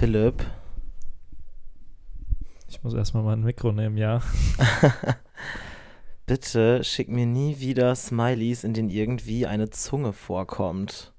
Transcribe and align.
Philipp. 0.00 0.46
Ich 2.68 2.82
muss 2.82 2.94
erstmal 2.94 3.22
mein 3.22 3.42
Mikro 3.42 3.70
nehmen, 3.70 3.98
ja. 3.98 4.22
Bitte 6.26 6.82
schick 6.84 7.10
mir 7.10 7.26
nie 7.26 7.60
wieder 7.60 7.94
Smileys, 7.94 8.64
in 8.64 8.72
denen 8.72 8.88
irgendwie 8.88 9.46
eine 9.46 9.68
Zunge 9.68 10.14
vorkommt. 10.14 11.12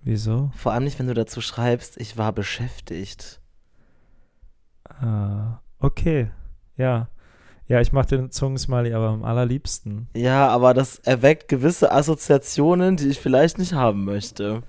Wieso? 0.00 0.50
Vor 0.56 0.72
allem 0.72 0.84
nicht, 0.84 0.98
wenn 0.98 1.08
du 1.08 1.12
dazu 1.12 1.42
schreibst, 1.42 2.00
ich 2.00 2.16
war 2.16 2.32
beschäftigt. 2.32 3.42
Ah, 4.84 5.60
okay. 5.78 6.30
Ja. 6.78 7.10
Ja, 7.68 7.82
ich 7.82 7.92
mache 7.92 8.16
den 8.16 8.30
Zungensmiley 8.30 8.94
aber 8.94 9.08
am 9.08 9.24
allerliebsten. 9.24 10.08
Ja, 10.16 10.48
aber 10.48 10.72
das 10.72 11.00
erweckt 11.00 11.48
gewisse 11.48 11.92
Assoziationen, 11.92 12.96
die 12.96 13.08
ich 13.08 13.20
vielleicht 13.20 13.58
nicht 13.58 13.74
haben 13.74 14.06
möchte. 14.06 14.62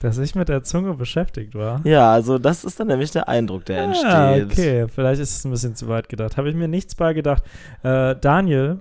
Dass 0.00 0.16
ich 0.18 0.34
mit 0.34 0.48
der 0.48 0.62
Zunge 0.62 0.94
beschäftigt 0.94 1.54
war? 1.54 1.80
Ja, 1.84 2.10
also 2.10 2.38
das 2.38 2.64
ist 2.64 2.80
dann 2.80 2.86
nämlich 2.88 3.10
der 3.10 3.28
Eindruck, 3.28 3.66
der 3.66 3.82
entsteht. 3.82 4.10
Ah, 4.10 4.34
okay. 4.34 4.88
Vielleicht 4.88 5.20
ist 5.20 5.36
es 5.36 5.44
ein 5.44 5.50
bisschen 5.50 5.76
zu 5.76 5.88
weit 5.88 6.08
gedacht. 6.08 6.36
Habe 6.38 6.48
ich 6.48 6.56
mir 6.56 6.68
nichts 6.68 6.94
bei 6.94 7.12
gedacht. 7.12 7.42
Äh, 7.82 8.16
Daniel, 8.16 8.78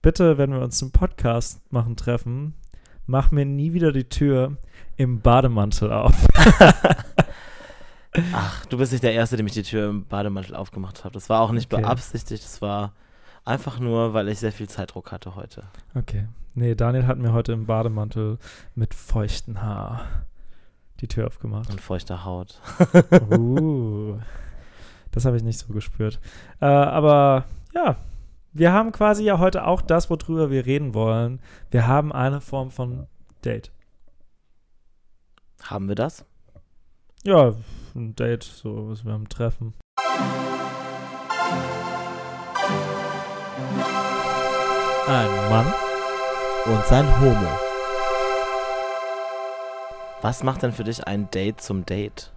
bitte, 0.00 0.38
wenn 0.38 0.50
wir 0.52 0.60
uns 0.62 0.78
zum 0.78 0.92
Podcast 0.92 1.60
machen 1.70 1.94
treffen, 1.94 2.54
mach 3.06 3.30
mir 3.30 3.44
nie 3.44 3.74
wieder 3.74 3.92
die 3.92 4.08
Tür 4.08 4.56
im 4.96 5.20
Bademantel 5.20 5.92
auf. 5.92 6.14
Ach, 8.32 8.66
du 8.66 8.78
bist 8.78 8.92
nicht 8.92 9.04
der 9.04 9.12
Erste, 9.12 9.36
dem 9.36 9.46
ich 9.46 9.52
die 9.52 9.62
Tür 9.62 9.88
im 9.90 10.04
Bademantel 10.06 10.56
aufgemacht 10.56 11.04
habe. 11.04 11.12
Das 11.14 11.28
war 11.28 11.40
auch 11.42 11.52
nicht 11.52 11.72
Okay. 11.72 11.82
beabsichtigt, 11.82 12.42
das 12.42 12.60
war 12.62 12.92
einfach 13.44 13.78
nur, 13.78 14.14
weil 14.14 14.28
ich 14.28 14.38
sehr 14.40 14.52
viel 14.52 14.68
Zeitdruck 14.68 15.12
hatte 15.12 15.36
heute. 15.36 15.64
Okay. 15.94 16.26
Nee, 16.54 16.74
Daniel 16.74 17.06
hat 17.06 17.18
mir 17.18 17.32
heute 17.32 17.52
im 17.52 17.66
Bademantel 17.66 18.38
mit 18.74 18.94
feuchten 18.94 19.62
Haar 19.62 20.00
die 21.00 21.08
Tür 21.08 21.26
aufgemacht. 21.26 21.70
Und 21.70 21.80
feuchter 21.80 22.24
Haut. 22.24 22.60
Uh, 23.30 24.18
das 25.10 25.24
habe 25.24 25.36
ich 25.36 25.42
nicht 25.42 25.58
so 25.58 25.72
gespürt. 25.72 26.20
Äh, 26.60 26.66
aber 26.66 27.44
ja, 27.74 27.96
wir 28.52 28.72
haben 28.72 28.92
quasi 28.92 29.24
ja 29.24 29.38
heute 29.38 29.66
auch 29.66 29.82
das, 29.82 30.10
worüber 30.10 30.50
wir 30.50 30.66
reden 30.66 30.94
wollen. 30.94 31.40
Wir 31.70 31.86
haben 31.86 32.12
eine 32.12 32.40
Form 32.40 32.70
von 32.70 33.06
Date. 33.44 33.70
Haben 35.62 35.88
wir 35.88 35.94
das? 35.94 36.24
Ja, 37.22 37.54
ein 37.94 38.14
Date, 38.14 38.44
so 38.44 38.88
was 38.88 39.04
wir 39.04 39.12
haben 39.12 39.28
Treffen. 39.28 39.74
Ein 45.06 45.50
Mann. 45.50 45.72
Und 46.66 46.84
sein 46.86 47.20
Homo. 47.20 47.69
Was 50.22 50.42
macht 50.42 50.62
denn 50.62 50.72
für 50.72 50.84
dich 50.84 51.06
ein 51.06 51.30
Date 51.30 51.62
zum 51.62 51.86
Date? 51.86 52.30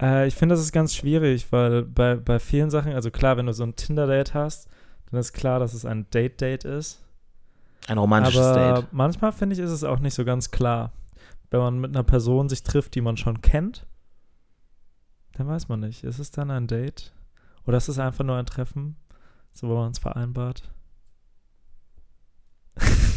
Äh, 0.00 0.26
ich 0.26 0.34
finde, 0.34 0.54
das 0.54 0.62
ist 0.62 0.72
ganz 0.72 0.94
schwierig, 0.94 1.50
weil 1.50 1.84
bei, 1.84 2.16
bei 2.16 2.38
vielen 2.38 2.70
Sachen, 2.70 2.92
also 2.92 3.10
klar, 3.10 3.38
wenn 3.38 3.46
du 3.46 3.54
so 3.54 3.62
ein 3.62 3.76
Tinder-Date 3.76 4.34
hast, 4.34 4.68
dann 5.10 5.18
ist 5.18 5.32
klar, 5.32 5.58
dass 5.58 5.72
es 5.72 5.86
ein 5.86 6.08
Date-Date 6.10 6.64
ist. 6.64 7.02
Ein 7.88 7.98
romantisches 7.98 8.40
Aber 8.40 8.80
Date. 8.80 8.92
manchmal 8.92 9.32
finde 9.32 9.54
ich, 9.54 9.60
ist 9.60 9.70
es 9.70 9.84
auch 9.84 10.00
nicht 10.00 10.14
so 10.14 10.24
ganz 10.24 10.50
klar. 10.50 10.92
Wenn 11.50 11.60
man 11.60 11.78
mit 11.80 11.94
einer 11.94 12.04
Person 12.04 12.48
sich 12.48 12.62
trifft, 12.62 12.94
die 12.94 13.00
man 13.00 13.16
schon 13.16 13.40
kennt, 13.40 13.86
dann 15.32 15.48
weiß 15.48 15.68
man 15.68 15.80
nicht. 15.80 16.04
Ist 16.04 16.18
es 16.18 16.30
dann 16.30 16.50
ein 16.50 16.66
Date? 16.66 17.12
Oder 17.66 17.78
ist 17.78 17.88
es 17.88 17.98
einfach 17.98 18.24
nur 18.24 18.36
ein 18.36 18.46
Treffen, 18.46 18.96
so 19.52 19.68
wo 19.68 19.76
man 19.76 19.92
es 19.92 19.98
vereinbart? 19.98 20.70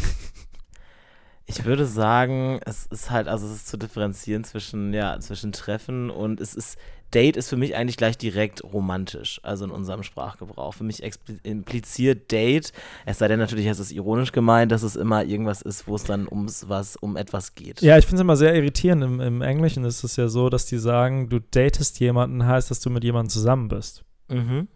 Ich 1.47 1.63
würde 1.63 1.85
sagen, 1.85 2.59
es 2.65 2.88
ist 2.88 3.11
halt, 3.11 3.27
also 3.27 3.45
es 3.45 3.53
ist 3.53 3.67
zu 3.67 3.77
differenzieren 3.77 4.43
zwischen, 4.43 4.93
ja, 4.93 5.19
zwischen 5.19 5.51
Treffen 5.51 6.09
und 6.09 6.41
es 6.41 6.55
ist, 6.55 6.77
Date 7.13 7.38
ist 7.38 7.49
für 7.49 7.55
mich 7.55 7.75
eigentlich 7.75 7.97
gleich 7.97 8.17
direkt 8.17 8.63
romantisch, 8.63 9.39
also 9.43 9.63
in 9.63 9.71
unserem 9.71 10.01
Sprachgebrauch. 10.01 10.73
Für 10.73 10.83
mich 10.83 11.03
impliziert 11.43 12.31
Date, 12.31 12.73
es 13.05 13.19
sei 13.19 13.27
denn 13.27 13.39
natürlich, 13.39 13.67
es 13.67 13.79
ist 13.79 13.91
ironisch 13.91 14.31
gemeint, 14.31 14.72
dass 14.72 14.81
es 14.81 14.95
immer 14.95 15.23
irgendwas 15.23 15.61
ist, 15.61 15.88
wo 15.88 15.95
es 15.95 16.03
dann 16.03 16.28
ums 16.28 16.67
was, 16.67 16.95
um 16.95 17.16
etwas 17.16 17.53
geht. 17.53 17.81
Ja, 17.81 17.97
ich 17.97 18.06
finde 18.06 18.17
es 18.17 18.22
immer 18.22 18.35
sehr 18.35 18.56
irritierend. 18.56 19.03
Im, 19.03 19.22
Im 19.22 19.41
Englischen 19.41 19.85
ist 19.85 20.03
es 20.03 20.16
ja 20.16 20.27
so, 20.27 20.50
dass 20.50 20.66
die 20.66 20.79
sagen, 20.79 21.29
du 21.29 21.39
datest 21.39 22.00
jemanden, 22.00 22.45
heißt, 22.45 22.72
dass 22.72 22.79
du 22.79 22.89
mit 22.89 23.03
jemandem 23.03 23.29
zusammen 23.29 23.67
bist. 23.67 24.03
Mhm. 24.29 24.67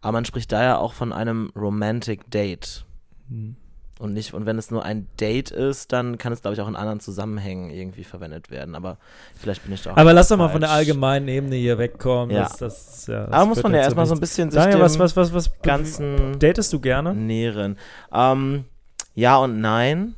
Aber 0.00 0.12
man 0.12 0.24
spricht 0.24 0.50
da 0.50 0.62
ja 0.62 0.78
auch 0.78 0.94
von 0.94 1.12
einem 1.12 1.52
Romantic 1.54 2.30
Date. 2.30 2.84
Hm. 3.28 3.56
Und 4.02 4.14
nicht, 4.14 4.34
und 4.34 4.46
wenn 4.46 4.58
es 4.58 4.72
nur 4.72 4.84
ein 4.84 5.06
Date 5.20 5.52
ist, 5.52 5.92
dann 5.92 6.18
kann 6.18 6.32
es, 6.32 6.42
glaube 6.42 6.54
ich, 6.54 6.60
auch 6.60 6.66
in 6.66 6.74
anderen 6.74 6.98
Zusammenhängen 6.98 7.70
irgendwie 7.70 8.02
verwendet 8.02 8.50
werden. 8.50 8.74
Aber 8.74 8.98
vielleicht 9.36 9.62
bin 9.62 9.72
ich 9.72 9.82
da 9.82 9.92
auch. 9.92 9.96
Aber 9.96 10.12
lass 10.12 10.26
doch 10.26 10.36
mal 10.36 10.48
von 10.48 10.60
der 10.60 10.70
allgemeinen 10.70 11.28
Ebene 11.28 11.54
hier 11.54 11.78
wegkommen. 11.78 12.34
Ja. 12.34 12.42
Das, 12.42 12.56
das, 12.56 13.06
ja, 13.06 13.26
das 13.26 13.32
Aber 13.32 13.46
muss 13.46 13.62
man 13.62 13.72
ja 13.74 13.80
erstmal 13.80 14.06
so 14.06 14.14
ein 14.14 14.20
bisschen 14.20 14.50
sich 14.50 14.60
Daniel, 14.60 14.80
was, 14.80 14.98
was, 14.98 15.14
was, 15.14 15.32
was 15.32 15.62
ganzen 15.62 16.36
datest 16.40 16.72
du 16.72 16.80
gerne? 16.80 17.14
nähren. 17.14 17.78
Ähm, 18.12 18.64
ja 19.14 19.36
und 19.36 19.60
nein. 19.60 20.16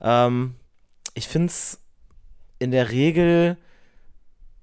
Ähm, 0.00 0.56
ich 1.14 1.28
finde 1.28 1.46
es 1.46 1.78
in 2.58 2.72
der 2.72 2.90
Regel 2.90 3.56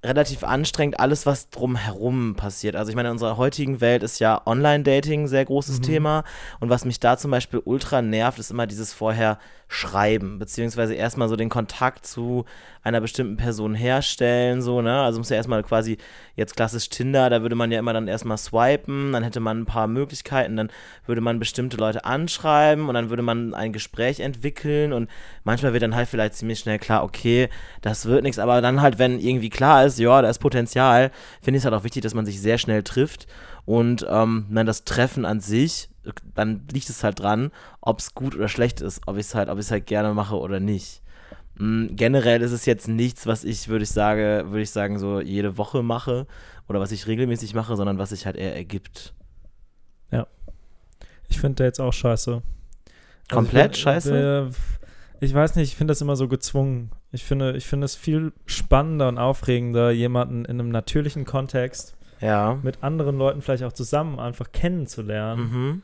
relativ 0.04 0.44
anstrengend, 0.44 1.00
alles, 1.00 1.26
was 1.26 1.50
drumherum 1.50 2.36
passiert. 2.36 2.76
Also 2.76 2.90
ich 2.90 2.96
meine, 2.96 3.10
in 3.10 3.14
unserer 3.14 3.38
heutigen 3.38 3.82
Welt 3.82 4.04
ist 4.04 4.20
ja 4.20 4.42
Online-Dating 4.46 5.24
ein 5.24 5.28
sehr 5.28 5.46
großes 5.46 5.80
Mhm. 5.80 5.84
Thema. 5.84 6.24
Und 6.60 6.70
was 6.70 6.86
mich 6.86 7.00
da 7.00 7.18
zum 7.18 7.32
Beispiel 7.32 7.62
ultra 7.66 8.02
nervt, 8.02 8.40
ist 8.40 8.52
immer 8.52 8.68
dieses 8.68 8.94
vorher 8.94 9.40
Schreiben, 9.70 10.40
beziehungsweise 10.40 10.94
erstmal 10.94 11.28
so 11.28 11.36
den 11.36 11.50
Kontakt 11.50 12.06
zu 12.06 12.46
einer 12.84 13.02
bestimmten 13.02 13.36
Person 13.36 13.76
herstellen, 13.76 14.62
so, 14.62 14.82
ne? 14.82 15.02
Also 15.02 15.20
muss 15.20 15.30
ja 15.30 15.36
erstmal 15.36 15.62
quasi, 15.62 15.98
jetzt 16.38 16.56
klassisch 16.56 16.88
Tinder, 16.88 17.30
da 17.30 17.42
würde 17.42 17.56
man 17.56 17.70
ja 17.70 17.80
immer 17.80 17.92
dann 17.92 18.08
erstmal 18.08 18.38
swipen, 18.38 19.12
dann 19.12 19.24
hätte 19.24 19.42
man 19.42 19.60
ein 19.60 19.66
paar 19.66 19.88
Möglichkeiten, 19.88 20.56
dann 20.56 20.72
würde 21.06 21.20
man 21.20 21.38
bestimmte 21.38 21.76
Leute 21.76 22.06
anschreiben 22.06 22.88
und 22.88 22.94
dann 22.94 23.10
würde 23.10 23.24
man 23.24 23.54
ein 23.54 23.74
Gespräch 23.74 24.22
entwickeln 24.22 24.94
und 24.94 25.10
manchmal 25.44 25.74
wird 25.74 25.84
dann 25.84 25.96
halt 25.96 26.08
vielleicht 26.08 26.36
ziemlich 26.36 26.60
schnell 26.60 26.80
klar, 26.80 27.04
okay, 27.04 27.50
das 27.82 28.06
wird 28.06 28.24
nichts, 28.24 28.40
aber 28.40 28.62
dann 28.62 28.82
halt, 28.82 29.00
wenn 29.00 29.20
irgendwie 29.20 29.50
klar 29.50 29.84
ist, 29.84 29.97
ja, 30.00 30.22
da 30.22 30.30
ist 30.30 30.40
Potenzial, 30.40 31.12
finde 31.42 31.58
ich 31.58 31.62
es 31.62 31.66
halt 31.66 31.76
auch 31.76 31.84
wichtig, 31.84 32.04
dass 32.04 32.14
man 32.14 32.26
sich 32.26 32.42
sehr 32.42 32.58
schnell 32.58 32.84
trifft 32.84 33.28
und 33.66 34.06
ähm, 34.10 34.48
dann 34.50 34.66
das 34.66 34.84
Treffen 34.84 35.26
an 35.26 35.40
sich, 35.40 35.90
dann 36.36 36.66
liegt 36.72 36.90
es 36.90 37.04
halt 37.04 37.20
dran, 37.20 37.52
ob 37.82 38.00
es 38.00 38.16
gut 38.16 38.36
oder 38.36 38.48
schlecht 38.48 38.82
ist, 38.82 39.02
ob 39.08 39.18
ich 39.18 39.28
es 39.28 39.36
halt, 39.36 39.50
ob 39.50 39.60
ich 39.60 39.70
halt 39.70 39.86
gerne 39.86 40.14
mache 40.14 40.38
oder 40.38 40.60
nicht. 40.60 41.02
Mm, 41.56 41.88
Generell 41.96 42.42
ist 42.42 42.52
es 42.52 42.66
jetzt 42.66 42.88
nichts, 42.88 43.28
was 43.28 43.44
ich, 43.44 43.68
würde 43.68 43.84
ich 43.84 43.90
sagen, 43.90 44.52
würde 44.52 44.62
ich 44.62 44.72
sagen, 44.72 45.00
so 45.00 45.20
jede 45.20 45.58
Woche 45.58 45.84
mache 45.84 46.28
oder 46.70 46.80
was 46.80 46.92
ich 46.92 47.08
regelmäßig 47.08 47.54
mache, 47.54 47.76
sondern 47.76 47.98
was 47.98 48.10
sich 48.10 48.26
halt 48.26 48.38
eher 48.38 48.56
ergibt. 48.56 49.14
Ich 51.28 51.40
finde 51.40 51.64
Dates 51.64 51.80
auch 51.80 51.94
scheiße. 51.94 52.42
Komplett 53.30 53.76
ich, 53.76 53.82
scheiße? 53.82 54.50
Ich 55.20 55.34
weiß 55.34 55.56
nicht, 55.56 55.72
ich 55.72 55.76
finde 55.76 55.92
das 55.92 56.02
immer 56.02 56.16
so 56.16 56.28
gezwungen. 56.28 56.92
Ich 57.12 57.24
finde, 57.24 57.56
ich 57.58 57.66
finde 57.66 57.86
es 57.86 57.96
viel 57.96 58.34
spannender 58.46 59.08
und 59.08 59.18
aufregender, 59.18 59.92
jemanden 59.92 60.46
in 60.46 60.60
einem 60.60 60.70
natürlichen 60.70 61.26
Kontext 61.26 61.96
Ja. 62.20 62.60
mit 62.62 62.84
anderen 62.84 63.18
Leuten 63.18 63.42
vielleicht 63.42 63.64
auch 63.64 63.74
zusammen 63.74 64.20
einfach 64.20 64.52
kennenzulernen. 64.52 65.42
Mhm. 65.52 65.82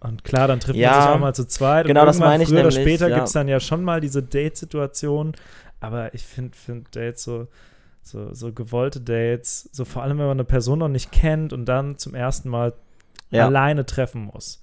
Und 0.00 0.22
klar, 0.24 0.48
dann 0.48 0.60
trifft 0.60 0.76
Ja, 0.78 0.90
man 0.90 1.00
sich 1.02 1.10
auch 1.10 1.18
mal 1.20 1.34
zu 1.34 1.46
zweit. 1.46 1.86
genau 1.86 2.00
und 2.02 2.06
das 2.06 2.18
meine 2.18 2.42
ich 2.42 2.48
früher 2.50 2.58
nämlich, 2.58 2.74
oder 2.76 2.82
später 2.82 3.08
ja. 3.08 3.14
gibt 3.16 3.28
es 3.28 3.32
dann 3.32 3.48
ja 3.48 3.58
schon 3.60 3.82
mal 3.82 4.00
diese 4.02 4.22
Date-Situation. 4.22 5.32
Aber 5.80 6.12
ich 6.14 6.24
finde 6.24 6.56
find 6.56 6.94
Dates 6.94 7.24
so, 7.24 7.46
so, 8.02 8.34
so 8.34 8.52
gewollte 8.52 9.00
Dates, 9.00 9.68
so 9.72 9.86
vor 9.86 10.02
allem, 10.02 10.18
wenn 10.18 10.26
man 10.26 10.36
eine 10.36 10.44
Person 10.44 10.80
noch 10.80 10.88
nicht 10.88 11.10
kennt 11.12 11.54
und 11.54 11.64
dann 11.64 11.96
zum 11.96 12.14
ersten 12.14 12.50
Mal 12.50 12.74
Ja. 13.30 13.46
alleine 13.46 13.86
treffen 13.86 14.30
muss. 14.32 14.62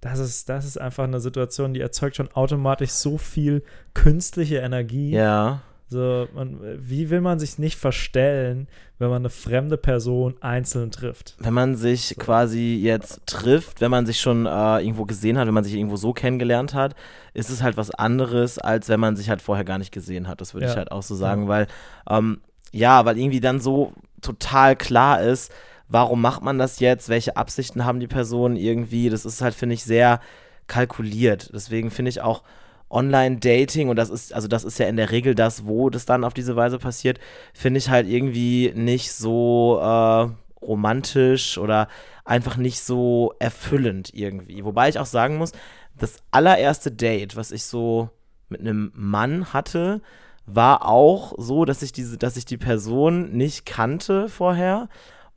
Das 0.00 0.18
ist, 0.18 0.48
das 0.48 0.64
ist 0.64 0.80
einfach 0.80 1.04
eine 1.04 1.20
Situation, 1.20 1.74
die 1.74 1.80
erzeugt 1.80 2.16
schon 2.16 2.30
automatisch 2.32 2.90
so 2.90 3.18
viel 3.18 3.62
künstliche 3.94 4.56
Energie. 4.58 5.10
Ja. 5.10 5.60
So, 5.90 6.28
man, 6.34 6.58
wie 6.86 7.08
will 7.08 7.22
man 7.22 7.38
sich 7.38 7.58
nicht 7.58 7.78
verstellen, 7.78 8.68
wenn 8.98 9.08
man 9.08 9.22
eine 9.22 9.30
fremde 9.30 9.78
Person 9.78 10.34
einzeln 10.42 10.90
trifft? 10.90 11.34
Wenn 11.38 11.54
man 11.54 11.76
sich 11.76 12.14
quasi 12.18 12.76
jetzt 12.76 13.22
trifft, 13.26 13.80
wenn 13.80 13.90
man 13.90 14.04
sich 14.04 14.20
schon 14.20 14.44
äh, 14.44 14.80
irgendwo 14.80 15.06
gesehen 15.06 15.38
hat, 15.38 15.46
wenn 15.46 15.54
man 15.54 15.64
sich 15.64 15.74
irgendwo 15.74 15.96
so 15.96 16.12
kennengelernt 16.12 16.74
hat, 16.74 16.94
ist 17.32 17.48
es 17.48 17.62
halt 17.62 17.78
was 17.78 17.90
anderes, 17.90 18.58
als 18.58 18.90
wenn 18.90 19.00
man 19.00 19.16
sich 19.16 19.30
halt 19.30 19.40
vorher 19.40 19.64
gar 19.64 19.78
nicht 19.78 19.90
gesehen 19.92 20.28
hat. 20.28 20.42
Das 20.42 20.52
würde 20.52 20.66
Ja. 20.66 20.72
ich 20.72 20.76
halt 20.78 20.92
auch 20.92 21.02
so 21.02 21.14
sagen, 21.14 21.48
weil, 21.48 21.66
ähm, 22.10 22.42
ja, 22.70 23.06
weil 23.06 23.16
irgendwie 23.18 23.40
dann 23.40 23.60
so 23.60 23.94
total 24.20 24.76
klar 24.76 25.22
ist, 25.22 25.50
warum 25.88 26.20
macht 26.20 26.42
man 26.42 26.58
das 26.58 26.80
jetzt, 26.80 27.08
welche 27.08 27.36
Absichten 27.36 27.84
haben 27.84 28.00
die 28.00 28.06
Personen 28.06 28.56
irgendwie. 28.56 29.10
Das 29.10 29.24
ist 29.24 29.40
halt, 29.40 29.54
finde 29.54 29.74
ich, 29.74 29.84
sehr 29.84 30.20
kalkuliert. 30.66 31.50
Deswegen 31.52 31.90
finde 31.90 32.10
ich 32.10 32.20
auch 32.20 32.42
Online-Dating, 32.90 33.88
und 33.88 33.96
das 33.96 34.08
ist, 34.08 34.32
also 34.32 34.48
das 34.48 34.64
ist 34.64 34.78
ja 34.78 34.86
in 34.86 34.96
der 34.96 35.10
Regel 35.10 35.34
das, 35.34 35.66
wo 35.66 35.90
das 35.90 36.06
dann 36.06 36.24
auf 36.24 36.32
diese 36.32 36.56
Weise 36.56 36.78
passiert, 36.78 37.18
finde 37.52 37.78
ich 37.78 37.90
halt 37.90 38.08
irgendwie 38.08 38.72
nicht 38.74 39.12
so 39.12 39.78
äh, 39.80 40.28
romantisch 40.64 41.58
oder 41.58 41.88
einfach 42.24 42.56
nicht 42.56 42.80
so 42.80 43.34
erfüllend 43.38 44.10
irgendwie. 44.14 44.64
Wobei 44.64 44.88
ich 44.88 44.98
auch 44.98 45.06
sagen 45.06 45.36
muss, 45.36 45.52
das 45.98 46.16
allererste 46.30 46.90
Date, 46.90 47.36
was 47.36 47.50
ich 47.50 47.64
so 47.64 48.10
mit 48.48 48.60
einem 48.60 48.92
Mann 48.94 49.52
hatte, 49.52 50.00
war 50.46 50.86
auch 50.86 51.34
so, 51.36 51.64
dass 51.64 51.82
ich 51.82 51.92
diese, 51.92 52.16
dass 52.16 52.36
ich 52.36 52.46
die 52.46 52.56
Person 52.56 53.32
nicht 53.32 53.66
kannte 53.66 54.28
vorher. 54.28 54.88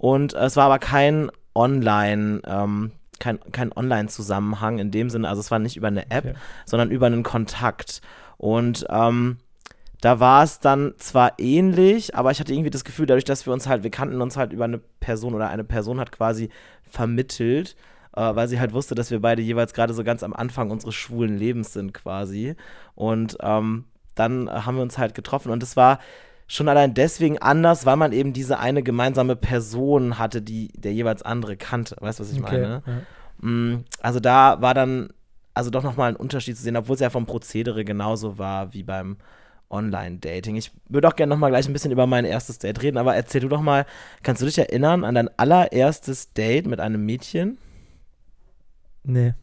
Und 0.01 0.33
es 0.33 0.55
war 0.55 0.65
aber 0.65 0.79
kein 0.79 1.29
Online, 1.53 2.41
ähm, 2.47 2.91
kein, 3.19 3.37
kein 3.51 3.71
Online-Zusammenhang 3.71 4.79
in 4.79 4.89
dem 4.89 5.11
Sinne. 5.11 5.29
Also 5.29 5.41
es 5.41 5.51
war 5.51 5.59
nicht 5.59 5.77
über 5.77 5.89
eine 5.89 6.09
App, 6.09 6.25
Okay. 6.25 6.33
sondern 6.65 6.89
über 6.89 7.05
einen 7.05 7.21
Kontakt. 7.21 8.01
Und 8.37 8.83
ähm, 8.89 9.37
da 10.01 10.19
war 10.19 10.41
es 10.43 10.57
dann 10.59 10.95
zwar 10.97 11.33
ähnlich, 11.37 12.15
aber 12.15 12.31
ich 12.31 12.39
hatte 12.39 12.51
irgendwie 12.51 12.71
das 12.71 12.83
Gefühl, 12.83 13.05
dadurch, 13.05 13.25
dass 13.25 13.45
wir 13.45 13.53
uns 13.53 13.67
halt, 13.67 13.83
wir 13.83 13.91
kannten 13.91 14.19
uns 14.23 14.37
halt 14.37 14.53
über 14.53 14.63
eine 14.63 14.79
Person 14.79 15.35
oder 15.35 15.49
eine 15.49 15.63
Person 15.63 15.99
hat 15.99 16.11
quasi 16.11 16.49
vermittelt, 16.81 17.75
äh, 18.15 18.21
weil 18.35 18.47
sie 18.47 18.59
halt 18.59 18.73
wusste, 18.73 18.95
dass 18.95 19.11
wir 19.11 19.21
beide 19.21 19.43
jeweils 19.43 19.75
gerade 19.75 19.93
so 19.93 20.03
ganz 20.03 20.23
am 20.23 20.33
Anfang 20.33 20.71
unseres 20.71 20.95
schwulen 20.95 21.37
Lebens 21.37 21.73
sind 21.73 21.93
quasi. 21.93 22.55
Und 22.95 23.37
ähm, 23.41 23.85
dann 24.15 24.49
haben 24.49 24.77
wir 24.77 24.81
uns 24.81 24.97
halt 24.97 25.13
getroffen 25.13 25.51
und 25.51 25.61
es 25.61 25.77
war 25.77 25.99
schon 26.51 26.67
allein 26.67 26.93
deswegen 26.93 27.37
anders, 27.37 27.85
weil 27.85 27.95
man 27.95 28.11
eben 28.11 28.33
diese 28.33 28.59
eine 28.59 28.83
gemeinsame 28.83 29.37
Person 29.37 30.19
hatte, 30.19 30.41
die 30.41 30.67
der 30.75 30.93
jeweils 30.93 31.21
andere 31.23 31.55
kannte. 31.55 31.95
Weißt 31.99 32.19
du, 32.19 32.23
was 32.23 32.31
ich 32.31 32.39
meine? 32.41 32.83
ja. 32.85 33.47
Mm, 33.47 33.85
Also 34.01 34.19
da 34.19 34.61
war 34.61 34.73
dann 34.73 35.09
also 35.53 35.69
doch 35.69 35.83
nochmal 35.83 36.09
ein 36.09 36.15
Unterschied 36.17 36.57
zu 36.57 36.63
sehen, 36.63 36.75
obwohl 36.75 36.95
es 36.95 36.99
ja 37.01 37.09
vom 37.09 37.25
Prozedere 37.25 37.85
genauso 37.85 38.37
war 38.37 38.73
wie 38.73 38.83
beim 38.83 39.17
Online-Dating. 39.69 40.57
Ich 40.57 40.71
würde 40.89 41.07
auch 41.07 41.15
gerne 41.15 41.29
nochmal 41.29 41.51
gleich 41.51 41.67
ein 41.67 41.73
bisschen 41.73 41.91
über 41.91 42.05
mein 42.05 42.25
erstes 42.25 42.59
Date 42.59 42.81
reden, 42.81 42.97
aber 42.97 43.15
erzähl 43.15 43.41
du 43.41 43.47
doch 43.47 43.61
mal, 43.61 43.85
kannst 44.21 44.41
du 44.41 44.45
dich 44.45 44.57
erinnern 44.57 45.05
an 45.05 45.15
dein 45.15 45.29
allererstes 45.39 46.33
Date 46.33 46.67
mit 46.67 46.81
einem 46.81 47.05
Mädchen? 47.05 47.57
Nee, 49.03 49.33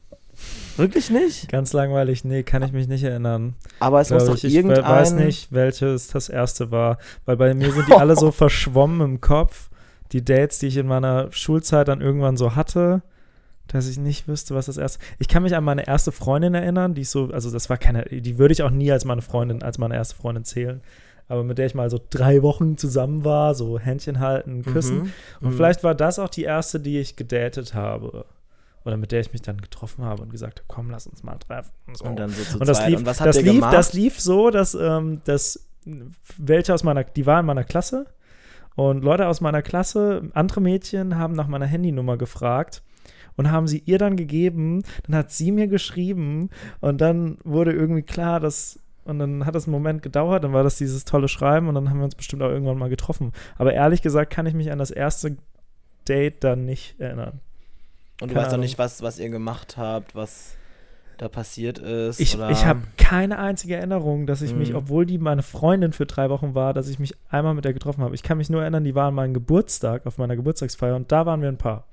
Wirklich 0.79 1.11
nicht? 1.11 1.49
ganz 1.51 1.73
langweilig. 1.73 2.25
Nee, 2.25 2.43
kann 2.43 2.63
ich 2.63 2.73
mich 2.73 2.89
nicht 2.89 3.05
erinnern. 3.05 3.55
Aber 3.81 4.01
es 4.01 4.11
muss 4.11 4.25
doch 4.27 4.35
ich, 4.37 4.45
ich 4.45 4.55
irgendein... 4.55 4.85
weiß 4.85 5.13
nicht, 5.13 5.53
welches 5.53 6.09
das 6.09 6.29
erste 6.29 6.71
war, 6.71 6.99
weil 7.25 7.37
bei 7.37 7.55
mir 7.55 7.73
sind 7.73 7.89
die 7.89 7.93
alle 7.97 8.17
so 8.17 8.31
verschwommen 8.31 9.01
im 9.01 9.21
Kopf. 9.21 9.71
Die 10.13 10.25
Dates, 10.25 10.59
die 10.59 10.69
ich 10.69 10.77
in 10.79 10.87
meiner 10.87 11.31
Schulzeit 11.33 11.89
dann 11.89 12.01
irgendwann 12.01 12.37
so 12.39 12.57
hatte, 12.57 13.03
dass 13.67 13.87
ich 13.89 13.99
nicht 13.99 14.27
wüsste, 14.27 14.55
was 14.55 14.67
das 14.67 14.79
erste. 14.79 14.99
Ich 15.19 15.29
kann 15.29 15.43
mich 15.43 15.55
an 15.55 15.65
meine 15.65 15.87
erste 15.87 16.13
Freundin 16.13 16.55
erinnern, 16.55 16.95
die 16.95 17.03
ich 17.03 17.11
so, 17.11 17.31
also 17.31 17.51
das 17.51 17.69
war 17.69 17.77
keine, 17.77 18.05
die 18.05 18.39
würde 18.39 18.53
ich 18.53 18.63
auch 18.63 18.71
nie 18.71 18.91
als 18.91 19.05
meine 19.05 19.21
Freundin, 19.21 19.63
als 19.63 19.77
meine 19.77 19.95
erste 19.95 20.17
Freundin 20.17 20.45
zählen. 20.45 20.81
Aber 21.31 21.45
mit 21.45 21.59
der 21.59 21.67
ich 21.67 21.75
mal 21.75 21.91
so 21.91 22.01
drei 22.09 22.43
Wochen 22.43 22.79
zusammen 22.79 23.23
war, 23.23 23.55
so 23.55 23.79
Händchen 23.79 24.19
halten, 24.21 24.63
küssen. 24.65 24.97
Mhm. 24.97 25.13
Und 25.43 25.51
Mhm. 25.51 25.57
vielleicht 25.57 25.85
war 25.85 25.95
das 25.95 26.19
auch 26.19 26.31
die 26.31 26.45
erste, 26.45 26.81
die 26.81 26.99
ich 26.99 27.17
gedatet 27.17 27.75
habe. 27.75 28.25
Oder 28.89 28.97
mit 28.97 29.13
der 29.13 29.21
ich 29.21 29.35
mich 29.35 29.43
dann 29.43 29.61
getroffen 29.61 30.03
habe 30.03 30.23
und 30.23 30.31
gesagt 30.31 30.61
habe, 30.61 30.65
komm, 30.67 30.89
lass 30.89 31.07
uns 31.07 31.23
mal 31.23 31.37
treffen. 31.37 31.73
So. 31.93 32.07
Und 32.07 32.19
dann 32.19 32.31
so 32.31 32.43
zu 32.43 32.59
Und 32.59 32.67
das 32.67 32.79
zweit. 32.79 32.89
lief, 32.89 32.99
und 33.01 33.05
was 33.07 33.21
habt 33.21 33.29
das, 33.29 33.37
ihr 33.37 33.43
lief, 33.43 33.55
gemacht? 33.57 33.75
das 33.75 33.93
lief 33.93 34.19
so, 34.19 34.49
dass, 34.49 34.75
ähm, 34.75 35.21
dass 35.25 35.69
welche 36.39 36.73
aus 36.73 36.85
meiner, 36.85 37.05
die 37.05 37.27
waren 37.27 37.41
in 37.41 37.47
meiner 37.47 37.65
Klasse 37.65 38.07
und 38.77 39.05
Leute 39.05 39.27
aus 39.27 39.43
meiner 39.43 39.61
Klasse, 39.61 40.31
andere 40.33 40.63
Mädchen 40.63 41.19
haben 41.19 41.35
nach 41.35 41.49
meiner 41.49 41.67
Handynummer 41.67 42.17
gefragt 42.17 42.83
und 43.37 43.51
haben 43.51 43.69
sie 43.69 43.83
ihr 43.85 43.99
dann 43.99 44.17
gegeben. 44.17 44.83
Dann 45.07 45.17
hat 45.17 45.33
sie 45.33 45.53
mir 45.53 45.69
geschrieben 45.69 46.49
und 46.81 47.03
dann 47.03 47.37
wurde 47.45 47.73
irgendwie 47.73 48.05
klar, 48.05 48.41
dass 48.41 48.81
und 49.05 49.19
dann 49.19 49.45
hat 49.45 49.55
das 49.55 49.67
einen 49.67 49.73
Moment 49.73 50.03
gedauert, 50.03 50.45
dann 50.45 50.55
war 50.55 50.65
das 50.65 50.77
dieses 50.77 51.05
tolle 51.05 51.29
Schreiben 51.29 51.69
und 51.69 51.75
dann 51.75 51.91
haben 51.91 51.99
wir 51.99 52.05
uns 52.05 52.15
bestimmt 52.15 52.43
auch 52.43 52.49
irgendwann 52.49 52.79
mal 52.79 52.89
getroffen. 52.89 53.33
Aber 53.59 53.75
ehrlich 53.75 54.01
gesagt 54.01 54.33
kann 54.33 54.47
ich 54.47 54.55
mich 54.55 54.73
an 54.73 54.79
das 54.79 54.91
erste 54.91 55.37
Date 56.09 56.43
dann 56.43 56.65
nicht 56.65 56.99
erinnern. 56.99 57.41
Und 58.21 58.29
du 58.31 58.35
keine 58.35 58.37
weißt 58.37 58.47
doch 58.49 58.55
Ahnung. 58.55 58.61
nicht, 58.65 58.79
was, 58.79 59.03
was 59.03 59.19
ihr 59.19 59.29
gemacht 59.31 59.77
habt, 59.77 60.15
was 60.15 60.55
da 61.19 61.29
passiert 61.29 61.79
ist. 61.79 62.21
Ich, 62.21 62.37
oder? 62.37 62.51
ich 62.51 62.65
habe 62.65 62.81
keine 62.97 63.39
einzige 63.41 63.75
Erinnerung, 63.77 64.27
dass 64.27 64.41
ich 64.41 64.55
mich, 64.55 64.71
Mhm. 64.71 64.77
obwohl 64.77 65.05
die 65.05 65.19
meine 65.19 65.43
Freundin 65.43 65.93
für 65.93 66.07
drei 66.07 66.31
Wochen 66.31 66.55
war, 66.55 66.73
dass 66.75 66.89
ich 66.89 66.99
mich 67.01 67.15
einmal 67.29 67.55
mit 67.55 67.65
der 67.65 67.73
getroffen 67.73 68.05
habe. 68.05 68.15
Ich 68.15 68.23
kann 68.23 68.39
mich 68.39 68.51
nur 68.51 68.63
erinnern, 68.63 68.85
die 68.85 68.95
war 68.95 69.09
an 69.09 69.15
meinem 69.15 69.35
Geburtstag, 69.35 70.07
auf 70.07 70.19
meiner 70.19 70.37
Geburtstagsfeier 70.37 70.95
und 70.95 71.11
da 71.11 71.27
waren 71.27 71.43
wir 71.43 71.49
ein 71.49 71.59
Paar. 71.59 71.87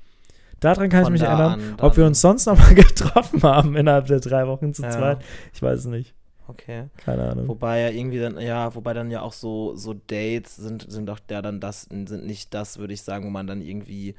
Daran 0.60 0.90
kann 0.90 1.04
Von 1.06 1.14
ich 1.16 1.22
mich 1.22 1.28
da 1.28 1.38
erinnern. 1.38 1.74
an 1.80 1.86
Ob 1.86 1.98
wir 1.98 2.06
uns 2.06 2.22
sonst 2.22 2.46
noch 2.46 2.58
mal 2.58 2.74
getroffen 2.76 3.42
haben 3.44 3.76
innerhalb 3.76 4.06
der 4.08 4.20
drei 4.20 4.48
Wochen 4.48 4.74
zu 4.74 4.84
Ja. 4.84 4.92
zweit, 4.92 5.18
ich 5.54 5.62
weiß 5.62 5.80
es 5.80 5.86
nicht. 5.86 6.14
Okay. 6.48 6.86
Keine 6.98 7.24
Ahnung. 7.32 7.48
Wobei 7.48 7.80
ja 7.82 7.90
irgendwie 7.90 8.20
dann, 8.20 8.40
ja, 8.40 8.74
wobei 8.76 8.94
dann 8.94 9.10
ja 9.10 9.22
auch 9.22 9.34
so, 9.34 9.76
so 9.76 9.96
Dates 9.96 10.56
sind, 10.56 10.86
sind 10.90 11.08
doch 11.08 11.20
ja 11.32 11.42
dann 11.42 11.60
das, 11.60 11.84
sind 11.84 12.26
nicht 12.26 12.54
das, 12.54 12.78
würde 12.78 12.94
ich 12.94 13.02
sagen, 13.02 13.26
wo 13.26 13.30
man 13.32 13.48
dann 13.48 13.62
irgendwie 13.62 14.14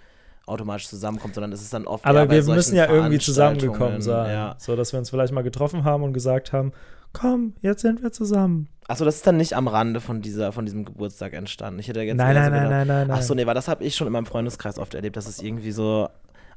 automatisch 0.46 0.88
zusammenkommt, 0.88 1.34
sondern 1.34 1.52
es 1.52 1.60
ist 1.60 1.74
dann 1.74 1.86
oft 1.86 2.04
Aber 2.04 2.30
wir 2.30 2.42
müssen 2.44 2.76
ja 2.76 2.88
irgendwie 2.88 3.18
zusammengekommen 3.18 4.00
sein. 4.00 4.30
Ja. 4.30 4.56
So, 4.58 4.76
dass 4.76 4.92
wir 4.92 4.98
uns 4.98 5.10
vielleicht 5.10 5.32
mal 5.32 5.42
getroffen 5.42 5.84
haben 5.84 6.02
und 6.02 6.12
gesagt 6.12 6.52
haben, 6.52 6.72
komm, 7.12 7.54
jetzt 7.62 7.82
sind 7.82 8.02
wir 8.02 8.12
zusammen. 8.12 8.68
Achso, 8.88 9.04
das 9.04 9.16
ist 9.16 9.26
dann 9.26 9.36
nicht 9.36 9.54
am 9.54 9.66
Rande 9.66 10.00
von 10.00 10.22
dieser, 10.22 10.52
von 10.52 10.64
diesem 10.64 10.84
Geburtstag 10.84 11.32
entstanden. 11.32 11.80
Ich 11.80 11.88
hätte 11.88 12.00
jetzt 12.02 12.16
Nein, 12.16 12.34
nein, 12.34 12.44
so 12.44 12.50
nein, 12.50 12.70
nein, 12.70 12.86
nein, 12.86 13.08
nein. 13.08 13.16
Achso, 13.16 13.34
nee, 13.34 13.46
weil 13.46 13.54
das 13.54 13.66
habe 13.66 13.82
ich 13.82 13.96
schon 13.96 14.06
in 14.06 14.12
meinem 14.12 14.26
Freundeskreis 14.26 14.78
oft 14.78 14.94
erlebt, 14.94 15.16
dass 15.16 15.26
es 15.26 15.42
irgendwie 15.42 15.72
so 15.72 16.08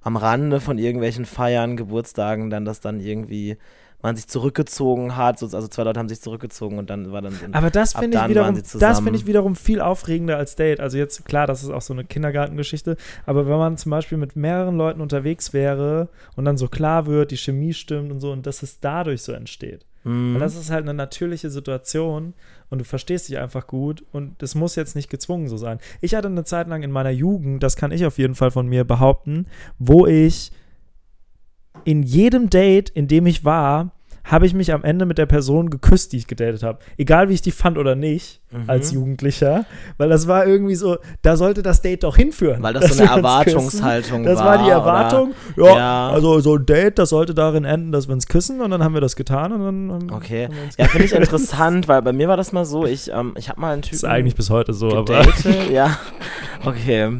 am 0.01 0.15
Rande 0.15 0.59
von 0.59 0.77
irgendwelchen 0.77 1.25
Feiern, 1.25 1.75
Geburtstagen, 1.75 2.49
dann, 2.49 2.65
dass 2.65 2.79
dann 2.79 2.99
irgendwie 2.99 3.57
man 4.01 4.15
sich 4.15 4.27
zurückgezogen 4.27 5.17
hat, 5.17 5.39
so, 5.39 5.45
also 5.45 5.67
zwei 5.67 5.83
Leute 5.83 5.99
haben 5.99 6.09
sich 6.09 6.21
zurückgezogen 6.21 6.77
und 6.77 6.89
dann 6.89 7.11
war 7.11 7.21
dann 7.21 7.33
so 7.33 7.45
ein 7.45 7.53
Aber 7.53 7.69
das 7.69 7.93
finde 7.93 8.17
ich 8.17 8.29
wiederum, 8.29 8.61
das 8.79 8.99
finde 8.99 9.17
ich 9.17 9.25
wiederum 9.25 9.55
viel 9.55 9.81
aufregender 9.81 10.37
als 10.37 10.55
Date. 10.55 10.79
Also 10.79 10.97
jetzt 10.97 11.25
klar, 11.25 11.47
das 11.47 11.63
ist 11.63 11.69
auch 11.69 11.81
so 11.81 11.93
eine 11.93 12.05
Kindergartengeschichte. 12.05 12.95
Aber 13.25 13.47
wenn 13.47 13.57
man 13.57 13.77
zum 13.77 13.89
Beispiel 13.89 14.17
mit 14.17 14.35
mehreren 14.35 14.77
Leuten 14.77 15.01
unterwegs 15.01 15.51
wäre 15.51 16.07
und 16.35 16.45
dann 16.45 16.57
so 16.57 16.67
klar 16.67 17.07
wird, 17.07 17.31
die 17.31 17.37
Chemie 17.37 17.73
stimmt 17.73 18.11
und 18.11 18.21
so 18.21 18.31
und 18.31 18.45
dass 18.45 18.63
es 18.63 18.79
dadurch 18.79 19.21
so 19.21 19.33
entsteht. 19.33 19.85
Mhm. 20.05 20.33
Weil 20.33 20.39
das 20.39 20.55
ist 20.55 20.71
halt 20.71 20.83
eine 20.83 20.93
natürliche 20.93 21.49
Situation 21.49 22.33
und 22.69 22.79
du 22.79 22.85
verstehst 22.85 23.27
dich 23.27 23.37
einfach 23.37 23.67
gut 23.67 24.05
und 24.13 24.41
es 24.41 24.55
muss 24.55 24.75
jetzt 24.75 24.95
nicht 24.95 25.09
gezwungen 25.09 25.49
so 25.49 25.57
sein. 25.57 25.79
Ich 25.99 26.15
hatte 26.15 26.27
eine 26.27 26.45
Zeit 26.45 26.67
lang 26.67 26.83
in 26.83 26.91
meiner 26.91 27.09
Jugend, 27.09 27.63
das 27.63 27.75
kann 27.75 27.91
ich 27.91 28.05
auf 28.05 28.17
jeden 28.17 28.35
Fall 28.35 28.51
von 28.51 28.67
mir 28.67 28.85
behaupten, 28.85 29.47
wo 29.77 30.05
ich 30.05 30.51
in 31.85 32.03
jedem 32.03 32.49
Date, 32.49 32.89
in 32.89 33.07
dem 33.07 33.25
ich 33.25 33.45
war, 33.45 33.91
habe 34.31 34.45
ich 34.45 34.53
mich 34.53 34.71
am 34.73 34.83
Ende 34.83 35.05
mit 35.05 35.17
der 35.17 35.25
Person 35.25 35.69
geküsst, 35.69 36.13
die 36.13 36.17
ich 36.17 36.27
gedatet 36.27 36.63
habe. 36.63 36.79
Egal 36.97 37.29
wie 37.29 37.33
ich 37.33 37.41
die 37.41 37.51
fand 37.51 37.77
oder 37.77 37.95
nicht, 37.95 38.41
Mhm. 38.51 38.63
als 38.67 38.91
Jugendlicher. 38.91 39.65
Weil 39.97 40.09
das 40.09 40.27
war 40.27 40.47
irgendwie 40.47 40.73
so, 40.73 40.97
da 41.21 41.37
sollte 41.37 41.61
das 41.61 41.83
Date 41.83 42.03
doch 42.03 42.15
hinführen. 42.15 42.63
Weil 42.63 42.73
das 42.73 42.95
so 42.95 43.03
eine 43.03 43.11
Erwartungshaltung 43.17 44.23
küssen. 44.23 44.23
Das 44.23 44.39
war. 44.39 44.45
war 44.57 44.63
die? 44.63 44.69
Erwartung. 44.71 45.33
Ja, 45.55 45.75
Ja. 45.77 46.09
also 46.09 46.39
so 46.39 46.55
ein 46.55 46.65
Date, 46.65 46.97
das 46.97 47.09
sollte 47.09 47.35
darin 47.35 47.63
enden, 47.63 47.91
dass 47.91 48.07
wir 48.07 48.13
uns 48.13 48.25
küssen 48.27 48.61
und 48.61 48.71
dann 48.71 48.83
haben 48.83 48.95
wir 48.95 49.01
das 49.01 49.15
getan 49.15 49.51
und 49.51 49.59
dann 49.63 49.91
haben, 49.91 50.11
Okay. 50.13 50.45
haben 50.45 50.55
wir 50.55 50.63
uns 50.63 50.77
Ja, 50.77 50.85
finde 50.85 51.05
ich 51.05 51.13
interessant, 51.13 51.87
weil 51.87 52.01
bei 52.01 52.11
mir 52.13 52.27
war 52.27 52.37
das 52.37 52.51
mal 52.51 52.65
so, 52.65 52.85
ich, 52.87 53.11
ähm, 53.11 53.33
ich 53.37 53.49
habe 53.49 53.61
mal 53.61 53.73
einen 53.73 53.83
Typen 53.83 53.95
Ist 53.97 54.05
eigentlich 54.05 54.35
bis 54.35 54.49
heute 54.49 54.73
so, 54.73 54.89
aber. 54.95 55.03
gedatet, 55.21 55.69
ja. 55.71 55.97
Okay. 56.65 57.17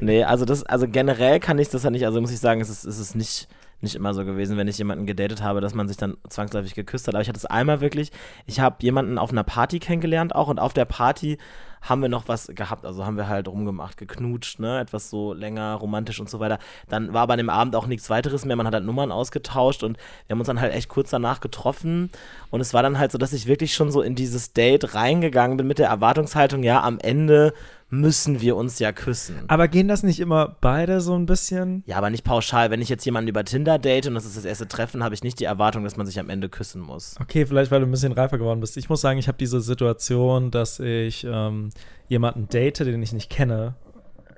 nee, 0.00 0.24
also 0.24 0.44
das, 0.44 0.64
also 0.64 0.86
generell 0.88 1.38
kann 1.40 1.58
ich 1.58 1.68
das 1.68 1.82
ja 1.84 1.90
nicht, 1.90 2.04
also 2.06 2.20
muss 2.20 2.32
ich 2.32 2.40
sagen, 2.40 2.60
es 2.60 2.70
ist, 2.70 2.84
es 2.84 2.98
ist 2.98 3.14
nicht, 3.14 3.48
nicht 3.80 3.94
immer 3.94 4.14
so 4.14 4.24
gewesen, 4.24 4.56
wenn 4.56 4.68
ich 4.68 4.78
jemanden 4.78 5.06
gedatet 5.06 5.42
habe, 5.42 5.60
dass 5.60 5.74
man 5.74 5.88
sich 5.88 5.96
dann 5.96 6.16
zwangsläufig 6.28 6.74
geküsst 6.74 7.06
hat. 7.06 7.14
Aber 7.14 7.22
ich 7.22 7.28
hatte 7.28 7.38
es 7.38 7.46
einmal 7.46 7.80
wirklich, 7.80 8.12
ich 8.46 8.60
habe 8.60 8.76
jemanden 8.80 9.18
auf 9.18 9.30
einer 9.30 9.44
Party 9.44 9.78
kennengelernt 9.78 10.34
auch 10.34 10.48
und 10.48 10.58
auf 10.58 10.72
der 10.72 10.84
Party 10.84 11.38
haben 11.84 12.00
wir 12.00 12.08
noch 12.08 12.28
was 12.28 12.48
gehabt, 12.48 12.86
also 12.86 13.04
haben 13.04 13.16
wir 13.16 13.28
halt 13.28 13.46
rumgemacht, 13.46 13.98
geknutscht, 13.98 14.58
ne, 14.58 14.80
etwas 14.80 15.10
so 15.10 15.34
länger, 15.34 15.74
romantisch 15.74 16.18
und 16.18 16.30
so 16.30 16.40
weiter. 16.40 16.58
Dann 16.88 17.12
war 17.12 17.22
aber 17.22 17.34
an 17.34 17.38
dem 17.38 17.50
Abend 17.50 17.76
auch 17.76 17.86
nichts 17.86 18.08
weiteres 18.08 18.44
mehr, 18.44 18.56
man 18.56 18.66
hat 18.66 18.74
halt 18.74 18.84
Nummern 18.84 19.12
ausgetauscht 19.12 19.82
und 19.82 19.98
wir 20.26 20.34
haben 20.34 20.40
uns 20.40 20.46
dann 20.46 20.60
halt 20.60 20.72
echt 20.72 20.88
kurz 20.88 21.10
danach 21.10 21.40
getroffen 21.40 22.10
und 22.50 22.60
es 22.60 22.72
war 22.72 22.82
dann 22.82 22.98
halt 22.98 23.12
so, 23.12 23.18
dass 23.18 23.34
ich 23.34 23.46
wirklich 23.46 23.74
schon 23.74 23.90
so 23.90 24.00
in 24.00 24.14
dieses 24.14 24.54
Date 24.54 24.94
reingegangen 24.94 25.58
bin 25.58 25.66
mit 25.66 25.78
der 25.78 25.88
Erwartungshaltung, 25.88 26.62
ja, 26.62 26.82
am 26.82 26.98
Ende 26.98 27.52
müssen 28.00 28.40
wir 28.40 28.56
uns 28.56 28.78
ja 28.78 28.92
küssen. 28.92 29.44
Aber 29.48 29.68
gehen 29.68 29.88
das 29.88 30.02
nicht 30.02 30.20
immer 30.20 30.56
beide 30.60 31.00
so 31.00 31.14
ein 31.14 31.26
bisschen? 31.26 31.82
Ja, 31.86 31.96
aber 31.96 32.10
nicht 32.10 32.24
pauschal. 32.24 32.70
Wenn 32.70 32.82
ich 32.82 32.88
jetzt 32.88 33.04
jemanden 33.04 33.28
über 33.28 33.44
Tinder 33.44 33.78
date 33.78 34.06
und 34.06 34.14
das 34.14 34.24
ist 34.24 34.36
das 34.36 34.44
erste 34.44 34.68
Treffen, 34.68 35.02
habe 35.02 35.14
ich 35.14 35.22
nicht 35.22 35.40
die 35.40 35.44
Erwartung, 35.44 35.84
dass 35.84 35.96
man 35.96 36.06
sich 36.06 36.18
am 36.18 36.30
Ende 36.30 36.48
küssen 36.48 36.80
muss. 36.82 37.16
Okay, 37.20 37.46
vielleicht 37.46 37.70
weil 37.70 37.80
du 37.80 37.86
ein 37.86 37.90
bisschen 37.90 38.12
reifer 38.12 38.38
geworden 38.38 38.60
bist. 38.60 38.76
Ich 38.76 38.88
muss 38.88 39.00
sagen, 39.00 39.18
ich 39.18 39.28
habe 39.28 39.38
diese 39.38 39.60
Situation, 39.60 40.50
dass 40.50 40.80
ich 40.80 41.26
ähm, 41.28 41.70
jemanden 42.08 42.48
date, 42.48 42.80
den 42.80 43.02
ich 43.02 43.12
nicht 43.12 43.30
kenne, 43.30 43.74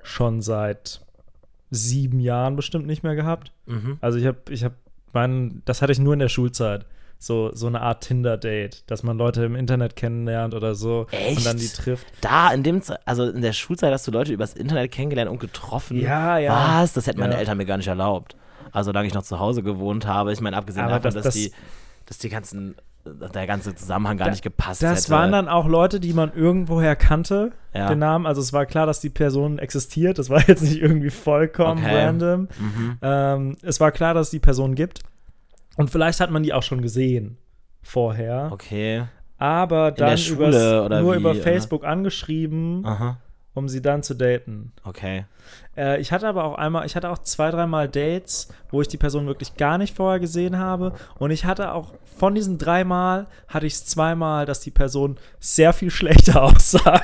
schon 0.03 0.41
seit 0.41 1.01
sieben 1.69 2.19
Jahren 2.19 2.55
bestimmt 2.55 2.87
nicht 2.87 3.03
mehr 3.03 3.15
gehabt. 3.15 3.51
Mhm. 3.65 3.97
Also 4.01 4.17
ich 4.17 4.25
habe, 4.25 4.37
ich 4.49 4.63
habe 4.63 4.75
meinen, 5.13 5.61
das 5.65 5.81
hatte 5.81 5.91
ich 5.91 5.99
nur 5.99 6.13
in 6.13 6.19
der 6.19 6.29
Schulzeit. 6.29 6.85
So, 7.19 7.49
so 7.53 7.65
eine 7.67 7.81
Art 7.81 8.01
Tinder-Date, 8.03 8.83
dass 8.89 9.01
man 9.01 9.17
Leute 9.17 9.43
im 9.43 9.55
Internet 9.55 9.95
kennenlernt 9.95 10.53
oder 10.53 10.75
so 10.75 11.07
Echt? 11.11 11.37
und 11.37 11.45
dann 11.47 11.57
die 11.57 11.67
trifft. 11.67 12.05
Da, 12.21 12.51
in 12.53 12.61
dem, 12.61 12.81
Ze- 12.83 12.99
also 13.07 13.27
in 13.27 13.41
der 13.41 13.53
Schulzeit 13.53 13.91
hast 13.91 14.05
du 14.07 14.11
Leute 14.11 14.31
übers 14.33 14.53
Internet 14.53 14.91
kennengelernt 14.91 15.31
und 15.31 15.39
getroffen. 15.39 15.99
Ja, 15.99 16.37
ja. 16.37 16.79
Was? 16.81 16.93
Das 16.93 17.07
hätten 17.07 17.19
meine 17.19 17.33
Ja. 17.33 17.39
Eltern 17.39 17.57
mir 17.57 17.65
gar 17.65 17.77
nicht 17.77 17.87
erlaubt. 17.87 18.35
Also, 18.71 18.89
solange 18.89 19.07
ich 19.07 19.13
noch 19.15 19.23
zu 19.23 19.39
Hause 19.39 19.63
gewohnt 19.63 20.05
habe. 20.05 20.31
Ich 20.31 20.41
meine, 20.41 20.57
abgesehen 20.57 20.83
Aber 20.85 20.99
davon, 20.99 21.05
das- 21.05 21.13
dass, 21.15 21.23
das- 21.23 21.33
die, 21.35 21.51
dass 22.05 22.17
die 22.19 22.29
ganzen, 22.29 22.75
der 23.05 23.47
ganze 23.47 23.73
Zusammenhang 23.73 24.17
gar 24.17 24.25
Da- 24.25 24.31
nicht 24.31 24.43
gepasst 24.43 24.83
Das 24.83 25.03
hätte. 25.05 25.11
waren 25.11 25.31
dann 25.31 25.47
auch 25.49 25.65
Leute, 25.65 25.99
die 25.99 26.13
man 26.13 26.31
irgendwoher 26.35 26.95
kannte, 26.95 27.51
Ja. 27.73 27.87
den 27.87 27.97
Namen. 27.99 28.27
Also 28.27 28.41
es 28.41 28.53
war 28.53 28.67
klar, 28.67 28.85
dass 28.85 28.99
die 28.99 29.09
Person 29.09 29.57
existiert. 29.57 30.19
Das 30.19 30.29
war 30.29 30.41
jetzt 30.47 30.61
nicht 30.61 30.79
irgendwie 30.79 31.09
vollkommen 31.09 31.83
Okay. 31.83 32.05
random. 32.05 32.41
Mhm. 32.59 32.97
Ähm, 33.01 33.57
es 33.63 33.79
war 33.79 33.91
klar, 33.91 34.13
dass 34.13 34.27
es 34.27 34.31
die 34.31 34.39
Person 34.39 34.75
gibt. 34.75 34.99
Und 35.77 35.89
vielleicht 35.89 36.19
hat 36.19 36.29
man 36.31 36.43
die 36.43 36.51
auch 36.53 36.63
schon 36.63 36.81
gesehen 36.81 37.37
vorher. 37.81 38.49
Okay. 38.51 39.05
aber 39.37 39.91
dann 39.91 40.15
übers- 40.17 40.89
nur 41.01 41.13
wie, 41.13 41.17
über 41.19 41.31
oder? 41.31 41.41
Facebook 41.41 41.85
angeschrieben, 41.85 42.83
Aha. 42.85 43.17
um 43.53 43.69
sie 43.69 43.81
dann 43.81 44.01
zu 44.03 44.13
daten. 44.15 44.73
Okay. 44.83 45.25
Äh, 45.77 46.01
ich 46.01 46.11
hatte 46.11 46.27
aber 46.27 46.43
auch 46.43 46.55
einmal, 46.55 46.85
ich 46.87 46.95
hatte 46.95 47.09
auch 47.11 47.19
zwei, 47.19 47.51
dreimal 47.51 47.87
Dates, 47.87 48.49
wo 48.71 48.81
ich 48.81 48.87
die 48.87 48.97
Person 48.97 49.27
wirklich 49.27 49.55
gar 49.55 49.77
nicht 49.77 49.95
vorher 49.95 50.19
gesehen 50.19 50.57
habe. 50.57 50.93
Und 51.19 51.29
ich 51.31 51.45
hatte 51.45 51.71
auch 51.73 51.93
von 52.17 52.33
diesen 52.35 52.57
dreimal, 52.57 53.27
hatte 53.47 53.67
ich 53.67 53.73
es 53.73 53.85
zweimal, 53.85 54.45
dass 54.47 54.59
die 54.59 54.71
Person 54.71 55.17
sehr 55.39 55.71
viel 55.71 55.91
schlechter 55.99 56.41
aussah, 56.43 57.03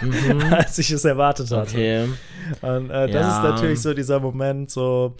als 0.51 0.77
ich 0.79 0.89
es 0.91 1.05
erwartet 1.05 1.51
hatte. 1.51 1.77
Mhm. 1.77 2.13
Okay. 2.57 2.67
Und 2.67 2.89
äh, 2.89 3.07
das 3.09 3.21
Ja. 3.27 3.37
ist 3.37 3.43
natürlich 3.43 3.81
so 3.81 3.93
dieser 3.93 4.19
Moment, 4.19 4.71
so. 4.71 5.15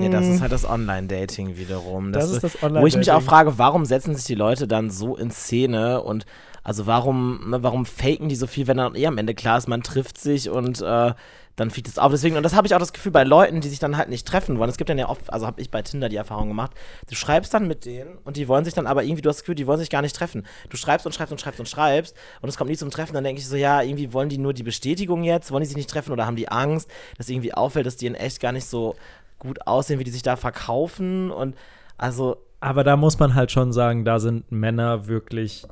Ja, 0.00 0.08
das 0.08 0.26
ist 0.26 0.40
halt 0.40 0.52
das 0.52 0.68
Online-Dating 0.68 1.56
wiederum. 1.56 2.12
Das 2.12 2.30
ist 2.30 2.42
das 2.42 2.54
Wo 2.60 2.66
ich 2.86 2.96
mich 2.96 3.10
auch 3.10 3.16
Online-Dating. 3.16 3.20
frage, 3.20 3.58
warum 3.58 3.84
setzen 3.84 4.14
sich 4.14 4.24
die 4.24 4.34
Leute 4.34 4.66
dann 4.66 4.90
so 4.90 5.16
in 5.16 5.30
Szene 5.30 6.02
und 6.02 6.26
also 6.64 6.86
warum, 6.86 7.50
ne, 7.50 7.62
warum 7.62 7.86
faken 7.86 8.28
die 8.28 8.36
so 8.36 8.46
viel, 8.46 8.66
wenn 8.66 8.76
dann 8.76 8.94
eh 8.94 9.06
am 9.06 9.18
Ende 9.18 9.34
klar 9.34 9.58
ist, 9.58 9.68
man 9.68 9.82
trifft 9.82 10.18
sich 10.18 10.48
und 10.48 10.80
äh, 10.80 11.12
dann 11.56 11.70
fliegt 11.70 11.88
es 11.88 11.98
auf. 11.98 12.10
Deswegen, 12.12 12.36
und 12.36 12.44
das 12.44 12.54
habe 12.54 12.66
ich 12.66 12.74
auch 12.74 12.78
das 12.78 12.92
Gefühl 12.92 13.12
bei 13.12 13.24
Leuten, 13.24 13.60
die 13.60 13.68
sich 13.68 13.78
dann 13.78 13.96
halt 13.96 14.08
nicht 14.08 14.26
treffen 14.26 14.58
wollen. 14.58 14.70
Es 14.70 14.76
gibt 14.76 14.88
dann 14.88 14.98
ja 14.98 15.08
oft, 15.08 15.32
also 15.32 15.46
habe 15.46 15.60
ich 15.60 15.70
bei 15.70 15.82
Tinder 15.82 16.08
die 16.08 16.16
Erfahrung 16.16 16.48
gemacht, 16.48 16.72
du 17.08 17.14
schreibst 17.14 17.52
dann 17.52 17.66
mit 17.66 17.84
denen 17.84 18.16
und 18.24 18.36
die 18.36 18.48
wollen 18.48 18.64
sich 18.64 18.74
dann 18.74 18.86
aber 18.86 19.02
irgendwie, 19.02 19.22
du 19.22 19.28
hast 19.28 19.38
das 19.38 19.42
Gefühl, 19.42 19.56
die 19.56 19.66
wollen 19.66 19.80
sich 19.80 19.90
gar 19.90 20.02
nicht 20.02 20.16
treffen. 20.16 20.46
Du 20.70 20.76
schreibst 20.76 21.04
und 21.04 21.14
schreibst 21.14 21.32
und 21.32 21.40
schreibst 21.40 21.60
und 21.60 21.68
schreibst 21.68 22.16
und 22.40 22.48
es 22.48 22.56
kommt 22.56 22.70
nie 22.70 22.76
zum 22.76 22.90
Treffen, 22.90 23.14
dann 23.14 23.24
denke 23.24 23.40
ich 23.40 23.48
so, 23.48 23.56
ja, 23.56 23.82
irgendwie 23.82 24.12
wollen 24.12 24.28
die 24.28 24.38
nur 24.38 24.54
die 24.54 24.62
Bestätigung 24.62 25.24
jetzt, 25.24 25.50
wollen 25.50 25.62
die 25.62 25.68
sich 25.68 25.76
nicht 25.76 25.90
treffen 25.90 26.12
oder 26.12 26.26
haben 26.26 26.36
die 26.36 26.48
Angst, 26.48 26.88
dass 27.18 27.28
irgendwie 27.28 27.52
auffällt, 27.52 27.86
dass 27.86 27.96
die 27.96 28.06
in 28.06 28.14
echt 28.14 28.40
gar 28.40 28.52
nicht 28.52 28.66
so 28.66 28.94
gut 29.42 29.66
aussehen, 29.66 29.98
wie 29.98 30.04
die 30.04 30.10
sich 30.10 30.22
da 30.22 30.36
verkaufen 30.36 31.30
und 31.30 31.56
also 31.98 32.36
Aber 32.60 32.84
da 32.84 32.96
muss 32.96 33.18
man 33.18 33.34
halt 33.34 33.50
schon 33.50 33.72
sagen, 33.72 34.04
da 34.04 34.20
sind 34.20 34.50
Männer 34.52 35.08
wirklich 35.08 35.66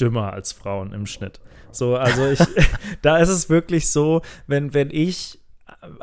dümmer 0.00 0.32
als 0.32 0.52
Frauen 0.52 0.92
im 0.92 1.06
Schnitt. 1.06 1.40
So, 1.70 1.96
also 1.96 2.26
ich, 2.26 2.40
da 3.02 3.18
ist 3.18 3.28
es 3.28 3.50
wirklich 3.50 3.90
so, 3.90 4.22
wenn, 4.46 4.72
wenn 4.72 4.90
ich 4.90 5.38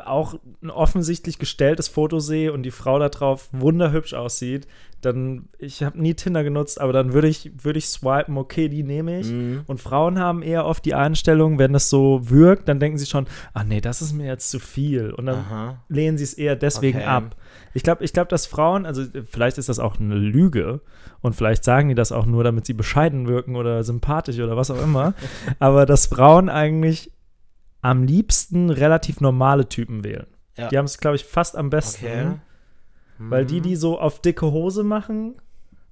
auch 0.04 0.34
ein 0.62 0.70
offensichtlich 0.70 1.38
gestelltes 1.38 1.88
Foto 1.88 2.18
sehe 2.18 2.52
und 2.52 2.62
die 2.62 2.70
Frau 2.70 2.98
da 2.98 3.08
drauf 3.08 3.48
wunderhübsch 3.52 4.14
aussieht, 4.14 4.66
dann, 5.02 5.48
ich 5.58 5.82
habe 5.82 6.00
nie 6.00 6.14
Tinder 6.14 6.42
genutzt, 6.42 6.80
aber 6.80 6.92
dann 6.92 7.12
würde 7.12 7.28
ich, 7.28 7.52
würde 7.62 7.78
ich 7.78 7.86
swipen, 7.86 8.38
okay, 8.38 8.68
die 8.68 8.82
nehme 8.82 9.20
ich. 9.20 9.30
Mhm. 9.30 9.62
Und 9.66 9.80
Frauen 9.80 10.18
haben 10.18 10.42
eher 10.42 10.64
oft 10.64 10.84
die 10.84 10.94
Einstellung, 10.94 11.58
wenn 11.58 11.74
es 11.74 11.90
so 11.90 12.30
wirkt, 12.30 12.68
dann 12.68 12.80
denken 12.80 12.98
sie 12.98 13.06
schon, 13.06 13.26
ach 13.52 13.64
nee, 13.64 13.80
das 13.80 14.00
ist 14.00 14.14
mir 14.14 14.26
jetzt 14.26 14.50
zu 14.50 14.58
viel. 14.58 15.10
Und 15.10 15.26
dann 15.26 15.40
Aha. 15.40 15.82
lehnen 15.88 16.16
sie 16.16 16.24
es 16.24 16.34
eher 16.34 16.56
deswegen 16.56 16.98
Okay. 16.98 17.06
ab. 17.06 17.36
Ich 17.74 17.82
glaube, 17.82 18.02
ich 18.04 18.14
glaub, 18.14 18.30
dass 18.30 18.46
Frauen, 18.46 18.86
also 18.86 19.04
vielleicht 19.30 19.58
ist 19.58 19.68
das 19.68 19.78
auch 19.78 20.00
eine 20.00 20.14
Lüge 20.14 20.80
und 21.20 21.34
vielleicht 21.34 21.62
sagen 21.62 21.90
die 21.90 21.94
das 21.94 22.10
auch 22.10 22.24
nur, 22.24 22.42
damit 22.42 22.64
sie 22.66 22.72
bescheiden 22.72 23.28
wirken 23.28 23.54
oder 23.54 23.84
sympathisch 23.84 24.38
oder 24.38 24.56
was 24.56 24.70
auch 24.70 24.82
immer, 24.82 25.14
aber 25.58 25.84
dass 25.84 26.06
Frauen 26.06 26.48
eigentlich 26.48 27.12
am 27.86 28.02
liebsten 28.02 28.68
relativ 28.70 29.20
normale 29.20 29.68
Typen 29.68 30.02
wählen. 30.02 30.26
Ja. 30.56 30.68
Die 30.68 30.76
haben 30.76 30.86
es, 30.86 30.98
glaube 30.98 31.14
ich, 31.14 31.24
fast 31.24 31.56
am 31.56 31.70
besten. 31.70 32.06
Okay. 32.06 32.38
Weil 33.18 33.46
die, 33.46 33.60
die 33.60 33.76
so 33.76 33.98
auf 33.98 34.20
dicke 34.20 34.50
Hose 34.50 34.82
machen 34.82 35.36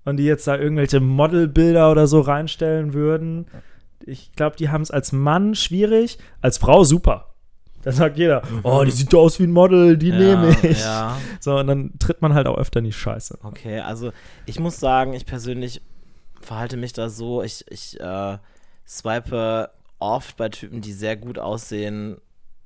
und 0.04 0.16
die 0.16 0.24
jetzt 0.24 0.46
da 0.46 0.58
irgendwelche 0.58 0.98
Modelbilder 0.98 1.90
oder 1.90 2.06
so 2.08 2.20
reinstellen 2.20 2.94
würden, 2.94 3.46
ich 4.04 4.32
glaube, 4.32 4.56
die 4.56 4.70
haben 4.70 4.82
es 4.82 4.90
als 4.90 5.12
Mann 5.12 5.54
schwierig, 5.54 6.18
als 6.40 6.58
Frau 6.58 6.82
super. 6.82 7.34
Da 7.82 7.92
sagt 7.92 8.18
jeder, 8.18 8.42
oh, 8.64 8.82
die 8.84 8.90
sieht 8.90 9.14
aus 9.14 9.38
wie 9.38 9.44
ein 9.44 9.52
Model, 9.52 9.96
die 9.96 10.08
ja, 10.08 10.16
nehme 10.16 10.56
ich. 10.62 10.80
Ja, 10.80 11.16
So, 11.38 11.58
und 11.58 11.68
dann 11.68 11.92
tritt 11.98 12.20
man 12.22 12.34
halt 12.34 12.48
auch 12.48 12.58
öfter 12.58 12.80
in 12.80 12.86
die 12.86 12.92
Scheiße. 12.92 13.38
okay. 13.44 13.78
Also 13.80 14.10
ich 14.46 14.58
muss 14.58 14.80
sagen, 14.80 15.12
ich 15.12 15.26
persönlich 15.26 15.80
verhalte 16.40 16.76
mich 16.76 16.92
da 16.92 17.08
so, 17.08 17.42
ich, 17.42 17.64
ich 17.70 18.00
äh, 18.00 18.38
swipe 18.86 19.70
oft 20.04 20.36
bei 20.36 20.48
Typen, 20.48 20.80
die 20.80 20.92
sehr 20.92 21.16
gut 21.16 21.38
aussehen, 21.38 22.20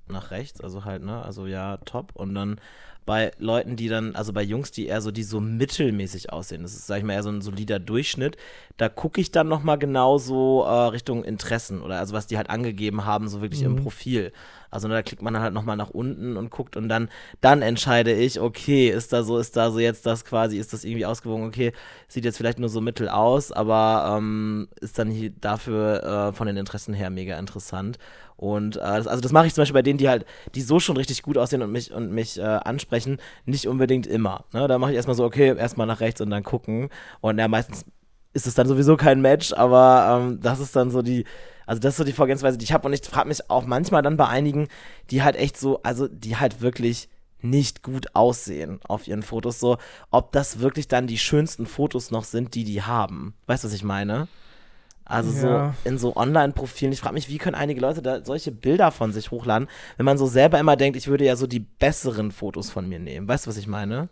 nach 0.07 0.31
rechts, 0.31 0.61
also 0.61 0.85
halt, 0.85 1.03
ne, 1.03 1.23
also 1.23 1.47
ja, 1.47 1.77
top. 1.79 2.13
Und 2.15 2.35
dann 2.35 2.61
bei 3.09 3.33
Leuten, 3.39 3.75
die 3.75 3.89
dann, 3.89 4.15
also 4.15 4.35
bei 4.35 4.43
Jungs, 4.43 4.71
die 4.71 4.87
eher 4.87 5.01
so, 5.01 5.11
die 5.11 5.23
so 5.23 5.41
mittelmäßig 5.41 6.31
aussehen, 6.31 6.61
das 6.61 6.75
ist, 6.75 6.87
sag 6.87 6.99
ich 6.99 7.05
mal, 7.05 7.15
eher 7.15 7.23
so 7.23 7.31
ein 7.31 7.41
solider 7.41 7.79
Durchschnitt, 7.79 8.37
da 8.77 8.91
gucke 8.91 9.19
ich 9.23 9.33
dann 9.33 9.49
nochmal 9.49 9.79
genau 9.79 10.19
so 10.19 10.63
äh, 10.65 10.71
Richtung 10.89 11.25
Interessen 11.25 11.81
oder 11.81 11.99
also 12.01 12.13
was 12.13 12.27
die 12.27 12.37
halt 12.37 12.51
angegeben 12.51 13.07
haben, 13.07 13.29
so 13.29 13.41
wirklich 13.41 13.63
im 13.63 13.73
Mhm. 13.73 13.77
Profil. 13.77 14.31
Also 14.71 14.89
ne, 14.89 14.95
da 14.95 15.03
klickt 15.03 15.23
man 15.23 15.33
dann 15.33 15.43
halt 15.43 15.55
nochmal 15.55 15.79
nach 15.79 15.89
unten 15.89 16.37
und 16.37 16.51
guckt 16.51 16.77
und 16.77 16.91
dann, 16.91 17.09
dann 17.41 17.63
entscheide 17.63 18.13
ich, 18.13 18.41
okay, 18.41 18.91
ist 18.91 19.15
da 19.15 19.23
so, 19.23 19.39
ist 19.39 19.57
da 19.57 19.71
so 19.71 19.79
jetzt 19.79 20.05
das 20.05 20.27
quasi, 20.27 20.59
ist 20.59 20.75
das 20.75 20.85
irgendwie 20.85 21.07
ausgewogen, 21.07 21.47
okay, 21.47 21.73
sieht 22.09 22.27
jetzt 22.27 22.37
vielleicht 22.37 22.59
nur 22.59 22.69
so 22.69 22.83
mittel 22.83 23.09
aus, 23.09 23.53
aber 23.53 24.19
ähm, 24.19 24.69
ist 24.83 24.99
dann 24.99 25.11
hier 25.11 25.31
dafür 25.31 26.29
äh, 26.29 26.33
von 26.35 26.47
den 26.47 26.59
Interessen 26.59 26.93
her 26.93 27.09
mega 27.09 27.39
interessant. 27.39 27.99
Und 28.39 28.77
äh, 28.77 28.81
das, 28.81 29.09
also 29.09 29.21
das 29.21 29.33
mache 29.33 29.49
ich 29.49 29.55
zum 29.55 29.63
Beispiel 29.63 29.75
bei 29.75 29.83
denen, 29.83 29.99
die 29.99 30.09
halt, 30.09 30.25
die 30.55 30.63
so 30.63 30.79
schon 30.79 30.97
richtig 30.97 31.23
gut 31.23 31.37
aussehen 31.37 31.61
und 31.61 31.73
mich 31.73 31.93
und 31.93 32.13
mich 32.13 32.39
äh, 32.39 32.43
ansprechen, 32.43 33.19
nicht 33.47 33.67
unbedingt 33.67 34.07
immer. 34.07 34.45
Ne? 34.53 34.69
Da 34.69 34.79
mache 34.79 34.93
ich 34.93 34.97
erstmal 34.97 35.17
so, 35.17 35.25
okay, 35.25 35.57
erstmal 35.57 35.89
nach 35.89 36.01
rechts 36.01 36.21
und 36.21 36.31
dann 36.31 36.45
gucken. 36.45 36.89
Und 37.21 37.39
ja, 37.39 37.49
meistens 37.49 37.85
ist 38.35 38.47
es 38.47 38.55
dann 38.55 38.69
sowieso 38.69 38.97
kein 38.97 39.21
Match, 39.21 39.53
aber 39.53 40.21
ähm, 40.23 40.41
das 40.41 40.61
ist 40.61 40.77
dann 40.77 40.93
so 40.93 41.03
die, 41.03 41.25
also 41.67 41.81
das 41.81 41.95
ist 41.95 41.99
so 41.99 42.05
die 42.05 42.13
Vorgehensweise, 42.13 42.59
die 42.59 42.65
ich 42.65 42.73
habe 42.73 42.87
und 42.87 42.95
ich 42.95 43.03
frage 43.03 43.27
mich 43.27 43.51
auch 43.51 43.67
manchmal 43.67 44.03
dann 44.03 44.17
bei 44.17 44.29
einigen, 44.29 44.69
die 45.11 45.25
halt 45.25 45.35
echt 45.35 45.57
so, 45.57 45.83
also 45.83 46.07
die 46.07 46.37
halt 46.37 46.61
wirklich 46.61 47.09
nicht 47.41 47.83
gut 47.83 48.15
aussehen 48.15 48.79
auf 48.87 49.09
ihren 49.09 49.23
Fotos, 49.23 49.59
so, 49.59 49.79
ob 50.11 50.31
das 50.31 50.61
wirklich 50.61 50.87
dann 50.87 51.09
die 51.09 51.19
schönsten 51.19 51.67
Fotos 51.67 52.13
noch 52.13 52.25
sind, 52.25 52.55
die 52.55 52.65
die 52.65 52.83
haben. 52.83 53.35
Weißt 53.47 53.65
du, 53.65 53.69
was 53.69 53.75
ich 53.75 53.85
meine? 53.85 54.29
Also 55.09 55.33
Ja. 55.33 55.75
so 55.83 55.89
in 55.89 55.99
so 55.99 56.15
Online-Profilen. 56.17 56.93
Ich 56.93 57.01
frage 57.01 57.15
mich, 57.15 57.29
wie 57.29 57.39
können 57.39 57.55
einige 57.57 57.81
Leute 57.81 58.03
da 58.03 58.25
solche 58.25 58.53
Bilder 58.53 58.91
von 58.91 59.13
sich 59.13 59.31
hochladen, 59.31 59.69
wenn 59.97 60.07
man 60.07 60.19
so 60.19 60.27
selber 60.27 60.61
immer 60.61 60.77
denkt, 60.77 60.97
ich 60.97 61.09
würde 61.09 61.25
ja 61.25 61.35
so 61.35 61.47
die 61.47 61.61
besseren 61.61 62.31
Fotos 62.31 62.71
von 62.71 62.89
mir 62.89 62.99
nehmen. 62.99 63.27
Weißt 63.27 63.47
du, 63.47 63.51
was 63.51 63.57
ich 63.57 63.67
meine? 63.67 64.09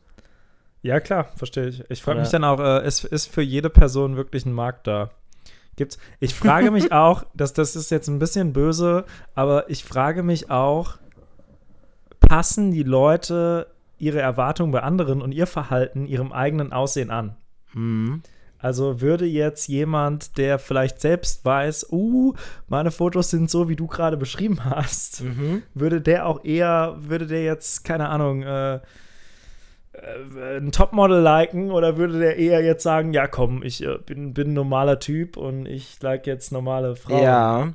Ja, 0.83 1.00
klar, 1.00 1.29
verstehe 1.37 1.69
ich. 1.69 1.85
Ich 1.91 2.03
frage 2.03 2.21
mich 2.21 2.31
dann 2.31 2.45
auch, 2.45 2.61
äh, 2.61 2.87
ist, 2.87 3.05
ist 3.05 3.26
für 3.26 3.43
jede 3.43 3.71
Person 3.71 4.17
wirklich 4.17 4.47
ein 4.47 4.53
Markt 4.53 4.87
da? 4.87 5.11
Gibt's? 5.76 5.99
Ich 6.21 6.35
frage 6.35 6.71
mich 6.71 6.93
auch, 6.93 7.25
dass 7.35 7.53
das 7.53 7.76
ist 7.76 7.91
jetzt 7.91 8.09
ein 8.09 8.19
bisschen 8.19 8.53
böse, 8.53 9.05
aber 9.35 9.69
ich 9.69 9.85
frage 9.85 10.23
mich 10.23 10.50
auch, 10.50 10.97
passen 12.21 12.71
die 12.71 12.83
Leute 12.83 13.67
ihre 13.99 14.21
Erwartungen 14.21 14.73
bei 14.73 14.83
anderen 14.83 15.23
und 15.23 15.33
ihr 15.33 15.47
Verhalten 15.47 16.07
ihrem 16.07 16.33
eigenen 16.33 16.73
Aussehen 16.73 17.11
an? 17.11 17.37
Hm. 17.73 18.23
Also 18.58 19.00
würde 19.00 19.26
jetzt 19.26 19.68
jemand, 19.68 20.38
der 20.38 20.58
vielleicht 20.58 21.00
selbst 21.00 21.44
weiß, 21.44 21.88
uh, 21.92 22.34
meine 22.68 22.90
Fotos 22.90 23.30
sind 23.30 23.50
so, 23.50 23.68
wie 23.68 23.76
du 23.76 23.86
gerade 23.86 24.16
beschrieben 24.16 24.64
hast, 24.64 25.22
Mhm. 25.22 25.62
würde 25.75 26.00
der 26.00 26.26
auch 26.26 26.44
eher, 26.44 26.96
würde 26.98 27.26
der 27.26 27.42
jetzt, 27.44 27.84
keine 27.84 28.08
Ahnung, 28.08 28.42
äh, 28.42 28.76
äh, 28.76 30.58
ein 30.58 30.72
Topmodel 30.72 31.20
liken 31.22 31.70
oder 31.70 31.96
würde 31.96 32.18
der 32.18 32.36
eher 32.36 32.62
jetzt 32.62 32.82
sagen, 32.82 33.12
ja 33.12 33.26
komm, 33.26 33.62
ich 33.62 33.82
äh, 33.82 33.98
bin, 34.04 34.34
bin 34.34 34.50
ein 34.50 34.54
normaler 34.54 34.98
Typ 34.98 35.36
und 35.36 35.66
ich 35.66 36.00
like 36.02 36.26
jetzt 36.26 36.52
normale 36.52 36.96
Frauen? 36.96 37.22
Ja. 37.22 37.72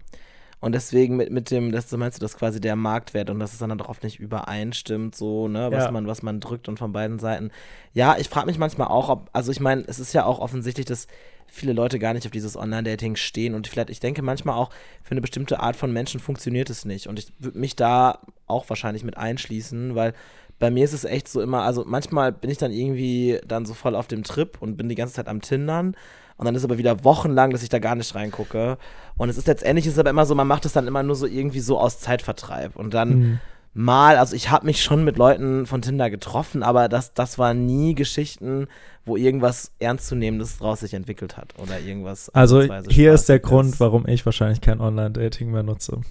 Und 0.62 0.74
deswegen 0.74 1.18
mit, 1.18 1.32
mit 1.32 1.51
dem, 1.51 1.72
das 1.72 1.91
meinst 1.91 2.18
du, 2.18 2.22
dass 2.22 2.38
quasi 2.38 2.62
der 2.62 2.75
Marktwert 2.75 3.30
und 3.30 3.39
dass 3.39 3.51
es 3.53 3.60
dann 3.60 3.77
darauf 3.77 4.01
nicht 4.03 4.20
übereinstimmt, 4.20 5.15
so, 5.15 5.48
ne, 5.48 5.72
was 5.72 5.86
Ja. 5.86 5.91
man, 5.91 6.08
was 6.08 6.22
man 6.22 6.39
drückt 6.39 6.70
und 6.70 6.77
von 6.77 6.94
beiden 6.94 7.20
Seiten. 7.20 7.51
Ja, 7.94 8.15
ich 8.18 8.30
frage 8.30 8.46
mich 8.46 8.60
manchmal 8.60 8.88
auch, 8.88 9.10
ob, 9.10 9.30
also 9.34 9.51
ich 9.51 9.60
meine, 9.60 9.84
es 9.88 10.00
ist 10.00 10.13
ja 10.13 10.24
auch 10.24 10.39
offensichtlich, 10.39 10.86
dass 10.86 11.08
viele 11.48 11.74
Leute 11.74 12.00
gar 12.00 12.13
nicht 12.13 12.25
auf 12.25 12.32
dieses 12.32 12.56
Online-Dating 12.56 13.15
stehen 13.18 13.56
und 13.56 13.68
vielleicht, 13.68 13.89
ich 13.89 14.00
denke 14.00 14.22
manchmal 14.22 14.56
auch, 14.56 14.70
für 15.03 15.12
eine 15.12 15.22
bestimmte 15.22 15.60
Art 15.60 15.75
von 15.75 15.91
Menschen 15.91 16.20
funktioniert 16.22 16.70
es 16.70 16.86
nicht. 16.86 17.08
Und 17.08 17.20
ich 17.20 17.34
würde 17.39 17.60
mich 17.60 17.75
da 17.75 18.20
auch 18.48 18.70
wahrscheinlich 18.70 19.03
mit 19.03 19.18
einschließen, 19.18 19.96
weil 19.96 20.13
bei 20.60 20.70
mir 20.70 20.86
ist 20.86 20.94
es 20.94 21.03
echt 21.03 21.27
so 21.27 21.41
immer, 21.41 21.63
also 21.63 21.84
manchmal 21.86 22.32
bin 22.32 22.51
ich 22.51 22.60
dann 22.60 22.72
irgendwie 22.72 23.39
dann 23.48 23.65
so 23.65 23.74
voll 23.74 23.96
auf 23.96 24.08
dem 24.08 24.24
Trip 24.24 24.62
und 24.62 24.77
bin 24.77 24.89
die 24.89 24.96
ganze 24.96 25.15
Zeit 25.15 25.27
am 25.27 25.41
Tindern. 25.41 25.96
Und 26.41 26.45
dann 26.45 26.55
ist 26.55 26.63
aber 26.63 26.79
wieder 26.79 27.03
wochenlang, 27.03 27.51
dass 27.51 27.62
ich 27.62 27.69
da 27.69 27.77
gar 27.77 27.93
nicht 27.93 28.15
reingucke. 28.15 28.79
Und 29.15 29.29
es 29.29 29.38
ist 29.38 29.45
letztendlich 29.45 29.86
ist 29.86 30.00
aber 30.00 30.10
immer 30.10 30.25
so, 30.25 30.33
man 30.33 30.48
macht 30.48 30.65
es 30.65 30.74
dann 30.74 30.88
immer 30.88 31.03
nur 31.03 31.15
so 31.15 31.27
irgendwie 31.27 31.60
so 31.60 31.79
aus 31.79 32.00
Zeitvertreib. 32.00 32.75
Und 32.75 32.95
dann 32.95 33.10
Hm. 33.12 33.39
mal, 33.75 34.17
also 34.17 34.36
ich 34.36 34.50
habe 34.50 34.65
mich 34.65 34.81
schon 34.81 35.03
mit 35.03 35.19
Leuten 35.19 35.67
von 35.67 35.83
Tinder 35.83 36.10
getroffen, 36.10 36.63
aber 36.63 36.89
das, 36.89 37.13
das 37.13 37.38
waren 37.38 37.67
nie 37.67 37.93
Geschichten, 37.93 38.65
wo 39.05 39.17
irgendwas 39.17 39.71
Ernstzunehmendes 39.77 40.57
draus 40.57 40.79
sich 40.79 40.95
entwickelt 40.95 41.38
hat 41.38 41.53
oder 41.62 41.79
irgendwas. 41.79 42.31
Also 42.33 42.63
hier 42.89 43.13
ist 43.13 43.29
der 43.29 43.36
Spaßiges. 43.36 43.41
Grund, 43.48 43.79
warum 43.79 44.07
ich 44.07 44.25
wahrscheinlich 44.25 44.62
kein 44.62 44.81
Online-Dating 44.81 45.51
mehr 45.51 45.62
nutze. 45.62 46.01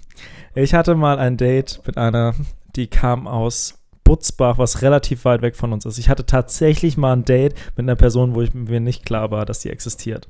Ich 0.55 0.73
hatte 0.73 0.95
mal 0.95 1.19
ein 1.19 1.35
Date 1.35 1.81
mit 1.85 1.97
einer, 1.97 2.35
die 2.77 2.87
kam 2.87 3.27
aus 3.27 3.80
Butzbach, 4.11 4.57
was 4.57 4.81
relativ 4.81 5.23
weit 5.23 5.41
weg 5.41 5.55
von 5.55 5.71
uns 5.71 5.85
ist. 5.85 5.97
Ich 5.97 6.09
hatte 6.09 6.25
tatsächlich 6.25 6.97
mal 6.97 7.13
ein 7.13 7.23
Date 7.23 7.55
mit 7.77 7.85
einer 7.85 7.95
Person, 7.95 8.35
wo 8.35 8.41
ich 8.41 8.53
mir 8.53 8.81
nicht 8.81 9.05
klar 9.05 9.31
war, 9.31 9.45
dass 9.45 9.61
die 9.61 9.69
existiert. 9.69 10.27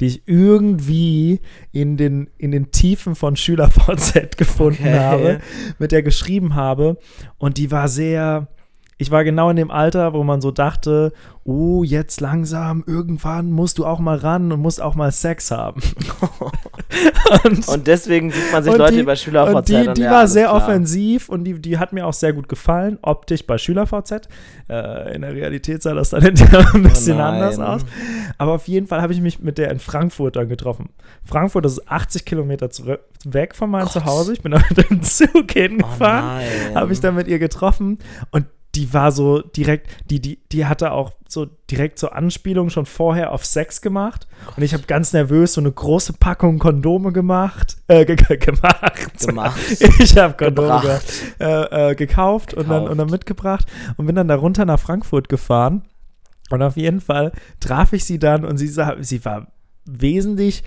Die 0.00 0.06
ich 0.06 0.22
irgendwie 0.24 1.40
in 1.70 1.98
den, 1.98 2.30
in 2.38 2.50
den 2.50 2.70
Tiefen 2.70 3.14
von 3.14 3.36
SchülerVZ 3.36 4.36
gefunden 4.38 4.84
Okay. 4.86 4.98
habe, 4.98 5.40
mit 5.78 5.92
der 5.92 6.02
geschrieben 6.02 6.54
habe. 6.54 6.96
Und 7.36 7.58
die 7.58 7.70
war 7.70 7.88
sehr, 7.88 8.48
ich 8.96 9.10
war 9.10 9.22
genau 9.22 9.50
in 9.50 9.56
dem 9.56 9.70
Alter, 9.70 10.14
wo 10.14 10.24
man 10.24 10.40
so 10.40 10.50
dachte, 10.50 11.12
oh, 11.44 11.84
jetzt 11.84 12.22
langsam, 12.22 12.84
irgendwann 12.86 13.52
musst 13.52 13.76
du 13.76 13.84
auch 13.84 13.98
mal 13.98 14.16
ran 14.16 14.50
und 14.50 14.60
musst 14.60 14.80
auch 14.80 14.94
mal 14.94 15.12
Sex 15.12 15.50
haben. 15.50 15.82
und, 17.44 17.68
und, 17.68 17.86
deswegen 17.86 18.30
sieht 18.30 18.52
man 18.52 18.62
sich 18.62 18.76
Leute 18.76 18.94
die, 18.94 19.00
über 19.00 19.16
SchülerVZ. 19.16 19.54
Und 19.54 19.68
die, 19.68 19.94
die 19.94 20.02
ja, 20.02 20.10
war 20.10 20.28
sehr 20.28 20.48
klar. 20.48 20.56
offensiv 20.56 21.28
und 21.28 21.44
die, 21.44 21.60
die 21.60 21.78
hat 21.78 21.92
mir 21.92 22.06
auch 22.06 22.12
sehr 22.12 22.32
gut 22.32 22.48
gefallen, 22.48 22.98
optisch 23.02 23.46
bei 23.46 23.58
SchülerVZ. 23.58 24.28
Äh, 24.68 25.14
in 25.14 25.22
der 25.22 25.34
Realität 25.34 25.82
sah 25.82 25.94
das 25.94 26.10
dann 26.10 26.24
ein 26.24 26.82
bisschen 26.82 27.18
oh 27.18 27.22
anders 27.22 27.58
aus. 27.58 27.82
Aber 28.38 28.52
auf 28.52 28.68
jeden 28.68 28.86
Fall 28.86 29.02
habe 29.02 29.12
ich 29.12 29.20
mich 29.20 29.40
mit 29.40 29.58
der 29.58 29.70
in 29.70 29.78
Frankfurt 29.78 30.36
dann 30.36 30.48
getroffen. 30.48 30.90
Frankfurt, 31.24 31.64
das 31.64 31.78
ist 31.78 31.88
80 31.88 32.24
Kilometer 32.24 32.70
zurück, 32.70 33.00
weg 33.24 33.54
von 33.54 33.70
meinem 33.70 33.84
Gott. 33.84 33.92
Zuhause. 33.92 34.32
Ich 34.32 34.42
bin 34.42 34.52
da 34.52 34.60
mit 34.68 34.90
dem 34.90 35.02
Zug 35.02 35.50
hingefahren, 35.52 36.42
oh 36.72 36.74
habe 36.76 36.92
ich 36.92 37.00
dann 37.00 37.14
mit 37.14 37.28
ihr 37.28 37.38
getroffen 37.38 37.98
und 38.30 38.46
die 38.74 38.92
war 38.92 39.12
so 39.12 39.40
direkt, 39.40 39.88
die, 40.10 40.20
die, 40.20 40.38
die 40.50 40.66
hatte 40.66 40.92
auch 40.92 41.12
so 41.28 41.46
direkt 41.70 41.98
zur 41.98 42.10
so 42.10 42.14
Anspielung 42.14 42.70
schon 42.70 42.86
vorher 42.86 43.32
auf 43.32 43.44
Sex 43.44 43.80
gemacht. 43.80 44.26
Und 44.56 44.62
ich 44.62 44.72
habe 44.72 44.84
ganz 44.84 45.12
nervös 45.12 45.54
so 45.54 45.60
eine 45.60 45.72
große 45.72 46.14
Packung 46.14 46.58
Kondome 46.58 47.12
gemacht. 47.12 47.76
Äh, 47.88 48.04
ge 48.04 48.16
gemacht. 48.36 49.18
Gemacht. 49.18 49.60
Ich 49.98 50.16
habe 50.16 50.34
Kondome 50.34 51.00
äh, 51.40 51.90
äh, 51.90 51.94
gekauft 51.94 52.54
und 52.54 52.68
dann, 52.68 52.88
und 52.88 52.98
dann 52.98 53.10
mitgebracht 53.10 53.66
und 53.96 54.06
bin 54.06 54.16
dann 54.16 54.28
da 54.28 54.34
runter 54.34 54.64
nach 54.64 54.80
Frankfurt 54.80 55.28
gefahren. 55.28 55.82
Und 56.50 56.62
auf 56.62 56.76
jeden 56.76 57.00
Fall 57.00 57.32
traf 57.60 57.92
ich 57.92 58.04
sie 58.04 58.18
dann 58.18 58.44
und 58.44 58.58
sie, 58.58 58.68
sah, 58.68 58.96
sie 59.00 59.24
war 59.24 59.48
wesentlich 59.86 60.62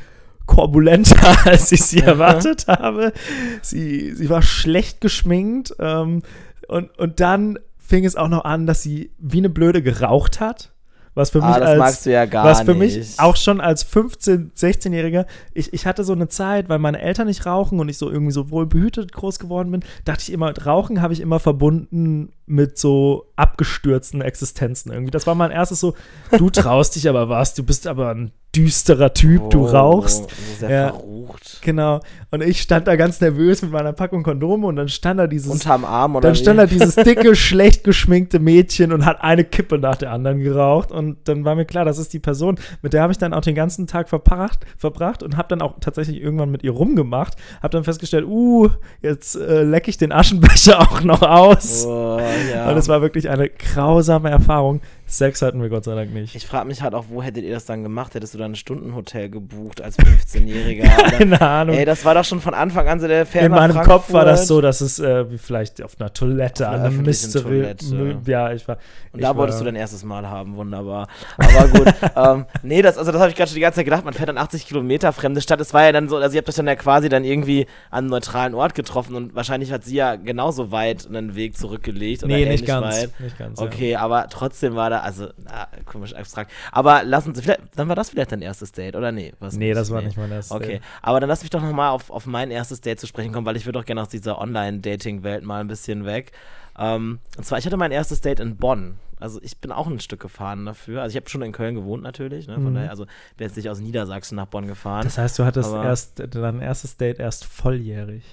korbulenter, 0.46 1.38
als 1.46 1.72
ich 1.72 1.84
sie 1.84 2.02
erwartet 2.02 2.68
habe. 2.68 3.14
Sie, 3.62 4.14
sie 4.14 4.30
war 4.30 4.42
schlecht 4.42 5.02
geschminkt. 5.02 5.76
Ähm, 5.80 6.24
und, 6.68 6.98
und 6.98 7.20
dann 7.20 7.60
fing 7.88 8.06
es 8.06 8.16
auch 8.16 8.28
noch 8.28 8.44
an, 8.44 8.66
dass 8.68 8.84
sie 8.84 9.12
wie 9.18 9.38
eine 9.38 9.50
Blöde 9.50 9.82
geraucht 9.82 10.40
hat. 10.40 10.74
Was 11.16 11.32
für 11.32 11.42
ah, 11.42 11.48
mich 11.48 11.68
als, 11.68 12.06
ja 12.06 12.32
was 12.32 12.62
für 12.62 12.76
nicht. 12.76 12.96
mich 12.96 13.20
auch 13.20 13.36
schon 13.36 13.60
als 13.60 13.82
15, 13.82 14.52
16-Jähriger, 14.56 15.26
ich, 15.52 15.74
ich 15.74 15.88
hatte 15.88 16.04
so 16.04 16.14
eine 16.14 16.28
Zeit, 16.28 16.70
weil 16.70 16.78
meine 16.78 17.02
Eltern 17.02 17.26
nicht 17.26 17.48
rauchen 17.48 17.80
und 17.80 17.90
ich 17.90 17.98
so 17.98 18.12
irgendwie 18.12 18.34
so 18.34 18.52
wohl 18.52 18.68
behütet 18.68 19.14
groß 19.14 19.40
geworden 19.40 19.72
bin, 19.72 19.84
dachte 20.06 20.22
ich 20.22 20.32
immer, 20.32 20.56
Rauchen 20.56 21.02
habe 21.02 21.14
ich 21.14 21.22
immer 21.22 21.40
verbunden 21.40 22.34
mit 22.46 22.78
so 22.78 23.32
abgestürzten 23.36 24.22
Existenzen 24.22 24.92
irgendwie. 24.92 25.10
Das 25.10 25.26
war 25.26 25.34
mein 25.34 25.50
erstes 25.50 25.80
so, 25.80 25.96
du 26.38 26.52
traust 26.52 26.96
dich 26.96 27.10
aber 27.10 27.30
was, 27.30 27.56
du 27.56 27.64
bist 27.64 27.88
aber 27.88 28.14
ein 28.14 28.32
düsterer 28.56 29.14
Typ, 29.14 29.44
oh, 29.46 29.50
du 29.50 29.66
rauchst. 29.66 30.30
Sehr 30.60 30.70
ja, 30.70 30.88
verrucht. 30.90 31.60
Genau. 31.62 32.00
Und 32.32 32.42
ich 32.42 32.62
stand 32.62 32.88
da 32.88 32.96
ganz 32.96 33.22
nervös 33.22 33.62
mit 33.62 33.72
meiner 33.72 33.94
Packung 33.94 34.24
Kondome 34.24 34.68
und 34.68 34.76
dann 34.76 34.90
stand 34.90 35.20
da 35.20 35.28
dieses. 35.28 35.52
Unterm 35.52 35.86
Arm 35.86 36.16
oder 36.16 36.30
Dann 36.30 36.36
wie? 36.36 36.42
stand 36.42 36.60
da 36.60 36.66
dieses 36.66 36.96
dicke, 36.96 37.36
schlecht 37.36 37.84
geschminkte 37.84 38.40
Mädchen 38.40 38.92
und 38.92 39.06
hat 39.06 39.22
eine 39.22 39.44
Kippe 39.44 39.78
nach 39.78 39.96
der 39.96 40.12
anderen 40.12 40.40
geraucht. 40.40 40.92
Und 40.92 41.28
dann 41.28 41.46
war 41.46 41.56
mir 41.56 41.66
klar, 41.66 41.86
das 41.86 41.98
ist 41.98 42.14
die 42.14 42.20
Person, 42.20 42.58
mit 42.82 42.94
der 42.94 43.02
habe 43.02 43.12
ich 43.12 43.18
dann 43.18 43.34
auch 43.34 43.42
den 43.42 43.56
ganzen 43.56 43.88
Tag 43.88 44.10
verbracht, 44.10 44.66
verbracht 44.78 45.24
und 45.24 45.38
habe 45.38 45.48
dann 45.50 45.62
auch 45.62 45.76
tatsächlich 45.80 46.22
irgendwann 46.22 46.50
mit 46.50 46.64
ihr 46.64 46.72
rumgemacht. 46.72 47.36
Habe 47.62 47.72
dann 47.72 47.84
festgestellt, 47.84 48.26
uh, 48.26 48.70
jetzt 49.02 49.36
äh, 49.36 49.64
lecke 49.64 49.90
ich 49.90 49.98
den 49.98 50.12
Aschenbecher 50.12 50.80
auch 50.82 51.02
noch 51.02 51.22
aus. 51.22 51.86
Oh, 51.86 52.20
ja. 52.52 52.70
Und 52.70 52.78
es 52.78 52.88
war 52.88 53.02
wirklich 53.02 53.30
eine 53.30 53.50
grausame 53.50 54.30
Erfahrung. 54.30 54.82
Sex 55.10 55.42
hatten 55.42 55.62
wir 55.62 55.70
Gott 55.70 55.86
sei 55.86 55.96
Dank 55.96 56.14
nicht. 56.14 56.36
Ich 56.36 56.46
frage 56.46 56.68
mich 56.68 56.82
halt 56.82 56.94
auch, 56.94 57.06
wo 57.08 57.24
hättet 57.24 57.46
ihr 57.46 57.54
das 57.54 57.66
dann 57.66 57.82
gemacht? 57.82 58.14
Hättest 58.14 58.34
du 58.34 58.38
dann 58.38 58.52
ein 58.52 58.56
Stundenhotel 58.56 59.30
gebucht 59.30 59.82
als 59.82 59.98
15-Jähriger? 59.98 60.84
Keine 61.18 61.40
Ahnung. 61.40 61.78
Ey, 61.78 61.86
das 61.86 62.04
war 62.04 62.14
doch 62.14 62.26
schon 62.26 62.42
von 62.42 62.54
Anfang 62.54 62.88
an 62.90 63.00
so 63.00 63.08
der 63.08 63.26
Fähr 63.26 63.44
In 63.44 63.52
meinem 63.52 63.72
Frankfurt. 63.72 64.02
Kopf 64.02 64.14
war 64.14 64.26
das 64.26 64.48
so, 64.48 64.60
dass 64.60 64.82
es 64.82 65.00
äh, 65.00 65.26
vielleicht 65.38 65.82
auf 65.82 65.96
einer 66.00 66.12
Toilette, 66.14 66.68
auf 66.68 66.76
einer 66.76 66.84
an 66.84 66.94
einem. 66.94 68.22
Ja, 68.26 68.52
ich 68.52 68.68
war. 68.68 68.78
Und 69.14 69.24
da 69.24 69.36
wolltest 69.36 69.62
du 69.62 69.66
dein 69.66 69.76
erstes 69.76 70.04
Mal 70.04 70.28
haben, 70.28 70.58
wunderbar. 70.58 71.08
Aber 71.38 71.68
gut. 71.70 71.94
ähm, 72.16 72.46
nee, 72.64 72.82
das, 72.82 72.98
also 72.98 73.12
das 73.14 73.22
habe 73.22 73.32
ich 73.32 73.38
gerade 73.38 73.50
schon 73.50 73.56
die 73.56 73.62
ganze 73.62 73.78
Zeit 73.78 73.86
gedacht. 73.86 74.04
Man 74.04 74.14
fährt 74.14 74.28
dann 74.28 74.38
80 74.38 74.68
Kilometer 74.68 75.14
fremde 75.14 75.40
Stadt. 75.40 75.62
Es 75.62 75.74
war 75.74 75.84
ja 75.84 75.94
dann 75.94 76.10
so, 76.10 76.18
also 76.18 76.36
ihr 76.36 76.40
habt 76.40 76.50
euch 76.50 76.56
dann 76.56 76.68
ja 76.68 76.76
quasi 76.76 77.08
dann 77.08 77.24
irgendwie 77.24 77.66
an 77.90 78.00
einem 78.00 78.08
neutralen 78.10 78.54
Ort 78.54 78.76
getroffen 78.76 79.16
und 79.16 79.36
wahrscheinlich 79.36 79.72
hat 79.72 79.86
sie 79.86 79.96
ja 79.96 80.16
genauso 80.16 80.72
weit 80.72 81.08
einen 81.08 81.36
Weg 81.36 81.58
zurückgelegt. 81.58 82.26
Nee, 82.26 82.46
nicht 82.46 82.66
ganz. 82.66 83.04
Weit. 83.04 83.20
Nicht 83.20 83.38
ganz. 83.38 83.60
Okay, 83.60 83.92
ja. 83.92 84.02
aber 84.02 84.28
trotzdem 84.30 84.76
war 84.76 84.90
da, 84.90 84.97
also, 85.02 85.30
na, 85.38 85.68
komisch 85.86 86.14
abstrakt. 86.14 86.52
Aber 86.72 87.04
lassen 87.04 87.36
Sie, 87.36 87.42
vielleicht, 87.42 87.62
dann 87.76 87.88
war 87.88 87.96
das 87.96 88.10
vielleicht 88.10 88.32
dein 88.32 88.42
erstes 88.42 88.72
Date, 88.72 88.96
oder 88.96 89.12
nee? 89.12 89.34
Was 89.40 89.56
nee, 89.56 89.74
das 89.74 89.90
war 89.92 90.02
nee. 90.02 90.08
nicht 90.08 90.18
mein 90.18 90.32
erstes 90.32 90.52
okay. 90.52 90.68
Date. 90.68 90.76
Okay, 90.78 90.86
aber 91.02 91.20
dann 91.20 91.30
lass 91.30 91.42
mich 91.42 91.50
doch 91.50 91.62
nochmal 91.62 91.90
auf, 91.92 92.10
auf 92.10 92.26
mein 92.26 92.52
erstes 92.52 92.82
Date 92.82 93.00
zu 93.00 93.08
sprechen 93.08 93.32
kommen, 93.32 93.46
weil 93.46 93.56
ich 93.56 93.66
würde 93.66 93.80
doch 93.80 93.86
gerne 93.86 94.02
aus 94.02 94.10
dieser 94.10 94.40
Online-Dating-Welt 94.40 95.44
mal 95.44 95.62
ein 95.62 95.68
bisschen 95.68 96.06
weg. 96.06 96.32
Ähm, 96.78 97.20
und 97.38 97.44
zwar, 97.44 97.58
ich 97.58 97.66
hatte 97.66 97.78
mein 97.78 97.92
erstes 97.92 98.22
Date 98.22 98.40
in 98.40 98.58
Bonn. 98.58 98.98
Also 99.20 99.42
ich 99.42 99.58
bin 99.58 99.72
auch 99.72 99.88
ein 99.88 100.00
Stück 100.00 100.20
gefahren 100.20 100.66
dafür. 100.66 101.02
Also 101.02 101.18
ich 101.18 101.22
habe 101.22 101.30
schon 101.30 101.42
in 101.42 101.52
Köln 101.52 101.76
gewohnt 101.76 102.04
natürlich. 102.04 102.48
Ne? 102.48 102.56
Von 102.56 102.70
mhm. 102.70 102.76
daher, 102.76 102.92
also 102.92 103.06
bin 103.36 103.48
jetzt 103.48 103.58
nicht 103.58 103.70
aus 103.70 103.80
Niedersachsen 103.80 104.36
nach 104.36 104.46
Bonn 104.46 104.68
gefahren. 104.68 105.04
Das 105.04 105.18
heißt, 105.18 105.40
du 105.40 105.46
hattest 105.46 105.74
erst 105.74 106.24
dein 106.36 106.62
erstes 106.62 106.98
Date 106.98 107.20
erst 107.20 107.46
volljährig. 107.46 108.24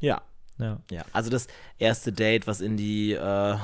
Ja. 0.00 0.22
Ja. 0.58 0.78
ja. 0.90 1.02
Also 1.12 1.28
das 1.30 1.48
erste 1.78 2.12
Date, 2.12 2.46
was 2.46 2.60
in 2.60 2.76
die 2.76 3.12
äh, 3.12 3.56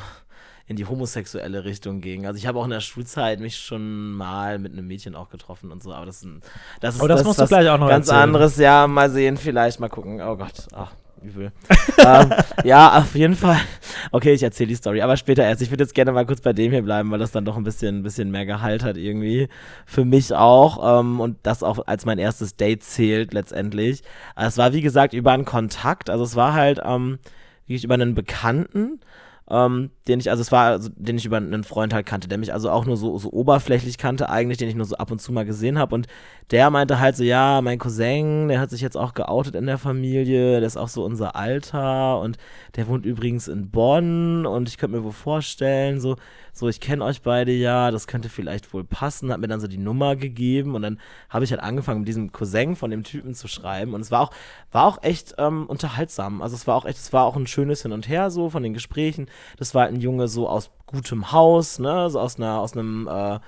in 0.69 0.77
die 0.77 0.85
homosexuelle 0.85 1.65
Richtung 1.65 2.03
ging. 2.03 2.27
Also 2.27 2.37
ich 2.37 2.47
habe 2.47 2.59
auch 2.59 2.65
in 2.65 2.71
der 2.71 2.81
Schulzeit 2.81 3.41
mich 3.41 3.57
schon 3.57 4.13
mal 4.13 4.59
mit 4.59 4.73
einem 4.73 4.87
Mädchen 4.87 5.15
auch 5.15 5.31
getroffen 5.31 5.73
und 5.73 5.83
so, 5.83 5.95
aber 5.95 6.05
das 6.05 6.19
ist, 6.19 6.25
ein, 6.25 6.43
das 6.81 6.97
ist 6.97 7.03
oh, 7.03 7.09
das, 7.09 7.21
das 7.21 7.27
musst 7.27 7.41
du 7.41 7.47
gleich 7.47 7.69
auch 7.69 7.79
noch 7.79 7.89
ganz 7.89 8.09
erzählen. 8.09 8.23
anderes. 8.25 8.59
Ja, 8.59 8.87
mal 8.87 9.11
sehen, 9.11 9.39
vielleicht 9.39 9.81
mal 9.81 9.89
gucken. 9.89 10.21
Oh 10.21 10.37
Gott, 10.37 10.69
ach, 10.75 10.93
übel. 11.23 11.53
ähm, 12.05 12.33
ja, 12.65 12.99
auf 12.99 13.15
jeden 13.15 13.35
Fall. 13.35 13.57
Okay, 14.13 14.35
ich 14.35 14.43
erzähle 14.43 14.69
die 14.69 14.75
Story, 14.75 15.01
aber 15.01 15.17
später 15.17 15.43
erst. 15.43 15.63
Ich 15.63 15.71
würde 15.71 15.85
jetzt 15.85 15.95
gerne 15.95 16.13
mal 16.13 16.27
kurz 16.27 16.43
bei 16.43 16.53
dem 16.53 16.71
hier 16.71 16.83
bleiben, 16.83 17.11
weil 17.11 17.19
das 17.19 17.33
dann 17.33 17.47
doch 17.47 17.57
ein 17.57 17.65
bisschen, 17.65 18.01
ein 18.01 18.03
bisschen 18.03 18.31
mehr 18.31 18.45
Gehalt 18.45 18.85
hat 18.85 18.99
irgendwie. 18.99 19.49
Für 19.87 20.05
mich 20.05 20.35
auch. 20.35 21.01
Ähm, 21.01 21.19
und 21.19 21.39
das 21.45 21.63
auch 21.63 21.87
als 21.87 22.05
mein 22.05 22.19
erstes 22.19 22.57
Date 22.57 22.83
zählt 22.83 23.33
letztendlich. 23.33 24.03
Es 24.37 24.59
war, 24.59 24.75
wie 24.75 24.83
gesagt, 24.83 25.15
über 25.15 25.33
einen 25.33 25.47
Kontakt. 25.47 26.11
Also 26.11 26.25
es 26.25 26.37
war 26.37 26.53
halt 26.53 26.79
ähm, 26.85 27.21
wirklich 27.67 27.85
über 27.85 27.95
einen 27.95 28.15
Bekannten 28.15 29.01
ähm, 29.51 29.91
den 30.07 30.21
ich, 30.21 30.31
also 30.31 30.41
es 30.41 30.53
war, 30.53 30.67
also, 30.67 30.91
den 30.97 31.17
ich 31.17 31.25
über 31.25 31.39
einen 31.39 31.65
Freund 31.65 31.95
halt 31.95 32.07
kannte, 32.07 32.29
der 32.29 32.39
mich 32.39 32.53
also 32.53 32.71
auch 32.71 32.85
nur 32.85 32.97
so, 32.97 33.19
so 33.19 33.31
oberflächlich 33.33 33.99
kannte 33.99 34.29
eigentlich, 34.29 34.59
den 34.59 34.69
ich 34.69 34.75
nur 34.75 34.85
so 34.85 34.97
ab 34.97 35.11
und 35.11 35.21
zu 35.21 35.33
mal 35.33 35.45
gesehen 35.45 35.79
habe 35.79 35.95
und 35.95 36.07
der 36.51 36.71
meinte 36.71 36.99
halt 37.01 37.17
so, 37.17 37.25
ja, 37.25 37.61
mein 37.63 37.79
Cousin, 37.79 38.49
der 38.49 38.61
hat 38.61 38.71
sich 38.71 38.81
jetzt 38.81 38.97
auch 38.97 39.15
geoutet 39.15 39.55
in 39.55 39.67
der 39.67 39.79
Familie, 39.79 40.61
der 40.61 40.67
ist 40.67 40.77
auch 40.77 40.89
so 40.89 41.05
unser 41.05 41.37
Alter 41.37 42.21
und 42.21 42.37
der 42.77 42.89
wohnt 42.89 43.07
übrigens 43.07 43.49
in 43.49 43.71
Bonn 43.71 44.47
und 44.47 44.69
ich 44.69 44.79
könnte 44.79 44.97
mir 44.97 45.05
wohl 45.05 45.13
vorstellen, 45.13 46.01
so, 46.01 46.17
so, 46.59 46.69
ich 46.69 46.81
kenne 46.81 47.05
euch 47.05 47.23
beide 47.23 47.53
ja, 47.53 47.91
das 47.91 48.07
könnte 48.07 48.29
vielleicht 48.29 48.73
wohl 48.73 48.85
passen, 48.85 49.33
hat 49.33 49.41
mir 49.41 49.49
dann 49.49 49.61
so 49.61 49.69
die 49.69 49.79
Nummer 49.79 50.17
gegeben 50.17 50.75
und 50.75 50.83
dann 50.83 50.99
habe 51.29 51.45
ich 51.45 51.51
halt 51.51 51.63
angefangen, 51.63 52.01
mit 52.01 52.09
diesem 52.09 52.33
Cousin 52.33 52.77
von 52.77 52.91
dem 52.91 53.05
Typen 53.05 53.35
zu 53.35 53.49
schreiben 53.49 53.95
und 53.95 54.01
es 54.01 54.11
war 54.11 54.21
auch, 54.21 54.31
war 54.73 54.87
auch 54.87 55.03
echt 55.03 55.35
ähm, 55.39 55.67
unterhaltsam. 55.67 56.43
Also 56.43 56.57
es 56.57 56.67
war 56.67 56.77
auch 56.77 56.85
echt, 56.85 56.99
es 56.99 57.13
war 57.13 57.25
auch 57.25 57.37
ein 57.37 57.47
schönes 57.47 57.83
Hin 57.83 57.93
und 57.93 58.09
Her 58.09 58.31
so 58.31 58.51
von 58.51 58.63
den 58.63 58.75
Gesprächen. 58.75 59.27
Das 59.57 59.75
war 59.75 59.83
halt 59.83 59.95
ein 59.95 60.01
Junge 60.01 60.29
so 60.29 60.49
aus 60.49 60.71
gutem 60.87 61.33
Haus, 61.33 61.79
ne, 61.79 62.11
so 62.11 62.21
aus 62.21 62.37
einer, 62.37 62.61
aus 62.61 62.73
einem 62.75 63.09
äh, 63.09 63.39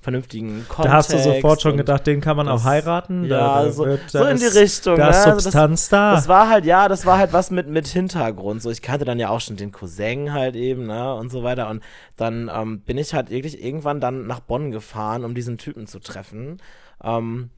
vernünftigen 0.00 0.64
Kontext. 0.68 0.86
Da 0.86 0.92
hast 0.92 1.12
du 1.12 1.18
sofort 1.18 1.60
schon 1.60 1.76
gedacht, 1.76 2.06
den 2.06 2.20
kann 2.20 2.36
man 2.36 2.46
das, 2.46 2.60
auch 2.60 2.64
heiraten. 2.64 3.24
Ja, 3.24 3.64
da, 3.64 3.70
so, 3.70 3.98
so 4.06 4.24
in 4.24 4.36
die 4.38 4.44
Richtung. 4.44 4.96
Da 4.96 5.06
ne? 5.06 5.10
ist 5.10 5.24
Substanz 5.24 5.56
also 5.56 5.66
das, 5.66 5.88
da. 5.88 6.14
Das 6.14 6.28
war 6.28 6.48
halt, 6.48 6.64
ja, 6.64 6.88
das 6.88 7.04
war 7.04 7.18
halt 7.18 7.32
was 7.32 7.50
mit, 7.50 7.68
mit 7.68 7.86
Hintergrund. 7.88 8.62
So, 8.62 8.70
ich 8.70 8.82
kannte 8.82 9.04
dann 9.04 9.18
ja 9.18 9.28
auch 9.30 9.40
schon 9.40 9.56
den 9.56 9.72
Cousin 9.72 10.32
halt 10.32 10.56
eben, 10.56 10.86
ne, 10.86 11.14
und 11.14 11.30
so 11.30 11.42
weiter. 11.42 11.68
Und 11.68 11.82
dann 12.16 12.50
ähm, 12.54 12.80
bin 12.80 12.98
ich 12.98 13.14
halt 13.14 13.30
wirklich 13.30 13.62
irgendwann 13.62 14.00
dann 14.00 14.26
nach 14.26 14.40
Bonn 14.40 14.70
gefahren, 14.70 15.24
um 15.24 15.34
diesen 15.34 15.58
Typen 15.58 15.86
zu 15.86 15.98
treffen. 15.98 16.58
Ähm, 17.02 17.50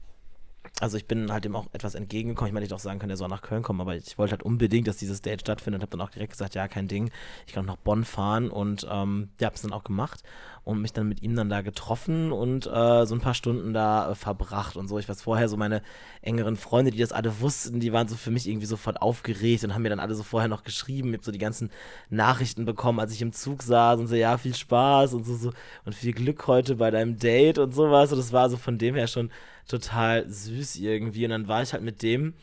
also 0.79 0.97
ich 0.97 1.05
bin 1.05 1.31
halt 1.31 1.45
ihm 1.45 1.55
auch 1.55 1.67
etwas 1.73 1.93
entgegengekommen. 1.93 2.49
Ich 2.49 2.53
meine, 2.53 2.65
ich 2.65 2.69
hätte 2.69 2.75
auch 2.75 2.79
sagen 2.79 2.97
können, 2.97 3.11
er 3.11 3.17
soll 3.17 3.27
nach 3.27 3.43
Köln 3.43 3.61
kommen, 3.61 3.81
aber 3.81 3.95
ich 3.95 4.17
wollte 4.17 4.31
halt 4.31 4.43
unbedingt, 4.43 4.87
dass 4.87 4.97
dieses 4.97 5.21
Date 5.21 5.41
stattfindet. 5.41 5.81
Habe 5.81 5.91
dann 5.91 6.01
auch 6.01 6.09
direkt 6.09 6.31
gesagt, 6.31 6.55
ja, 6.55 6.67
kein 6.67 6.87
Ding. 6.87 7.11
Ich 7.45 7.53
kann 7.53 7.65
nach 7.65 7.75
Bonn 7.75 8.03
fahren 8.03 8.49
und 8.49 8.87
ähm, 8.89 9.29
ja, 9.39 9.45
habe 9.45 9.55
es 9.55 9.61
dann 9.61 9.73
auch 9.73 9.83
gemacht 9.83 10.23
und 10.63 10.81
mich 10.81 10.91
dann 10.91 11.07
mit 11.07 11.21
ihm 11.21 11.35
dann 11.35 11.49
da 11.49 11.61
getroffen 11.61 12.31
und 12.31 12.65
äh, 12.65 13.05
so 13.05 13.13
ein 13.13 13.21
paar 13.21 13.35
Stunden 13.35 13.73
da 13.73 14.11
äh, 14.11 14.15
verbracht 14.15 14.75
und 14.75 14.87
so. 14.87 14.97
Ich 14.97 15.07
weiß 15.07 15.21
vorher 15.21 15.49
so 15.49 15.57
meine 15.57 15.83
engeren 16.23 16.55
Freunde, 16.55 16.89
die 16.89 16.97
das 16.97 17.11
alle 17.11 17.41
wussten, 17.41 17.79
die 17.79 17.93
waren 17.93 18.07
so 18.07 18.15
für 18.15 18.31
mich 18.31 18.47
irgendwie 18.47 18.65
sofort 18.65 19.01
aufgeregt 19.03 19.63
und 19.63 19.75
haben 19.75 19.83
mir 19.83 19.89
dann 19.89 19.99
alle 19.99 20.15
so 20.15 20.23
vorher 20.23 20.49
noch 20.49 20.63
geschrieben. 20.63 21.09
Ich 21.09 21.15
habe 21.17 21.25
so 21.25 21.31
die 21.31 21.37
ganzen 21.37 21.69
Nachrichten 22.09 22.65
bekommen, 22.65 22.99
als 22.99 23.13
ich 23.13 23.21
im 23.21 23.33
Zug 23.33 23.61
saß 23.61 23.99
und 23.99 24.07
so, 24.07 24.15
ja, 24.15 24.37
viel 24.37 24.55
Spaß 24.55 25.13
und 25.13 25.25
so, 25.25 25.35
so 25.35 25.51
und 25.85 25.93
viel 25.93 26.13
Glück 26.13 26.47
heute 26.47 26.75
bei 26.75 26.89
deinem 26.89 27.17
Date 27.17 27.59
und 27.59 27.73
sowas. 27.73 28.11
Und 28.11 28.17
das 28.17 28.33
war 28.33 28.49
so 28.49 28.57
von 28.57 28.79
dem 28.79 28.95
her 28.95 29.05
schon 29.05 29.29
total 29.71 30.29
süß 30.29 30.77
irgendwie. 30.77 31.25
Und 31.25 31.31
dann 31.31 31.47
war 31.47 31.61
ich 31.61 31.73
halt 31.73 31.83
mit 31.83 32.03
dem 32.03 32.33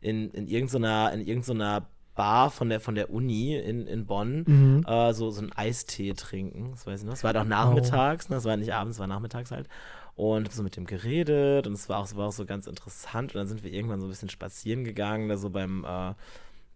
in, 0.00 0.30
in 0.30 0.48
irgendeiner, 0.48 1.12
in 1.12 1.20
irgendeiner 1.20 1.86
Bar 2.14 2.50
von 2.50 2.68
der, 2.68 2.80
von 2.80 2.96
der 2.96 3.10
Uni 3.10 3.54
in, 3.56 3.86
in 3.86 4.06
Bonn 4.06 4.44
mhm. 4.46 4.84
äh, 4.86 5.12
so, 5.12 5.30
so 5.30 5.40
einen 5.40 5.52
Eistee 5.52 6.14
trinken. 6.14 6.72
Das 6.72 6.86
weiß 6.86 7.00
ich 7.00 7.06
noch. 7.06 7.12
Es 7.12 7.22
war 7.22 7.32
doch 7.32 7.44
nachmittags, 7.44 8.26
oh. 8.26 8.32
ne? 8.32 8.36
das 8.36 8.44
war 8.44 8.56
nicht 8.56 8.74
abends, 8.74 8.96
es 8.96 9.00
war 9.00 9.06
nachmittags 9.06 9.52
halt. 9.52 9.68
Und 10.16 10.52
so 10.52 10.64
mit 10.64 10.76
dem 10.76 10.84
geredet 10.84 11.68
und 11.68 11.74
es 11.74 11.88
war 11.88 12.00
auch, 12.00 12.16
war 12.16 12.26
auch 12.26 12.32
so 12.32 12.44
ganz 12.44 12.66
interessant. 12.66 13.34
Und 13.34 13.38
dann 13.38 13.46
sind 13.46 13.62
wir 13.62 13.72
irgendwann 13.72 14.00
so 14.00 14.06
ein 14.06 14.10
bisschen 14.10 14.30
spazieren 14.30 14.82
gegangen, 14.82 15.28
da 15.28 15.36
so 15.36 15.50
beim, 15.50 15.84
äh, 15.84 16.14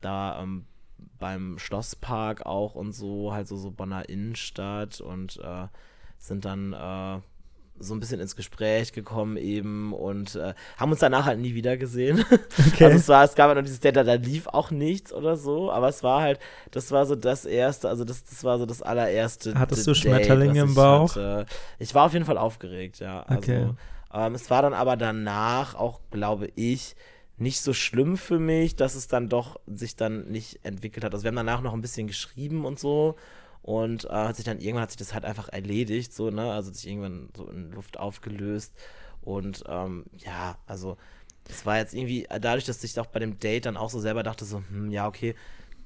da 0.00 0.40
ähm, 0.40 0.66
beim 1.18 1.58
Schlosspark 1.58 2.46
auch 2.46 2.76
und 2.76 2.92
so, 2.92 3.32
halt 3.32 3.48
so, 3.48 3.56
so 3.56 3.72
Bonner 3.72 4.08
Innenstadt 4.08 5.00
und 5.00 5.38
äh, 5.38 5.66
sind 6.18 6.44
dann 6.44 6.72
äh, 6.72 7.20
so 7.82 7.94
ein 7.94 8.00
bisschen 8.00 8.20
ins 8.20 8.36
Gespräch 8.36 8.92
gekommen 8.92 9.36
eben 9.36 9.92
und 9.92 10.34
äh, 10.36 10.54
haben 10.76 10.90
uns 10.90 11.00
danach 11.00 11.26
halt 11.26 11.40
nie 11.40 11.54
wieder 11.54 11.76
gesehen. 11.76 12.24
Okay. 12.72 12.84
Also 12.84 12.96
es 12.98 13.08
war, 13.08 13.24
es 13.24 13.34
gab 13.34 13.48
halt 13.48 13.56
noch 13.56 13.64
dieses 13.64 13.80
Date, 13.80 13.96
da, 13.96 14.14
lief 14.14 14.46
auch 14.46 14.70
nichts 14.70 15.12
oder 15.12 15.36
so, 15.36 15.70
aber 15.70 15.88
es 15.88 16.02
war 16.02 16.20
halt, 16.20 16.38
das 16.70 16.90
war 16.92 17.06
so 17.06 17.14
das 17.16 17.44
erste, 17.44 17.88
also 17.88 18.04
das, 18.04 18.24
das 18.24 18.44
war 18.44 18.58
so 18.58 18.66
das 18.66 18.82
allererste. 18.82 19.54
Hattest 19.58 19.86
du 19.86 19.94
Schmetterlinge 19.94 20.60
im 20.60 20.74
Bauch? 20.74 21.10
Hatte. 21.10 21.46
Ich 21.78 21.94
war 21.94 22.06
auf 22.06 22.12
jeden 22.12 22.24
Fall 22.24 22.38
aufgeregt, 22.38 23.00
ja. 23.00 23.22
Also, 23.22 23.38
Okay. 23.38 23.68
ähm, 24.14 24.34
es 24.34 24.50
war 24.50 24.62
dann 24.62 24.74
aber 24.74 24.96
danach 24.96 25.74
auch, 25.74 26.00
glaube 26.10 26.48
ich, 26.54 26.94
nicht 27.38 27.60
so 27.60 27.72
schlimm 27.72 28.16
für 28.16 28.38
mich, 28.38 28.76
dass 28.76 28.94
es 28.94 29.08
dann 29.08 29.28
doch 29.28 29.58
sich 29.66 29.96
dann 29.96 30.28
nicht 30.28 30.60
entwickelt 30.64 31.04
hat. 31.04 31.12
Also 31.12 31.24
wir 31.24 31.28
haben 31.28 31.36
danach 31.36 31.60
noch 31.60 31.74
ein 31.74 31.80
bisschen 31.80 32.06
geschrieben 32.06 32.64
und 32.64 32.78
so 32.78 33.16
und 33.62 34.04
äh, 34.04 34.08
hat 34.08 34.36
sich 34.36 34.44
dann 34.44 34.58
irgendwann 34.58 34.82
hat 34.82 34.90
sich 34.90 34.98
das 34.98 35.14
halt 35.14 35.24
einfach 35.24 35.48
erledigt, 35.48 36.12
so, 36.12 36.30
ne? 36.30 36.52
Also 36.52 36.68
hat 36.68 36.76
sich 36.76 36.88
irgendwann 36.88 37.28
so 37.36 37.48
in 37.48 37.72
Luft 37.72 37.98
aufgelöst 37.98 38.74
und 39.22 39.64
ähm, 39.68 40.04
ja, 40.18 40.58
also 40.66 40.96
es 41.48 41.64
war 41.66 41.78
jetzt 41.78 41.94
irgendwie, 41.94 42.24
äh, 42.26 42.40
dadurch, 42.40 42.64
dass 42.64 42.82
ich 42.84 42.98
auch 42.98 43.06
bei 43.06 43.20
dem 43.20 43.38
Date 43.38 43.66
dann 43.66 43.76
auch 43.76 43.90
so 43.90 44.00
selber 44.00 44.22
dachte, 44.22 44.44
so, 44.44 44.62
hm, 44.70 44.90
ja, 44.90 45.06
okay, 45.06 45.34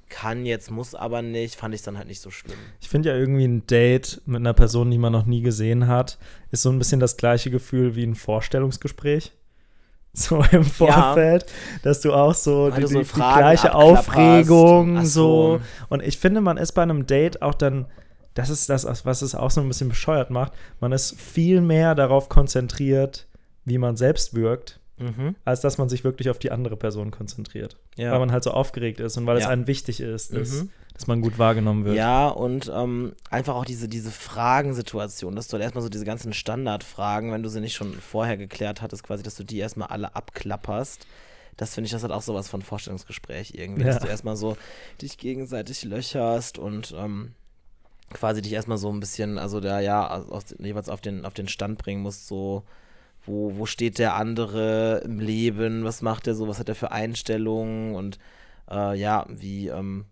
kann 0.08 0.46
jetzt, 0.46 0.70
muss 0.70 0.94
aber 0.94 1.22
nicht, 1.22 1.56
fand 1.56 1.74
ich 1.74 1.82
dann 1.82 1.98
halt 1.98 2.06
nicht 2.08 2.20
so 2.20 2.30
schlimm. 2.30 2.58
Ich 2.80 2.88
finde 2.88 3.10
ja 3.10 3.16
irgendwie 3.16 3.46
ein 3.46 3.66
Date 3.66 4.22
mit 4.24 4.40
einer 4.40 4.54
Person, 4.54 4.90
die 4.90 4.98
man 4.98 5.12
noch 5.12 5.26
nie 5.26 5.42
gesehen 5.42 5.88
hat, 5.88 6.18
ist 6.50 6.62
so 6.62 6.70
ein 6.70 6.78
bisschen 6.78 7.00
das 7.00 7.16
gleiche 7.16 7.50
Gefühl 7.50 7.96
wie 7.96 8.04
ein 8.04 8.14
Vorstellungsgespräch. 8.14 9.32
So 10.18 10.42
im 10.50 10.64
Vorfeld, 10.64 11.44
dass 11.82 12.00
du 12.00 12.14
auch 12.14 12.32
so 12.32 12.70
die, 12.70 12.86
so 12.86 13.02
die, 13.02 13.04
gleiche. 13.04 13.74
Aufregung 13.74 15.04
so. 15.04 15.58
so. 15.58 15.60
Und 15.90 16.02
ich 16.02 16.16
finde, 16.18 16.40
man 16.40 16.56
ist 16.56 16.72
bei 16.72 16.82
einem 16.82 17.04
Date 17.04 17.42
auch 17.42 17.52
dann, 17.52 17.84
das 18.32 18.48
ist 18.48 18.70
das, 18.70 19.04
was 19.04 19.20
es 19.20 19.34
auch 19.34 19.50
so 19.50 19.60
ein 19.60 19.68
bisschen 19.68 19.90
bescheuert 19.90 20.30
macht, 20.30 20.52
man 20.80 20.92
ist 20.92 21.20
viel 21.20 21.60
mehr 21.60 21.94
darauf 21.94 22.30
konzentriert, 22.30 23.28
wie 23.66 23.76
man 23.76 23.98
selbst 23.98 24.34
wirkt, 24.34 24.80
Mhm. 24.98 25.36
als 25.44 25.60
dass 25.60 25.76
man 25.78 25.88
sich 25.90 26.04
wirklich 26.04 26.30
auf 26.30 26.38
die 26.38 26.50
andere 26.50 26.76
Person 26.76 27.10
konzentriert. 27.10 27.76
Ja. 27.96 28.12
Weil 28.12 28.18
man 28.20 28.32
halt 28.32 28.44
so 28.44 28.50
aufgeregt 28.50 28.98
ist 29.00 29.16
und 29.18 29.26
weil 29.26 29.36
es 29.36 29.42
Ja. 29.44 29.50
einem 29.50 29.66
wichtig 29.66 30.00
ist, 30.00 30.32
dass, 30.34 30.50
Mhm. 30.52 30.70
dass 30.94 31.06
man 31.06 31.20
gut 31.20 31.38
wahrgenommen 31.38 31.84
wird. 31.84 31.96
Ja, 31.96 32.28
und 32.28 32.72
ähm, 32.74 33.12
einfach 33.30 33.54
auch 33.56 33.66
diese, 33.66 33.88
diese 33.88 34.10
Fragensituation, 34.10 35.36
dass 35.36 35.48
du 35.48 35.54
halt 35.54 35.62
erstmal 35.64 35.82
so 35.82 35.88
diese 35.90 36.04
ganzen 36.06 36.32
Standardfragen, 36.32 37.30
wenn 37.30 37.42
du 37.42 37.48
sie 37.50 37.60
nicht 37.60 37.74
schon 37.74 37.92
vorher 37.92 38.36
geklärt 38.38 38.80
hattest, 38.80 39.02
quasi, 39.02 39.22
dass 39.22 39.34
du 39.34 39.44
die 39.44 39.58
erstmal 39.58 39.88
alle 39.88 40.16
abklapperst. 40.16 41.06
Das 41.58 41.74
finde 41.74 41.86
ich, 41.86 41.92
das 41.92 42.02
hat 42.02 42.10
auch 42.10 42.22
sowas 42.22 42.48
von 42.48 42.62
Vorstellungsgespräch 42.62 43.52
irgendwie, 43.54 43.82
Ja. 43.82 43.88
dass 43.88 43.98
du 44.02 44.08
erstmal 44.08 44.36
so 44.36 44.56
dich 45.02 45.18
gegenseitig 45.18 45.84
löcherst 45.84 46.58
und 46.58 46.94
ähm, 46.96 47.32
quasi 48.12 48.40
dich 48.40 48.52
erstmal 48.52 48.78
so 48.78 48.90
ein 48.92 49.00
bisschen, 49.00 49.36
also 49.38 49.60
da 49.60 49.80
ja, 49.80 50.06
aus, 50.08 50.54
jeweils 50.58 50.88
auf 50.88 51.00
den, 51.00 51.24
auf 51.26 51.34
den 51.34 51.48
Stand 51.48 51.76
bringen 51.78 52.02
musst, 52.02 52.26
so, 52.28 52.62
wo, 53.26 53.56
wo 53.56 53.66
steht 53.66 53.98
der 53.98 54.14
andere 54.14 55.02
im 55.04 55.18
Leben, 55.20 55.84
was 55.84 56.02
macht 56.02 56.26
er 56.26 56.34
so, 56.34 56.48
was 56.48 56.58
hat 56.58 56.68
er 56.68 56.74
für 56.74 56.92
Einstellungen 56.92 57.94
und 57.94 58.18
äh, 58.70 58.98
ja, 58.98 59.26
wie, 59.28 59.68
ähm, 59.68 60.06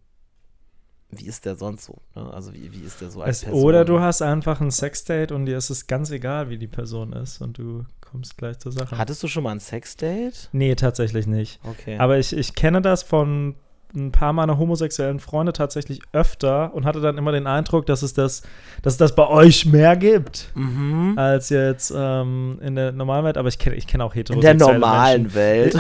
wie 1.10 1.26
ist 1.26 1.44
der 1.44 1.56
sonst 1.56 1.84
so? 1.84 2.00
Ne? 2.14 2.32
Also 2.32 2.52
wie, 2.54 2.72
wie 2.72 2.80
ist 2.84 3.00
der 3.00 3.10
so 3.10 3.22
als 3.22 3.38
Es, 3.38 3.44
Person? 3.44 3.62
oder 3.62 3.84
du 3.84 4.00
hast 4.00 4.22
einfach 4.22 4.60
ein 4.60 4.70
Sexdate 4.70 5.32
und 5.34 5.46
dir 5.46 5.56
ist 5.56 5.70
es 5.70 5.86
ganz 5.86 6.10
egal, 6.10 6.50
wie 6.50 6.58
die 6.58 6.66
Person 6.68 7.12
ist 7.12 7.40
und 7.40 7.58
du 7.58 7.84
kommst 8.00 8.36
gleich 8.36 8.58
zur 8.58 8.72
Sache. 8.72 8.96
Hattest 8.98 9.22
du 9.22 9.28
schon 9.28 9.42
mal 9.44 9.52
ein 9.52 9.60
Sexdate? 9.60 10.48
nee, 10.52 10.74
tatsächlich 10.74 11.26
nicht. 11.26 11.60
Okay. 11.64 11.98
Aber 11.98 12.18
ich, 12.18 12.32
ich 12.36 12.54
kenne 12.54 12.80
das 12.82 13.02
von 13.02 13.54
ein 13.94 14.12
paar 14.12 14.32
meiner 14.32 14.58
homosexuellen 14.58 15.20
Freunde 15.20 15.52
tatsächlich 15.52 16.00
öfter 16.12 16.74
und 16.74 16.84
hatte 16.84 17.00
dann 17.00 17.16
immer 17.16 17.32
den 17.32 17.46
Eindruck, 17.46 17.86
dass 17.86 18.02
es 18.02 18.12
das, 18.14 18.42
dass 18.82 18.94
es 18.94 18.98
das 18.98 19.14
bei 19.14 19.26
euch 19.28 19.66
mehr 19.66 19.96
gibt 19.96 20.50
mhm. 20.54 21.14
als 21.16 21.50
jetzt 21.50 21.92
ähm, 21.96 22.58
in 22.60 22.74
der 22.74 22.92
normalen 22.92 23.24
Welt. 23.24 23.38
Aber 23.38 23.48
ich 23.48 23.58
kenne 23.58 23.76
ich 23.76 23.86
kenn 23.86 24.00
auch 24.00 24.14
In 24.14 24.20
heterosexuelle 24.20 24.58
der 24.58 24.68
normalen 24.68 25.22
Menschen. 25.22 25.34
Welt. 25.36 25.74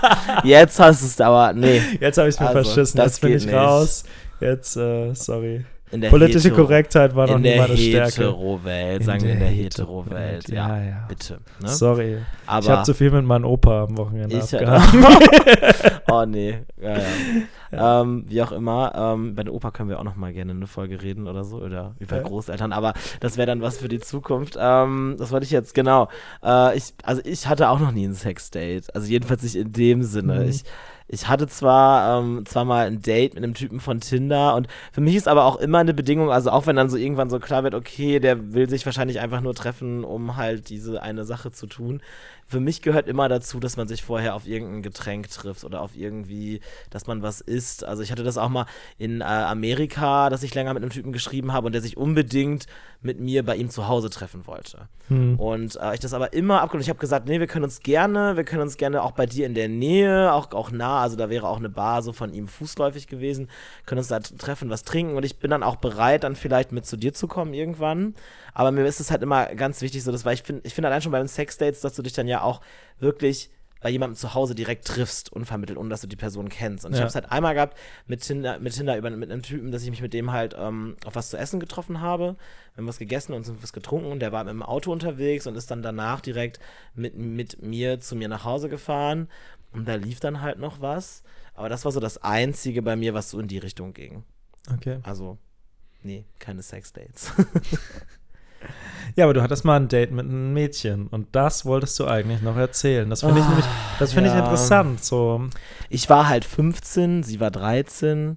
Jetzt 0.44 0.78
hast 0.78 1.02
du 1.02 1.06
es 1.06 1.20
aber, 1.20 1.52
nee. 1.52 1.80
Jetzt 2.00 2.18
habe 2.18 2.28
ich 2.28 2.34
es 2.34 2.40
mir 2.40 2.48
Also, 2.48 2.62
verschissen. 2.62 3.00
Jetzt 3.00 3.20
bin 3.20 3.32
ich 3.34 3.46
nicht. 3.46 3.54
raus. 3.54 4.04
Jetzt, 4.40 4.76
äh, 4.76 5.14
sorry. 5.14 5.64
In 5.92 6.00
der 6.02 6.10
Politische 6.10 6.48
Hetero- 6.50 6.56
Korrektheit 6.66 7.16
war 7.16 7.26
noch 7.26 7.36
in 7.36 7.42
nie 7.42 7.48
der 7.48 7.62
meine 7.62 7.76
Stärke. 7.76 8.12
Hetero-Welt, 8.22 9.04
sagen 9.04 9.22
wir 9.22 9.32
in 9.32 9.38
der 9.40 9.48
Hetero-Welt. 9.48 10.48
Ja, 10.48 10.76
Ja, 10.76 10.84
ja. 10.84 11.04
bitte. 11.08 11.40
Ne? 11.60 11.68
Sorry. 11.68 12.18
Aber 12.46 12.62
ich 12.64 12.70
habe 12.70 12.82
zu 12.84 12.94
viel 12.94 13.10
mit 13.10 13.24
meinem 13.24 13.44
Opa 13.44 13.84
am 13.84 13.98
Wochenende 13.98 14.36
Ich 14.36 14.54
abgehabt. 14.54 14.94
oh 16.10 16.24
nee. 16.26 16.58
Ja, 16.80 16.96
ja. 17.72 18.00
Ähm, 18.02 18.24
wie 18.28 18.42
auch 18.42 18.52
immer. 18.52 18.92
Ähm, 18.94 19.34
bei 19.34 19.42
der 19.44 19.52
Opa 19.54 19.70
können 19.72 19.88
wir 19.88 19.98
auch 19.98 20.04
noch 20.04 20.16
mal 20.16 20.32
gerne 20.32 20.52
eine 20.52 20.66
Folge 20.66 21.02
reden 21.02 21.26
oder 21.26 21.44
so. 21.44 21.56
Oder 21.58 21.94
über 21.98 22.16
Ja. 22.18 22.22
Großeltern. 22.22 22.72
Aber 22.72 22.94
das 23.20 23.36
wäre 23.36 23.46
dann 23.46 23.60
was 23.60 23.78
für 23.78 23.88
die 23.88 24.00
Zukunft. 24.00 24.56
Ähm, 24.60 25.16
das 25.18 25.30
wollte 25.32 25.44
ich 25.44 25.50
jetzt, 25.50 25.74
genau. 25.74 26.08
Äh, 26.44 26.76
ich, 26.76 26.94
also 27.04 27.20
ich 27.24 27.46
hatte 27.48 27.68
auch 27.68 27.80
noch 27.80 27.92
nie 27.92 28.06
ein 28.06 28.14
Sexdate. 28.14 28.94
Also 28.94 29.08
jedenfalls 29.08 29.42
nicht 29.42 29.56
in 29.56 29.72
dem 29.72 30.02
Sinne. 30.02 30.40
Mhm. 30.40 30.48
Ich, 30.50 30.62
ich 31.12 31.26
hatte 31.28 31.48
zwar, 31.48 32.20
ähm, 32.20 32.46
zwar 32.46 32.64
mal 32.64 32.86
ein 32.86 33.02
Date 33.02 33.34
mit 33.34 33.42
einem 33.42 33.54
Typen 33.54 33.80
von 33.80 34.00
Tinder 34.00 34.54
und 34.54 34.68
für 34.92 35.00
mich 35.00 35.16
ist 35.16 35.26
aber 35.26 35.44
auch 35.44 35.56
immer 35.56 35.78
eine 35.78 35.92
Bedingung, 35.92 36.30
also 36.30 36.50
auch 36.50 36.66
wenn 36.66 36.76
dann 36.76 36.88
so 36.88 36.96
irgendwann 36.96 37.30
so 37.30 37.40
klar 37.40 37.64
wird, 37.64 37.74
okay, 37.74 38.20
der 38.20 38.54
will 38.54 38.68
sich 38.68 38.86
wahrscheinlich 38.86 39.18
einfach 39.18 39.40
nur 39.40 39.54
treffen, 39.54 40.04
um 40.04 40.36
halt 40.36 40.68
diese 40.68 41.02
eine 41.02 41.24
Sache 41.24 41.50
zu 41.50 41.66
tun. 41.66 42.00
Für 42.50 42.58
mich 42.58 42.82
gehört 42.82 43.06
immer 43.06 43.28
dazu, 43.28 43.60
dass 43.60 43.76
man 43.76 43.86
sich 43.86 44.02
vorher 44.02 44.34
auf 44.34 44.46
irgendein 44.46 44.82
Getränk 44.82 45.30
trifft 45.30 45.62
oder 45.62 45.80
auf 45.80 45.94
irgendwie, 45.94 46.60
dass 46.90 47.06
man 47.06 47.22
was 47.22 47.40
isst. 47.40 47.84
Also 47.84 48.02
ich 48.02 48.10
hatte 48.10 48.24
das 48.24 48.38
auch 48.38 48.48
mal 48.48 48.66
in 48.98 49.20
äh, 49.20 49.24
Amerika, 49.24 50.30
dass 50.30 50.42
ich 50.42 50.52
länger 50.52 50.74
mit 50.74 50.82
einem 50.82 50.90
Typen 50.90 51.12
geschrieben 51.12 51.52
habe 51.52 51.66
und 51.66 51.72
der 51.72 51.80
sich 51.80 51.96
unbedingt 51.96 52.66
mit 53.02 53.20
mir 53.20 53.44
bei 53.44 53.56
ihm 53.56 53.70
zu 53.70 53.88
Hause 53.88 54.10
treffen 54.10 54.46
wollte. 54.46 54.88
Hm. 55.08 55.38
Und 55.38 55.76
äh, 55.80 55.94
ich 55.94 56.00
das 56.00 56.12
aber 56.12 56.32
immer 56.32 56.60
abgelehnt. 56.60 56.84
Ich 56.84 56.90
habe 56.90 56.98
gesagt, 56.98 57.26
nee, 57.26 57.40
wir 57.40 57.46
können 57.46 57.64
uns 57.64 57.80
gerne, 57.80 58.36
wir 58.36 58.44
können 58.44 58.62
uns 58.62 58.76
gerne 58.76 59.02
auch 59.02 59.12
bei 59.12 59.26
dir 59.26 59.46
in 59.46 59.54
der 59.54 59.68
Nähe, 59.68 60.32
auch, 60.32 60.52
auch 60.52 60.70
nah, 60.70 61.00
also 61.00 61.16
da 61.16 61.30
wäre 61.30 61.48
auch 61.48 61.56
eine 61.56 61.70
Bar 61.70 62.02
so 62.02 62.12
von 62.12 62.34
ihm 62.34 62.46
fußläufig 62.46 63.06
gewesen, 63.06 63.48
können 63.86 64.00
uns 64.00 64.08
da 64.08 64.20
treffen, 64.20 64.70
was 64.70 64.84
trinken 64.84 65.16
und 65.16 65.24
ich 65.24 65.38
bin 65.38 65.50
dann 65.50 65.62
auch 65.62 65.76
bereit, 65.76 66.24
dann 66.24 66.36
vielleicht 66.36 66.72
mit 66.72 66.84
zu 66.84 66.96
dir 66.96 67.14
zu 67.14 67.26
kommen 67.26 67.54
irgendwann. 67.54 68.14
Aber 68.52 68.70
mir 68.70 68.84
ist 68.84 69.00
es 69.00 69.10
halt 69.10 69.22
immer 69.22 69.46
ganz 69.54 69.80
wichtig, 69.80 70.04
so 70.04 70.12
das, 70.12 70.24
weil 70.24 70.34
ich 70.34 70.42
finde, 70.42 70.62
ich 70.64 70.74
finde 70.74 70.88
allein 70.88 71.02
schon 71.02 71.12
bei 71.12 71.18
den 71.18 71.28
Sexdates, 71.28 71.80
dass 71.80 71.94
du 71.94 72.02
dich 72.02 72.12
dann 72.12 72.28
ja 72.28 72.39
auch 72.42 72.60
wirklich 72.98 73.50
bei 73.82 73.88
jemandem 73.88 74.14
zu 74.16 74.34
Hause 74.34 74.54
direkt 74.54 74.86
triffst, 74.86 75.32
unvermittelt, 75.32 75.78
ohne 75.78 75.88
dass 75.88 76.02
du 76.02 76.06
die 76.06 76.16
Person 76.16 76.50
kennst. 76.50 76.84
Und 76.84 76.92
ich 76.92 76.98
Ja. 76.98 77.04
habe 77.04 77.08
es 77.08 77.14
halt 77.14 77.32
einmal 77.32 77.54
gehabt 77.54 77.78
mit 78.06 78.20
Tinder, 78.20 78.58
mit 78.58 78.74
Tinder 78.74 78.94
über, 78.98 79.08
mit 79.08 79.30
einem 79.32 79.40
Typen, 79.40 79.70
dass 79.70 79.82
ich 79.82 79.88
mich 79.88 80.02
mit 80.02 80.12
dem 80.12 80.32
halt 80.32 80.54
ähm, 80.58 80.96
auf 81.06 81.14
was 81.14 81.30
zu 81.30 81.38
essen 81.38 81.60
getroffen 81.60 82.02
habe. 82.02 82.36
Wir 82.74 82.82
haben 82.82 82.86
was 82.88 82.98
gegessen 82.98 83.32
und 83.32 83.44
sind 83.44 83.62
was 83.62 83.72
getrunken 83.72 84.12
und 84.12 84.20
der 84.20 84.32
war 84.32 84.44
mit 84.44 84.52
dem 84.52 84.62
Auto 84.62 84.92
unterwegs 84.92 85.46
und 85.46 85.54
ist 85.56 85.70
dann 85.70 85.80
danach 85.80 86.20
direkt 86.20 86.60
mit, 86.94 87.16
mit 87.16 87.62
mir 87.62 88.00
zu 88.00 88.16
mir 88.16 88.28
nach 88.28 88.44
Hause 88.44 88.68
gefahren. 88.68 89.28
Und 89.72 89.88
da 89.88 89.94
lief 89.94 90.20
dann 90.20 90.42
halt 90.42 90.58
noch 90.58 90.82
was. 90.82 91.22
Aber 91.54 91.70
das 91.70 91.86
war 91.86 91.92
so 91.92 92.00
das 92.00 92.18
Einzige 92.18 92.82
bei 92.82 92.96
mir, 92.96 93.14
was 93.14 93.30
so 93.30 93.40
in 93.40 93.48
die 93.48 93.58
Richtung 93.58 93.94
ging. 93.94 94.24
Okay. 94.74 94.98
Also, 95.04 95.38
nee, 96.02 96.26
keine 96.38 96.62
Sexdates. 96.62 97.32
Ja, 99.16 99.24
aber 99.24 99.34
du 99.34 99.42
hattest 99.42 99.64
mal 99.64 99.76
ein 99.76 99.88
Date 99.88 100.12
mit 100.12 100.24
einem 100.26 100.52
Mädchen 100.52 101.08
und 101.08 101.28
das 101.32 101.64
wolltest 101.64 101.98
du 101.98 102.06
eigentlich 102.06 102.42
noch 102.42 102.56
erzählen. 102.56 103.10
Das 103.10 103.20
finde 103.20 103.40
ich 103.40 103.46
nämlich, 103.48 103.64
das 103.98 104.12
finde 104.12 104.28
ich 104.30 104.34
Ah, 104.34 104.38
ja. 104.38 104.44
interessant. 104.44 105.04
So, 105.04 105.42
Ich 105.88 106.08
war 106.08 106.28
halt 106.28 106.44
15, 106.44 107.22
sie 107.24 107.40
war 107.40 107.50
13. 107.50 108.36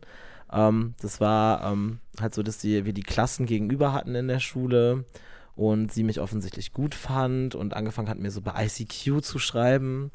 Ähm, 0.51 0.95
das 1.01 1.19
war 1.21 1.71
ähm, 1.71 1.99
halt 2.19 2.33
so, 2.33 2.41
dass 2.43 2.57
die, 2.57 2.85
wir 2.85 2.93
die 2.93 3.03
Klassen 3.03 3.45
gegenüber 3.45 3.93
hatten 3.93 4.15
in 4.15 4.27
der 4.27 4.39
Schule 4.39 5.05
und 5.55 5.91
sie 5.91 6.03
mich 6.03 6.19
offensichtlich 6.19 6.73
gut 6.73 6.95
fand 6.95 7.53
und 7.53 7.75
angefangen 7.75 8.09
hat, 8.09 8.17
mir 8.17 8.31
so 8.31 8.41
bei 8.41 8.65
ICQ 8.65 9.21
zu 9.21 9.37
schreiben. 9.37 10.11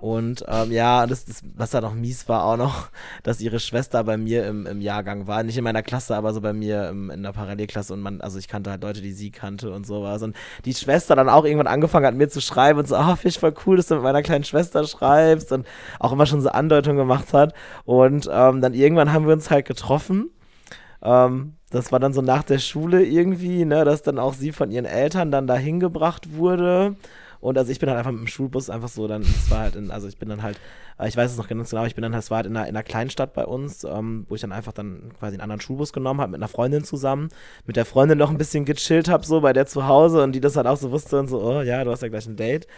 Und 0.00 0.44
ähm, 0.48 0.72
ja, 0.72 1.06
das, 1.06 1.24
das, 1.24 1.42
was 1.54 1.70
da 1.70 1.80
noch 1.80 1.94
mies 1.94 2.28
war, 2.28 2.44
auch 2.44 2.56
noch, 2.56 2.90
dass 3.22 3.40
ihre 3.40 3.60
Schwester 3.60 4.02
bei 4.02 4.16
mir 4.16 4.44
im, 4.46 4.66
im 4.66 4.80
Jahrgang 4.80 5.28
war. 5.28 5.44
Nicht 5.44 5.56
in 5.56 5.62
meiner 5.62 5.84
Klasse, 5.84 6.16
aber 6.16 6.34
so 6.34 6.40
bei 6.40 6.52
mir 6.52 6.88
im, 6.88 7.10
in 7.10 7.22
der 7.22 7.32
Parallelklasse. 7.32 7.92
Und 7.92 8.00
man, 8.00 8.20
also 8.20 8.40
ich 8.40 8.48
kannte 8.48 8.70
halt 8.70 8.82
Leute, 8.82 9.02
die 9.02 9.12
sie 9.12 9.30
kannte 9.30 9.72
und 9.72 9.86
sowas. 9.86 10.22
Und 10.22 10.34
die 10.64 10.74
Schwester 10.74 11.14
dann 11.14 11.28
auch 11.28 11.44
irgendwann 11.44 11.68
angefangen 11.68 12.06
hat, 12.06 12.16
mir 12.16 12.28
zu 12.28 12.40
schreiben 12.40 12.80
und 12.80 12.88
so, 12.88 12.96
ah, 12.96 13.14
finde 13.14 13.28
ich 13.28 13.38
voll 13.38 13.54
cool, 13.66 13.76
dass 13.76 13.86
du 13.86 13.94
mit 13.94 14.02
meiner 14.02 14.22
kleinen 14.22 14.44
Schwester 14.44 14.84
schreibst 14.84 15.52
und 15.52 15.64
auch 16.00 16.10
immer 16.10 16.26
schon 16.26 16.40
so 16.40 16.48
Andeutungen 16.48 16.98
gemacht 16.98 17.32
hat. 17.32 17.54
Und 17.84 18.28
ähm, 18.32 18.60
dann 18.60 18.74
irgendwann 18.74 19.12
haben 19.12 19.26
wir 19.26 19.32
uns 19.32 19.48
halt 19.48 19.66
getroffen. 19.66 20.31
Ähm, 21.02 21.56
das 21.70 21.92
war 21.92 22.00
dann 22.00 22.12
so 22.12 22.22
nach 22.22 22.42
der 22.44 22.58
Schule 22.58 23.04
irgendwie, 23.04 23.64
ne, 23.64 23.84
dass 23.84 24.02
dann 24.02 24.18
auch 24.18 24.34
sie 24.34 24.52
von 24.52 24.70
ihren 24.70 24.84
Eltern 24.84 25.30
dann 25.30 25.46
dahin 25.46 25.80
gebracht 25.80 26.34
wurde. 26.34 26.96
Und 27.42 27.58
also 27.58 27.72
ich 27.72 27.80
bin 27.80 27.88
halt 27.88 27.98
einfach 27.98 28.12
mit 28.12 28.20
dem 28.20 28.28
Schulbus 28.28 28.70
einfach 28.70 28.88
so, 28.88 29.08
dann, 29.08 29.22
das 29.22 29.50
war 29.50 29.58
halt 29.58 29.74
in, 29.74 29.90
also 29.90 30.06
ich 30.06 30.16
bin 30.16 30.28
dann 30.28 30.44
halt, 30.44 30.60
äh, 30.96 31.08
ich 31.08 31.16
weiß 31.16 31.32
es 31.32 31.36
noch 31.36 31.48
ganz 31.48 31.70
genau, 31.70 31.84
ich 31.84 31.96
bin 31.96 32.02
dann, 32.02 32.12
das 32.12 32.30
war 32.30 32.36
halt 32.36 32.46
in 32.46 32.56
einer, 32.56 32.68
in 32.68 32.76
einer 32.76 32.84
Kleinstadt 32.84 33.34
bei 33.34 33.44
uns, 33.44 33.82
ähm, 33.82 34.26
wo 34.28 34.36
ich 34.36 34.40
dann 34.40 34.52
einfach 34.52 34.72
dann 34.72 35.12
quasi 35.18 35.34
einen 35.34 35.40
anderen 35.40 35.60
Schulbus 35.60 35.92
genommen 35.92 36.20
habe, 36.20 36.30
mit 36.30 36.38
einer 36.38 36.46
Freundin 36.46 36.84
zusammen, 36.84 37.30
mit 37.66 37.74
der 37.74 37.84
Freundin 37.84 38.16
noch 38.16 38.30
ein 38.30 38.38
bisschen 38.38 38.64
gechillt 38.64 39.08
habe, 39.08 39.26
so 39.26 39.40
bei 39.40 39.52
der 39.52 39.66
zu 39.66 39.88
Hause 39.88 40.22
und 40.22 40.32
die 40.36 40.40
das 40.40 40.56
halt 40.56 40.68
auch 40.68 40.76
so 40.76 40.92
wusste 40.92 41.18
und 41.18 41.26
so, 41.26 41.42
oh 41.42 41.62
ja, 41.62 41.82
du 41.82 41.90
hast 41.90 42.02
ja 42.02 42.08
gleich 42.08 42.26
ein 42.28 42.36
Date. 42.36 42.68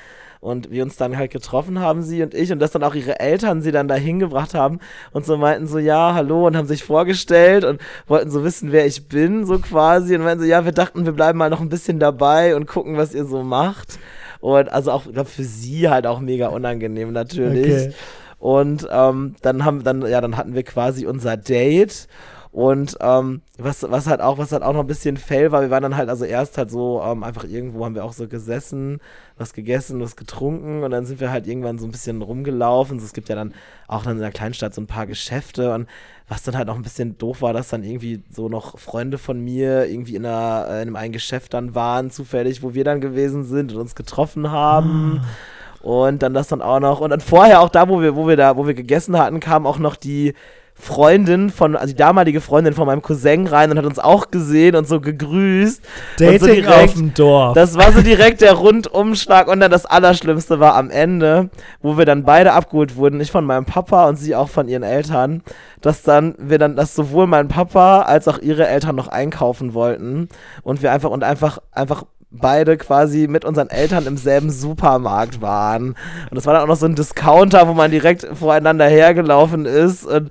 Und 0.40 0.70
wir 0.70 0.82
uns 0.82 0.96
dann 0.96 1.16
halt 1.16 1.30
getroffen 1.30 1.80
haben, 1.80 2.02
sie 2.02 2.22
und 2.22 2.32
ich, 2.32 2.50
und 2.50 2.58
dass 2.58 2.70
dann 2.70 2.84
auch 2.84 2.94
ihre 2.94 3.20
Eltern 3.20 3.60
sie 3.60 3.72
dann 3.72 3.88
da 3.88 3.94
hingebracht 3.96 4.54
haben 4.54 4.78
und 5.12 5.26
so 5.26 5.36
meinten 5.36 5.66
so, 5.66 5.78
ja, 5.78 6.14
hallo, 6.14 6.46
und 6.46 6.56
haben 6.56 6.66
sich 6.66 6.84
vorgestellt 6.84 7.64
und 7.64 7.80
wollten 8.06 8.30
so 8.30 8.44
wissen, 8.44 8.72
wer 8.72 8.86
ich 8.86 9.08
bin, 9.08 9.44
so 9.44 9.58
quasi. 9.58 10.14
Und 10.14 10.22
meinten 10.22 10.42
so, 10.42 10.48
ja, 10.48 10.64
wir 10.64 10.72
dachten, 10.72 11.04
wir 11.04 11.12
bleiben 11.12 11.38
mal 11.38 11.50
noch 11.50 11.60
ein 11.60 11.68
bisschen 11.68 11.98
dabei 11.98 12.56
und 12.56 12.66
gucken, 12.66 12.96
was 12.96 13.14
ihr 13.14 13.26
so 13.26 13.42
macht. 13.42 13.98
Und 14.44 14.70
also 14.70 14.92
auch, 14.92 15.06
ich 15.06 15.14
glaube, 15.14 15.30
für 15.30 15.42
sie 15.42 15.88
halt 15.88 16.06
auch 16.06 16.20
mega 16.20 16.48
unangenehm 16.48 17.12
natürlich. 17.14 17.86
Okay. 17.86 17.92
Und 18.38 18.86
ähm, 18.92 19.36
dann 19.40 19.64
haben 19.64 19.82
dann, 19.84 20.06
ja, 20.06 20.20
dann 20.20 20.36
hatten 20.36 20.54
wir 20.54 20.64
quasi 20.64 21.06
unser 21.06 21.38
Date. 21.38 22.08
Und 22.54 22.96
ähm, 23.00 23.42
was, 23.58 23.84
was 23.90 24.06
halt 24.06 24.20
auch, 24.20 24.38
was 24.38 24.52
halt 24.52 24.62
auch 24.62 24.74
noch 24.74 24.82
ein 24.82 24.86
bisschen 24.86 25.16
fail 25.16 25.50
war, 25.50 25.62
wir 25.62 25.70
waren 25.70 25.82
dann 25.82 25.96
halt 25.96 26.08
also 26.08 26.24
erst 26.24 26.56
halt 26.56 26.70
so 26.70 27.02
ähm, 27.04 27.24
einfach 27.24 27.42
irgendwo 27.42 27.84
haben 27.84 27.96
wir 27.96 28.04
auch 28.04 28.12
so 28.12 28.28
gesessen, 28.28 29.00
was 29.36 29.54
gegessen, 29.54 30.00
was 30.00 30.14
getrunken 30.14 30.84
und 30.84 30.92
dann 30.92 31.04
sind 31.04 31.18
wir 31.18 31.32
halt 31.32 31.48
irgendwann 31.48 31.78
so 31.78 31.84
ein 31.84 31.90
bisschen 31.90 32.22
rumgelaufen. 32.22 33.00
So, 33.00 33.06
es 33.06 33.12
gibt 33.12 33.28
ja 33.28 33.34
dann 33.34 33.54
auch 33.88 34.04
dann 34.04 34.18
in 34.18 34.22
der 34.22 34.30
Kleinstadt 34.30 34.72
so 34.72 34.80
ein 34.80 34.86
paar 34.86 35.08
Geschäfte 35.08 35.74
und 35.74 35.88
was 36.28 36.44
dann 36.44 36.56
halt 36.56 36.68
auch 36.68 36.76
ein 36.76 36.82
bisschen 36.82 37.18
doof 37.18 37.42
war, 37.42 37.52
dass 37.52 37.70
dann 37.70 37.82
irgendwie 37.82 38.22
so 38.30 38.48
noch 38.48 38.78
Freunde 38.78 39.18
von 39.18 39.40
mir 39.40 39.86
irgendwie 39.86 40.14
in, 40.14 40.24
einer, 40.24 40.68
äh, 40.70 40.82
in 40.82 40.94
einem 40.94 41.12
Geschäft 41.12 41.54
dann 41.54 41.74
waren, 41.74 42.12
zufällig, 42.12 42.62
wo 42.62 42.72
wir 42.72 42.84
dann 42.84 43.00
gewesen 43.00 43.42
sind 43.42 43.72
und 43.72 43.80
uns 43.80 43.96
getroffen 43.96 44.52
haben. 44.52 45.22
Ah. 45.24 45.84
Und 45.84 46.22
dann 46.22 46.34
das 46.34 46.46
dann 46.46 46.62
auch 46.62 46.78
noch. 46.78 47.00
Und 47.00 47.10
dann 47.10 47.20
vorher 47.20 47.60
auch 47.60 47.68
da, 47.68 47.88
wo 47.88 48.00
wir, 48.00 48.14
wo 48.14 48.28
wir 48.28 48.36
da, 48.36 48.56
wo 48.56 48.64
wir 48.64 48.74
gegessen 48.74 49.18
hatten, 49.18 49.40
kam 49.40 49.66
auch 49.66 49.80
noch 49.80 49.96
die, 49.96 50.34
Freundin 50.76 51.50
von, 51.50 51.76
also 51.76 51.92
die 51.92 51.98
damalige 51.98 52.40
Freundin 52.40 52.74
von 52.74 52.86
meinem 52.86 53.00
Cousin 53.00 53.46
rein 53.46 53.70
und 53.70 53.78
hat 53.78 53.86
uns 53.86 53.98
auch 53.98 54.30
gesehen 54.30 54.74
und 54.74 54.88
so 54.88 55.00
gegrüßt. 55.00 55.80
Dating 56.18 56.38
so 56.38 56.46
direkt, 56.46 56.84
auf 56.84 56.94
dem 56.94 57.14
Dorf. 57.14 57.54
Das 57.54 57.76
war 57.76 57.92
so 57.92 58.02
direkt 58.02 58.40
der 58.40 58.54
Rundumschlag 58.54 59.48
und 59.48 59.60
dann 59.60 59.70
das 59.70 59.86
Allerschlimmste 59.86 60.58
war 60.58 60.74
am 60.74 60.90
Ende, 60.90 61.48
wo 61.80 61.96
wir 61.96 62.04
dann 62.04 62.24
beide 62.24 62.52
abgeholt 62.52 62.96
wurden, 62.96 63.20
ich 63.20 63.30
von 63.30 63.44
meinem 63.44 63.64
Papa 63.64 64.08
und 64.08 64.16
sie 64.16 64.34
auch 64.34 64.48
von 64.48 64.68
ihren 64.68 64.82
Eltern, 64.82 65.42
dass 65.80 66.02
dann 66.02 66.34
wir 66.38 66.58
dann, 66.58 66.76
dass 66.76 66.94
sowohl 66.94 67.28
mein 67.28 67.48
Papa 67.48 68.02
als 68.02 68.26
auch 68.26 68.38
ihre 68.38 68.66
Eltern 68.66 68.96
noch 68.96 69.08
einkaufen 69.08 69.74
wollten 69.74 70.28
und 70.62 70.82
wir 70.82 70.92
einfach 70.92 71.10
und 71.10 71.22
einfach, 71.22 71.58
einfach 71.70 72.04
beide 72.34 72.76
quasi 72.76 73.28
mit 73.28 73.44
unseren 73.44 73.70
Eltern 73.70 74.06
im 74.06 74.16
selben 74.16 74.50
Supermarkt 74.50 75.40
waren. 75.40 75.90
Und 76.30 76.34
das 76.34 76.46
war 76.46 76.54
dann 76.54 76.64
auch 76.64 76.68
noch 76.68 76.76
so 76.76 76.86
ein 76.86 76.96
Discounter, 76.96 77.68
wo 77.68 77.74
man 77.74 77.92
direkt 77.92 78.26
voreinander 78.34 78.86
hergelaufen 78.86 79.66
ist 79.66 80.04
und 80.04 80.30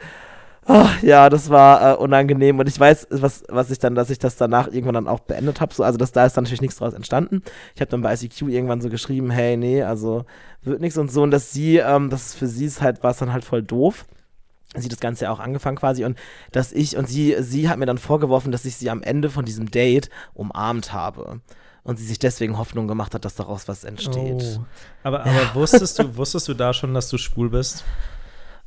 Oh, 0.67 0.87
ja, 1.01 1.29
das 1.29 1.49
war 1.49 1.93
äh, 1.93 1.95
unangenehm 1.95 2.59
und 2.59 2.69
ich 2.69 2.79
weiß, 2.79 3.07
was, 3.09 3.43
was 3.49 3.69
ich 3.69 3.79
dann, 3.79 3.95
dass 3.95 4.09
ich 4.09 4.19
das 4.19 4.37
danach 4.37 4.67
irgendwann 4.67 4.93
dann 4.93 5.07
auch 5.07 5.19
beendet 5.19 5.59
habe. 5.59 5.73
So, 5.73 5.83
also 5.83 5.97
das, 5.97 6.13
da 6.13 6.25
ist 6.25 6.37
dann 6.37 6.45
natürlich 6.45 6.61
nichts 6.61 6.77
draus 6.77 6.93
entstanden. 6.93 7.41
Ich 7.75 7.81
habe 7.81 7.91
dann 7.91 8.01
bei 8.01 8.13
ICQ 8.13 8.43
irgendwann 8.43 8.79
so 8.79 8.89
geschrieben, 8.89 9.29
hey, 9.29 9.57
nee, 9.57 9.83
also 9.83 10.25
wird 10.61 10.79
nichts 10.79 10.97
und 10.97 11.11
so. 11.11 11.23
Und 11.23 11.31
dass 11.31 11.51
sie, 11.51 11.77
ähm, 11.77 12.09
das 12.09 12.33
für 12.33 12.47
sie 12.47 12.65
ist 12.65 12.81
halt, 12.81 13.03
war 13.03 13.11
es 13.11 13.17
dann 13.17 13.33
halt 13.33 13.43
voll 13.43 13.61
doof. 13.61 14.05
Sie 14.75 14.89
das 14.89 14.99
Ganze 14.99 15.25
ja 15.25 15.31
auch 15.31 15.39
angefangen 15.39 15.77
quasi 15.77 16.03
und 16.03 16.17
dass 16.51 16.71
ich 16.71 16.97
und 16.97 17.07
sie, 17.07 17.35
sie 17.39 17.69
hat 17.69 17.77
mir 17.77 17.85
dann 17.85 17.99
vorgeworfen, 17.99 18.51
dass 18.51 18.65
ich 18.65 18.75
sie 18.75 18.89
am 18.89 19.03
Ende 19.03 19.29
von 19.29 19.45
diesem 19.45 19.69
Date 19.69 20.09
umarmt 20.33 20.93
habe 20.93 21.41
und 21.83 21.99
sie 21.99 22.05
sich 22.05 22.17
deswegen 22.17 22.57
Hoffnung 22.57 22.87
gemacht 22.87 23.13
hat, 23.13 23.23
dass 23.23 23.35
daraus 23.35 23.67
was 23.67 23.83
entsteht. 23.83 24.57
Oh. 24.57 24.65
Aber, 25.03 25.21
aber 25.21 25.31
ja. 25.31 25.53
wusstest 25.53 25.99
du, 25.99 26.15
wusstest 26.17 26.47
du 26.47 26.53
da 26.55 26.73
schon, 26.73 26.93
dass 26.95 27.09
du 27.09 27.19
schwul 27.19 27.51
bist? 27.51 27.83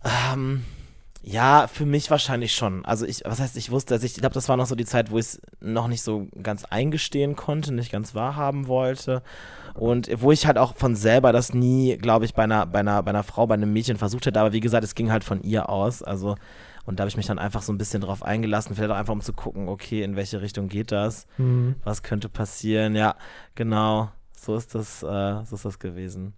Ähm, 0.04 0.64
ja, 1.28 1.66
für 1.66 1.86
mich 1.86 2.08
wahrscheinlich 2.08 2.54
schon. 2.54 2.84
Also 2.84 3.04
ich, 3.04 3.22
was 3.24 3.40
heißt, 3.40 3.56
ich 3.56 3.72
wusste, 3.72 3.94
dass 3.94 4.04
ich, 4.04 4.12
ich 4.12 4.20
glaube, 4.20 4.34
das 4.34 4.48
war 4.48 4.56
noch 4.56 4.66
so 4.66 4.76
die 4.76 4.84
Zeit, 4.84 5.10
wo 5.10 5.18
ich 5.18 5.26
es 5.26 5.42
noch 5.60 5.88
nicht 5.88 6.02
so 6.02 6.28
ganz 6.40 6.64
eingestehen 6.66 7.34
konnte, 7.34 7.74
nicht 7.74 7.90
ganz 7.90 8.14
wahrhaben 8.14 8.68
wollte. 8.68 9.24
Und 9.74 10.08
wo 10.22 10.30
ich 10.30 10.46
halt 10.46 10.56
auch 10.56 10.76
von 10.76 10.94
selber 10.94 11.32
das 11.32 11.52
nie, 11.52 11.96
glaube 11.96 12.26
ich, 12.26 12.34
bei 12.34 12.44
einer, 12.44 12.64
bei 12.64 12.78
einer, 12.78 13.02
bei 13.02 13.10
einer 13.10 13.24
Frau, 13.24 13.44
bei 13.48 13.54
einem 13.54 13.72
Mädchen 13.72 13.96
versucht 13.96 14.26
hätte. 14.26 14.38
Aber 14.38 14.52
wie 14.52 14.60
gesagt, 14.60 14.84
es 14.84 14.94
ging 14.94 15.10
halt 15.10 15.24
von 15.24 15.42
ihr 15.42 15.68
aus. 15.68 16.04
Also, 16.04 16.36
und 16.84 17.00
da 17.00 17.02
habe 17.02 17.08
ich 17.08 17.16
mich 17.16 17.26
dann 17.26 17.40
einfach 17.40 17.62
so 17.62 17.72
ein 17.72 17.78
bisschen 17.78 18.02
drauf 18.02 18.22
eingelassen, 18.22 18.76
vielleicht 18.76 18.92
auch 18.92 18.96
einfach 18.96 19.12
um 19.12 19.20
zu 19.20 19.32
gucken, 19.32 19.68
okay, 19.68 20.04
in 20.04 20.14
welche 20.14 20.40
Richtung 20.40 20.68
geht 20.68 20.92
das? 20.92 21.26
Mhm. 21.38 21.74
Was 21.82 22.04
könnte 22.04 22.28
passieren? 22.28 22.94
Ja, 22.94 23.16
genau. 23.56 24.10
So 24.38 24.54
ist 24.54 24.76
das, 24.76 25.02
äh, 25.02 25.44
so 25.44 25.56
ist 25.56 25.64
das 25.64 25.80
gewesen. 25.80 26.34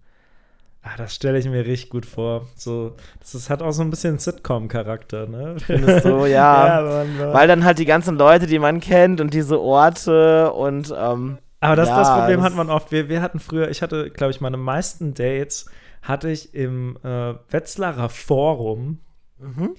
Ah, 0.81 0.95
das 0.97 1.13
stelle 1.13 1.37
ich 1.37 1.45
mir 1.45 1.65
richtig 1.65 1.89
gut 1.89 2.05
vor. 2.05 2.47
So, 2.55 2.95
das 3.19 3.35
ist, 3.35 3.49
hat 3.49 3.61
auch 3.61 3.71
so 3.71 3.81
ein 3.81 3.89
bisschen 3.89 4.17
Sitcom-Charakter, 4.17 5.27
ne? 5.27 5.57
Findest 5.59 6.05
du, 6.05 6.19
ja. 6.25 6.79
ja 6.79 6.81
man, 6.81 7.17
man. 7.17 7.33
Weil 7.33 7.47
dann 7.47 7.65
halt 7.65 7.79
die 7.79 7.85
ganzen 7.85 8.17
Leute, 8.17 8.47
die 8.47 8.59
man 8.59 8.79
kennt 8.79 9.19
und 9.19 9.33
diese 9.33 9.59
Orte 9.59 10.53
und 10.53 10.93
ähm, 10.97 11.37
Aber 11.59 11.75
das, 11.75 11.89
ja, 11.89 11.97
das 11.97 12.09
Problem 12.13 12.41
hat 12.41 12.55
man 12.55 12.69
oft. 12.69 12.91
Wir, 12.91 13.09
wir 13.09 13.21
hatten 13.21 13.39
früher, 13.39 13.69
ich 13.69 13.81
hatte, 13.81 14.09
glaube 14.09 14.31
ich, 14.31 14.39
meine 14.39 14.57
meisten 14.57 15.13
Dates 15.13 15.69
hatte 16.01 16.29
ich 16.29 16.53
im 16.53 16.97
äh, 17.03 17.33
Wetzlarer 17.49 18.07
Forum. 18.07 18.99
Mhm. 19.37 19.75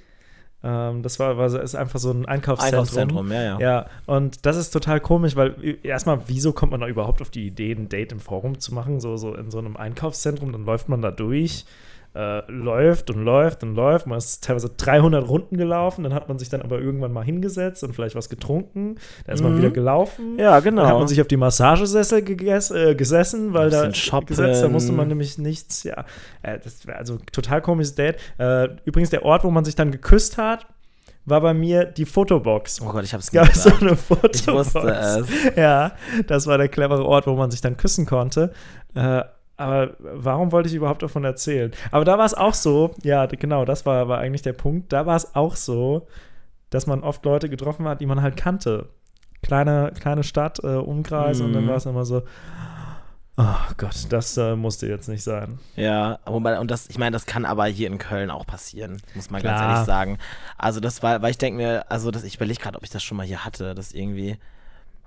Ähm, 0.62 1.02
das 1.02 1.18
war, 1.18 1.38
war 1.38 1.46
ist 1.46 1.74
einfach 1.74 1.98
so 1.98 2.10
ein 2.10 2.26
Einkaufszentrum. 2.26 3.28
Einkaufszentrum, 3.28 3.32
ja, 3.32 3.42
ja. 3.42 3.60
Ja, 3.60 3.86
und 4.06 4.44
das 4.44 4.56
ist 4.56 4.70
total 4.70 5.00
komisch, 5.00 5.36
weil 5.36 5.78
erstmal, 5.82 6.20
wieso 6.26 6.52
kommt 6.52 6.72
man 6.72 6.80
da 6.80 6.86
überhaupt 6.86 7.22
auf 7.22 7.30
die 7.30 7.46
Idee, 7.46 7.72
ein 7.72 7.88
Date 7.88 8.12
im 8.12 8.20
Forum 8.20 8.58
zu 8.60 8.74
machen, 8.74 9.00
so, 9.00 9.16
so 9.16 9.34
in 9.34 9.50
so 9.50 9.58
einem 9.58 9.76
Einkaufszentrum, 9.76 10.52
dann 10.52 10.64
läuft 10.64 10.88
man 10.88 11.00
da 11.00 11.10
durch 11.10 11.64
äh, 12.14 12.50
läuft 12.50 13.10
und 13.10 13.24
läuft 13.24 13.62
und 13.62 13.74
läuft. 13.74 14.06
Man 14.06 14.18
ist 14.18 14.42
teilweise 14.44 14.70
300 14.70 15.28
Runden 15.28 15.56
gelaufen, 15.56 16.02
dann 16.04 16.14
hat 16.14 16.28
man 16.28 16.38
sich 16.38 16.48
dann 16.48 16.62
aber 16.62 16.80
irgendwann 16.80 17.12
mal 17.12 17.24
hingesetzt 17.24 17.84
und 17.84 17.94
vielleicht 17.94 18.16
was 18.16 18.28
getrunken. 18.28 18.96
Dann 19.26 19.34
ist 19.34 19.42
mhm. 19.42 19.48
man 19.48 19.58
wieder 19.58 19.70
gelaufen. 19.70 20.38
Ja, 20.38 20.60
genau. 20.60 20.82
Dann 20.82 20.90
hat 20.90 20.98
man 20.98 21.08
sich 21.08 21.20
auf 21.20 21.28
die 21.28 21.36
Massagesessel 21.36 22.22
geges 22.22 22.70
äh, 22.70 22.94
gesessen, 22.94 23.52
weil 23.54 23.70
da 23.70 23.88
gesetzt, 23.88 24.62
da 24.62 24.68
musste 24.68 24.92
man 24.92 25.08
nämlich 25.08 25.38
nichts, 25.38 25.84
ja, 25.84 26.04
äh, 26.42 26.58
das 26.58 26.86
wäre 26.86 26.98
also 26.98 27.18
total 27.32 27.62
komisches 27.62 27.94
Date. 27.94 28.16
Äh, 28.38 28.68
übrigens 28.84 29.10
der 29.10 29.24
Ort, 29.24 29.44
wo 29.44 29.50
man 29.50 29.64
sich 29.64 29.74
dann 29.74 29.90
geküsst 29.90 30.38
hat, 30.38 30.66
war 31.26 31.40
bei 31.40 31.54
mir 31.54 31.84
die 31.84 32.06
Fotobox. 32.06 32.80
Oh 32.80 32.90
Gott, 32.90 33.04
ich 33.04 33.14
hab's 33.14 33.26
es 33.26 33.30
gab 33.30 33.54
so 33.54 33.70
eine 33.80 33.96
Fotobox. 33.96 34.40
Ich 34.40 34.46
wusste 34.48 34.78
es. 34.80 35.56
Ja, 35.56 35.92
das 36.26 36.46
war 36.46 36.58
der 36.58 36.68
clevere 36.68 37.04
Ort, 37.04 37.26
wo 37.26 37.34
man 37.34 37.50
sich 37.50 37.60
dann 37.60 37.76
küssen 37.76 38.06
konnte. 38.06 38.52
Äh, 38.94 39.22
aber 39.60 39.94
warum 39.98 40.52
wollte 40.52 40.68
ich 40.68 40.74
überhaupt 40.74 41.02
davon 41.02 41.24
erzählen? 41.24 41.70
Aber 41.90 42.04
da 42.04 42.16
war 42.16 42.24
es 42.24 42.34
auch 42.34 42.54
so, 42.54 42.94
ja, 43.02 43.26
genau, 43.26 43.64
das 43.64 43.84
war, 43.84 44.08
war 44.08 44.18
eigentlich 44.18 44.42
der 44.42 44.54
Punkt. 44.54 44.92
Da 44.92 45.04
war 45.06 45.16
es 45.16 45.34
auch 45.34 45.54
so, 45.54 46.06
dass 46.70 46.86
man 46.86 47.02
oft 47.02 47.24
Leute 47.24 47.48
getroffen 47.48 47.86
hat, 47.86 48.00
die 48.00 48.06
man 48.06 48.22
halt 48.22 48.36
kannte. 48.36 48.88
Kleine, 49.42 49.92
kleine 49.98 50.22
Stadt, 50.22 50.60
äh, 50.62 50.76
Umkreis, 50.76 51.40
mm. 51.40 51.44
und 51.44 51.52
dann 51.52 51.64
mhm. 51.64 51.68
war 51.68 51.76
es 51.76 51.86
immer 51.86 52.04
so, 52.04 52.22
oh 53.36 53.74
Gott, 53.76 54.06
das 54.10 54.36
äh, 54.36 54.56
musste 54.56 54.86
jetzt 54.86 55.08
nicht 55.08 55.22
sein. 55.22 55.58
Ja, 55.76 56.18
wobei, 56.26 56.58
und 56.58 56.70
das, 56.70 56.88
ich 56.88 56.98
meine, 56.98 57.12
das 57.12 57.26
kann 57.26 57.44
aber 57.44 57.66
hier 57.66 57.88
in 57.88 57.98
Köln 57.98 58.30
auch 58.30 58.46
passieren, 58.46 59.00
muss 59.14 59.30
man 59.30 59.40
Klar. 59.40 59.58
ganz 59.58 59.62
ehrlich 59.68 59.86
sagen. 59.86 60.18
Also, 60.58 60.80
das 60.80 61.02
war, 61.02 61.22
weil 61.22 61.30
ich 61.30 61.38
denke 61.38 61.58
mir, 61.58 61.90
also, 61.90 62.10
das, 62.10 62.24
ich 62.24 62.36
überlege 62.36 62.60
gerade, 62.60 62.76
ob 62.76 62.84
ich 62.84 62.90
das 62.90 63.02
schon 63.02 63.16
mal 63.16 63.26
hier 63.26 63.44
hatte, 63.44 63.74
dass 63.74 63.92
irgendwie 63.92 64.38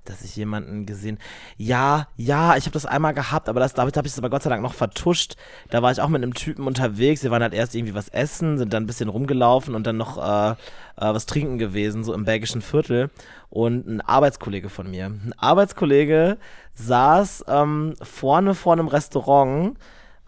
dass 0.04 0.22
ich 0.22 0.36
jemanden 0.36 0.86
gesehen. 0.86 1.18
Ja, 1.56 2.08
ja, 2.16 2.56
ich 2.56 2.64
habe 2.64 2.72
das 2.72 2.86
einmal 2.86 3.14
gehabt, 3.14 3.48
aber 3.48 3.60
das, 3.60 3.74
damit 3.74 3.96
habe 3.96 4.06
ich 4.06 4.12
es 4.12 4.18
aber 4.18 4.30
Gott 4.30 4.42
sei 4.42 4.50
Dank 4.50 4.62
noch 4.62 4.74
vertuscht. 4.74 5.36
Da 5.70 5.82
war 5.82 5.92
ich 5.92 6.00
auch 6.00 6.08
mit 6.08 6.22
einem 6.22 6.34
Typen 6.34 6.66
unterwegs. 6.66 7.22
Wir 7.22 7.30
waren 7.30 7.42
halt 7.42 7.54
erst 7.54 7.74
irgendwie 7.74 7.94
was 7.94 8.08
essen, 8.08 8.58
sind 8.58 8.72
dann 8.72 8.84
ein 8.84 8.86
bisschen 8.86 9.08
rumgelaufen 9.08 9.74
und 9.74 9.86
dann 9.86 9.96
noch 9.96 10.18
äh, 10.18 10.50
äh, 10.52 10.54
was 10.96 11.26
trinken 11.26 11.58
gewesen, 11.58 12.04
so 12.04 12.12
im 12.14 12.24
belgischen 12.24 12.62
Viertel. 12.62 13.10
Und 13.50 13.86
ein 13.86 14.00
Arbeitskollege 14.00 14.68
von 14.68 14.90
mir. 14.90 15.06
Ein 15.06 15.34
Arbeitskollege 15.36 16.38
saß 16.74 17.44
ähm, 17.48 17.94
vorne 18.02 18.54
vor 18.54 18.72
einem 18.72 18.88
Restaurant, 18.88 19.78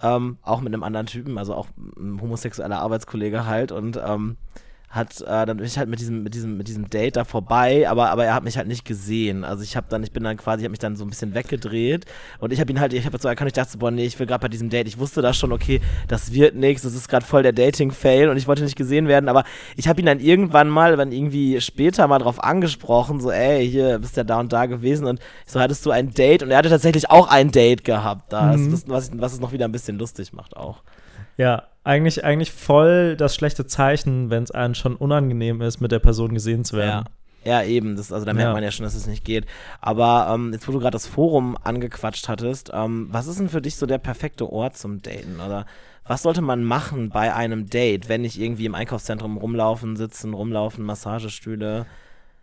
ähm, 0.03 0.39
auch 0.43 0.61
mit 0.61 0.73
einem 0.73 0.83
anderen 0.83 1.07
Typen, 1.07 1.39
also 1.39 1.55
auch 1.55 1.69
ein 1.99 2.21
homosexueller 2.21 2.79
Arbeitskollege 2.79 3.47
halt 3.47 3.73
und 3.73 3.99
ähm, 4.05 4.37
hat, 4.97 5.21
äh, 5.21 5.47
dann 5.47 5.57
bin 5.57 5.67
ich 5.67 5.79
halt 5.79 5.89
mit 5.89 6.01
diesem, 6.01 6.23
mit 6.23 6.35
diesem, 6.35 6.57
mit 6.57 6.69
diesem 6.69 6.89
Date 6.91 7.17
da 7.17 7.25
vorbei, 7.25 7.89
aber, 7.89 8.11
aber 8.11 8.25
er 8.25 8.35
hat 8.35 8.45
mich 8.45 8.57
halt 8.57 8.67
nicht 8.67 8.85
gesehen. 8.85 9.45
Also 9.45 9.63
ich 9.63 9.77
habe 9.77 9.87
dann, 9.89 10.03
ich 10.03 10.13
bin 10.13 10.25
dann 10.25 10.37
quasi, 10.37 10.63
ich 10.63 10.65
habe 10.65 10.71
mich 10.71 10.79
dann 10.79 10.97
so 10.97 11.05
ein 11.05 11.11
bisschen 11.11 11.35
weggedreht 11.35 12.07
und 12.39 12.53
ich 12.53 12.61
habe 12.61 12.71
ihn 12.71 12.81
halt, 12.81 12.93
ich 12.93 13.07
habe 13.07 13.19
so 13.19 13.29
erkannt, 13.29 13.49
ich 13.49 13.55
dachte, 13.55 13.79
boah, 13.79 13.91
nee, 13.91 14.07
ich 14.07 14.19
will 14.19 14.27
gerade 14.27 14.43
bei 14.43 14.49
diesem 14.49 14.71
Date, 14.71 14.89
ich 14.89 14.99
wusste 14.99 15.23
da 15.23 15.33
schon, 15.33 15.53
okay, 15.53 15.81
das 16.09 16.33
wird 16.33 16.55
nichts, 16.55 16.83
das 16.83 16.95
ist 16.95 17.09
gerade 17.09 17.25
voll 17.25 17.43
der 17.43 17.53
Dating-Fail 17.53 18.29
und 18.29 18.37
ich 18.37 18.47
wollte 18.49 18.63
nicht 18.63 18.77
gesehen 18.77 19.09
werden, 19.09 19.29
aber 19.29 19.45
ich 19.77 19.89
habe 19.89 20.01
ihn 20.01 20.07
dann 20.07 20.21
irgendwann 20.21 20.69
mal, 20.69 20.97
dann 20.97 21.13
irgendwie 21.13 21.61
später 21.61 22.07
mal 22.09 22.19
drauf 22.19 22.43
angesprochen, 22.43 23.21
so, 23.21 23.31
ey, 23.31 23.69
hier 23.69 23.99
bist 23.99 24.17
ja 24.17 24.25
da 24.25 24.41
und 24.41 24.53
da 24.53 24.67
gewesen 24.67 25.07
und 25.07 25.21
so 25.47 25.61
hattest 25.61 25.85
du 25.87 25.91
ein 25.91 26.13
Date 26.13 26.43
und 26.43 26.51
er 26.51 26.59
hatte 26.59 26.71
tatsächlich 26.71 27.11
auch 27.11 27.29
ein 27.29 27.51
Date 27.51 27.85
gehabt 27.85 28.33
da, 28.33 28.57
mhm. 28.57 28.71
das, 28.71 28.89
was, 28.89 29.11
was 29.15 29.33
es 29.35 29.41
noch 29.41 29.53
wieder 29.53 29.67
ein 29.67 29.73
bisschen 29.73 29.99
lustig 29.99 30.33
macht 30.33 30.57
auch. 30.57 30.83
Ja, 31.37 31.65
eigentlich, 31.85 32.25
eigentlich 32.25 32.51
voll 32.53 33.17
das 33.17 33.35
schlechte 33.35 33.67
Zeichen, 33.67 34.31
wenn 34.31 34.43
es 34.43 34.51
einem 34.51 34.75
schon 34.75 34.97
unangenehm 34.97 35.61
ist, 35.61 35.81
mit 35.81 35.93
der 35.93 35.99
Person 36.01 36.35
gesehen 36.35 36.65
zu 36.65 36.77
werden. 36.77 37.05
Ja. 37.07 37.11
Ja, 37.45 37.63
eben. 37.63 37.95
Das, 37.95 38.11
also 38.11 38.27
da 38.27 38.33
merkt 38.33 38.49
Ja. 38.49 38.53
man 38.55 38.65
ja 38.65 38.73
schon, 38.73 38.83
dass 38.83 38.97
es 38.97 39.07
nicht 39.07 39.25
geht. 39.25 39.47
Aber 39.81 40.33
ähm, 40.35 40.53
jetzt, 40.53 40.67
wo 40.67 40.73
du 40.73 40.81
gerade 40.81 40.91
das 40.97 41.07
Forum 41.07 41.57
angequatscht 41.63 42.27
hattest, 42.29 42.73
ähm, 42.75 43.07
was 43.13 43.29
ist 43.29 43.39
denn 43.39 43.49
für 43.49 43.63
dich 43.63 43.77
so 43.77 43.87
der 43.87 43.99
perfekte 43.99 44.51
Ort 44.51 44.77
zum 44.77 45.01
Daten? 45.01 45.37
Oder 45.37 45.65
was 46.09 46.23
sollte 46.23 46.41
man 46.43 46.65
machen 46.65 47.11
bei 47.11 47.33
einem 47.33 47.71
Date, 47.71 48.09
wenn 48.09 48.23
nicht 48.23 48.41
irgendwie 48.41 48.67
im 48.67 48.75
Einkaufszentrum 48.75 49.37
rumlaufen, 49.37 49.95
sitzen, 49.95 50.35
rumlaufen, 50.35 50.85
Massagestühle? 50.85 51.87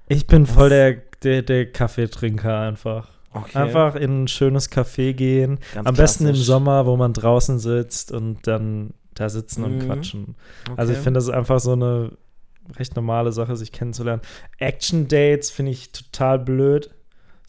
Ich 0.07 0.25
bin 0.25 0.45
voll 0.45 0.69
der, 0.69 0.93
der, 1.21 1.41
der 1.41 1.69
Kaffeetrinker 1.69 2.59
einfach. 2.61 3.09
Okay. 3.33 3.57
Einfach 3.57 3.95
in 3.95 4.23
ein 4.23 4.27
schönes 4.27 4.71
Café 4.71 5.13
gehen. 5.13 5.59
Ganz 5.73 5.87
Am 5.87 5.95
besten 5.95 6.27
im. 6.27 6.35
Sommer, 6.35 6.85
wo 6.85 6.95
man 6.97 7.13
draußen 7.13 7.59
sitzt 7.59 8.11
und 8.11 8.45
dann 8.47 8.93
da 9.15 9.29
sitzen 9.29 9.63
und 9.63 9.77
Mhm. 9.77 9.79
quatschen. 9.87 10.35
Also 10.77 10.91
ich 10.91 10.97
Okay. 10.99 11.03
finde, 11.03 11.17
das 11.19 11.25
ist 11.25 11.33
einfach 11.33 11.59
so 11.59 11.73
eine 11.73 12.11
recht 12.77 12.95
normale 12.95 13.31
Sache, 13.31 13.55
sich 13.55 13.71
kennenzulernen. 13.71 14.21
Action-Dates 14.57 15.51
finde 15.51 15.71
ich 15.71 15.91
total 15.91 16.39
blöd. 16.39 16.89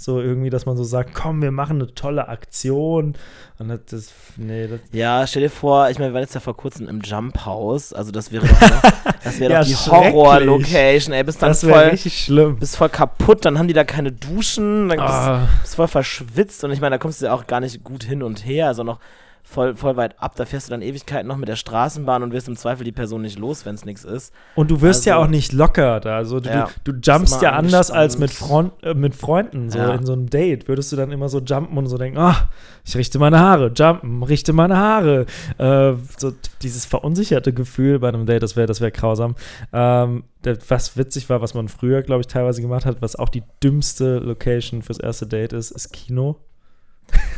So 0.05 0.21
irgendwie, 0.21 0.51
dass 0.51 0.67
man 0.67 0.77
so 0.77 0.85
sagt, 0.85 1.15
komm, 1.15 1.41
wir 1.41 1.51
machen 1.51 1.81
eine 1.81 1.95
tolle 1.95 2.29
Aktion. 2.29 3.15
Und 3.59 3.69
das, 3.69 3.81
das 3.89 4.13
nee, 4.37 4.67
das, 4.67 4.81
Ja, 4.93 5.27
stell 5.27 5.41
dir 5.43 5.49
vor, 5.51 5.89
ich 5.89 5.99
meine, 5.99 6.11
wir 6.11 6.15
waren 6.15 6.23
jetzt 6.23 6.35
ja 6.35 6.41
vor 6.41 6.55
kurzem 6.57 6.89
im 6.89 7.01
Jump 7.01 7.47
House, 7.47 7.93
also 7.95 8.11
das 8.11 8.31
wäre 8.31 8.47
doch, 8.47 8.91
das 9.25 9.41
wäre 9.41 9.53
Ja, 9.53 9.61
doch 9.61 9.67
die. 9.67 9.75
Horror-Location, 9.75 11.15
ey, 11.15 11.25
bist 11.25 11.41
dann 11.41 11.51
das 11.51 11.61
voll, 11.65 11.73
richtig 11.85 12.25
schlimm. 12.25 12.59
bist 12.59 12.77
voll 12.77 12.91
kaputt, 12.91 13.45
dann 13.47 13.59
haben 13.59 13.69
die 13.69 13.73
da 13.75 13.85
keine 13.85 14.13
Duschen, 14.13 14.89
dann 14.91 14.99
bist, 14.99 15.09
Ah, 15.09 15.49
bist 15.63 15.77
voll 15.77 15.89
verschwitzt 15.89 16.65
und 16.65 16.73
ich 16.73 16.81
meine, 16.81 16.95
da 16.97 16.99
kommst 16.99 17.23
du 17.23 17.27
ja 17.27 17.33
auch 17.33 17.47
gar 17.47 17.61
nicht 17.61 17.83
gut 17.85 18.05
hin 18.05 18.23
und 18.23 18.45
her, 18.45 18.67
also 18.67 18.83
noch 18.83 18.99
voll, 19.47 19.77
voll 19.77 19.97
weit 19.97 20.21
ab, 20.21 20.35
da 20.37 20.47
fährst 20.47 20.67
du 20.69 20.71
dann 20.73 20.83
Ewigkeiten 20.83 21.29
noch 21.29 21.37
mit 21.37 21.49
der 21.49 21.57
Straßenbahn 21.57 22.23
und 22.23 22.33
wirst 22.33 22.49
im 22.49 22.57
Zweifel 22.57 22.83
die 22.85 22.93
Person 22.93 23.23
nicht 23.23 23.39
los, 23.39 23.65
wenn 23.67 23.75
es 23.75 23.85
nichts 23.85 24.03
ist. 24.05 24.33
und 24.57 24.71
du 24.71 24.81
wirst 24.81 25.05
ja 25.07 25.15
Also- 25.17 25.27
auch 25.27 25.31
nicht 25.31 25.53
locker 25.53 26.01
da. 26.01 26.17
Also 26.17 26.41
du, 26.41 26.49
Ja. 26.49 26.69
du 26.85 26.93
jumpst 26.93 27.43
ja 27.43 27.53
anders 27.53 27.91
als 27.91 28.19
mit. 28.19 28.31
Freund, 28.31 28.73
äh, 28.83 28.95
mit 28.95 29.15
Freunden. 29.15 29.71
So 29.71 29.79
Ja. 29.79 29.95
in 29.95 30.05
so 30.07 30.13
einem 30.15 30.29
Date 30.31 30.67
würdest 30.67 30.91
du 30.93 30.97
dann 30.97 31.13
immer 31.13 31.29
so 31.29 31.41
jumpen 31.41 31.77
und 31.79 31.87
so 31.87 31.99
denken, 31.99 32.19
ah, 32.19 32.49
ich 32.85 32.97
richte 32.97 33.19
meine 33.19 33.39
Haare, 33.39 33.71
jumpen, 33.77 34.23
richte 34.23 34.53
meine 34.53 34.77
Haare. 34.77 35.27
Äh, 35.59 35.93
so 36.19 36.33
dieses 36.63 36.87
verunsicherte 36.87 37.53
Gefühl 37.53 37.99
bei 37.99 38.09
einem 38.09 38.27
Date, 38.27 38.43
das 38.43 38.57
wäre 38.57 38.67
das 38.67 38.81
wär 38.81 38.91
grausam. 38.91 39.35
Ähm, 39.73 40.25
was 40.69 40.97
witzig 40.97 41.29
war, 41.31 41.41
was 41.41 41.55
man 41.55 41.69
früher, 41.69 42.03
glaube 42.03 42.21
ich, 42.23 42.27
teilweise 42.27 42.61
gemacht 42.63 42.85
hat, 42.87 43.01
was 43.01 43.17
auch 43.17 43.29
die 43.29 43.43
dümmste 43.63 44.19
Location 44.19 44.83
fürs 44.83 44.99
erste 44.99 45.27
Date 45.27 45.53
ist, 45.53 45.71
ist 45.71 45.93
Kino. 45.93 46.37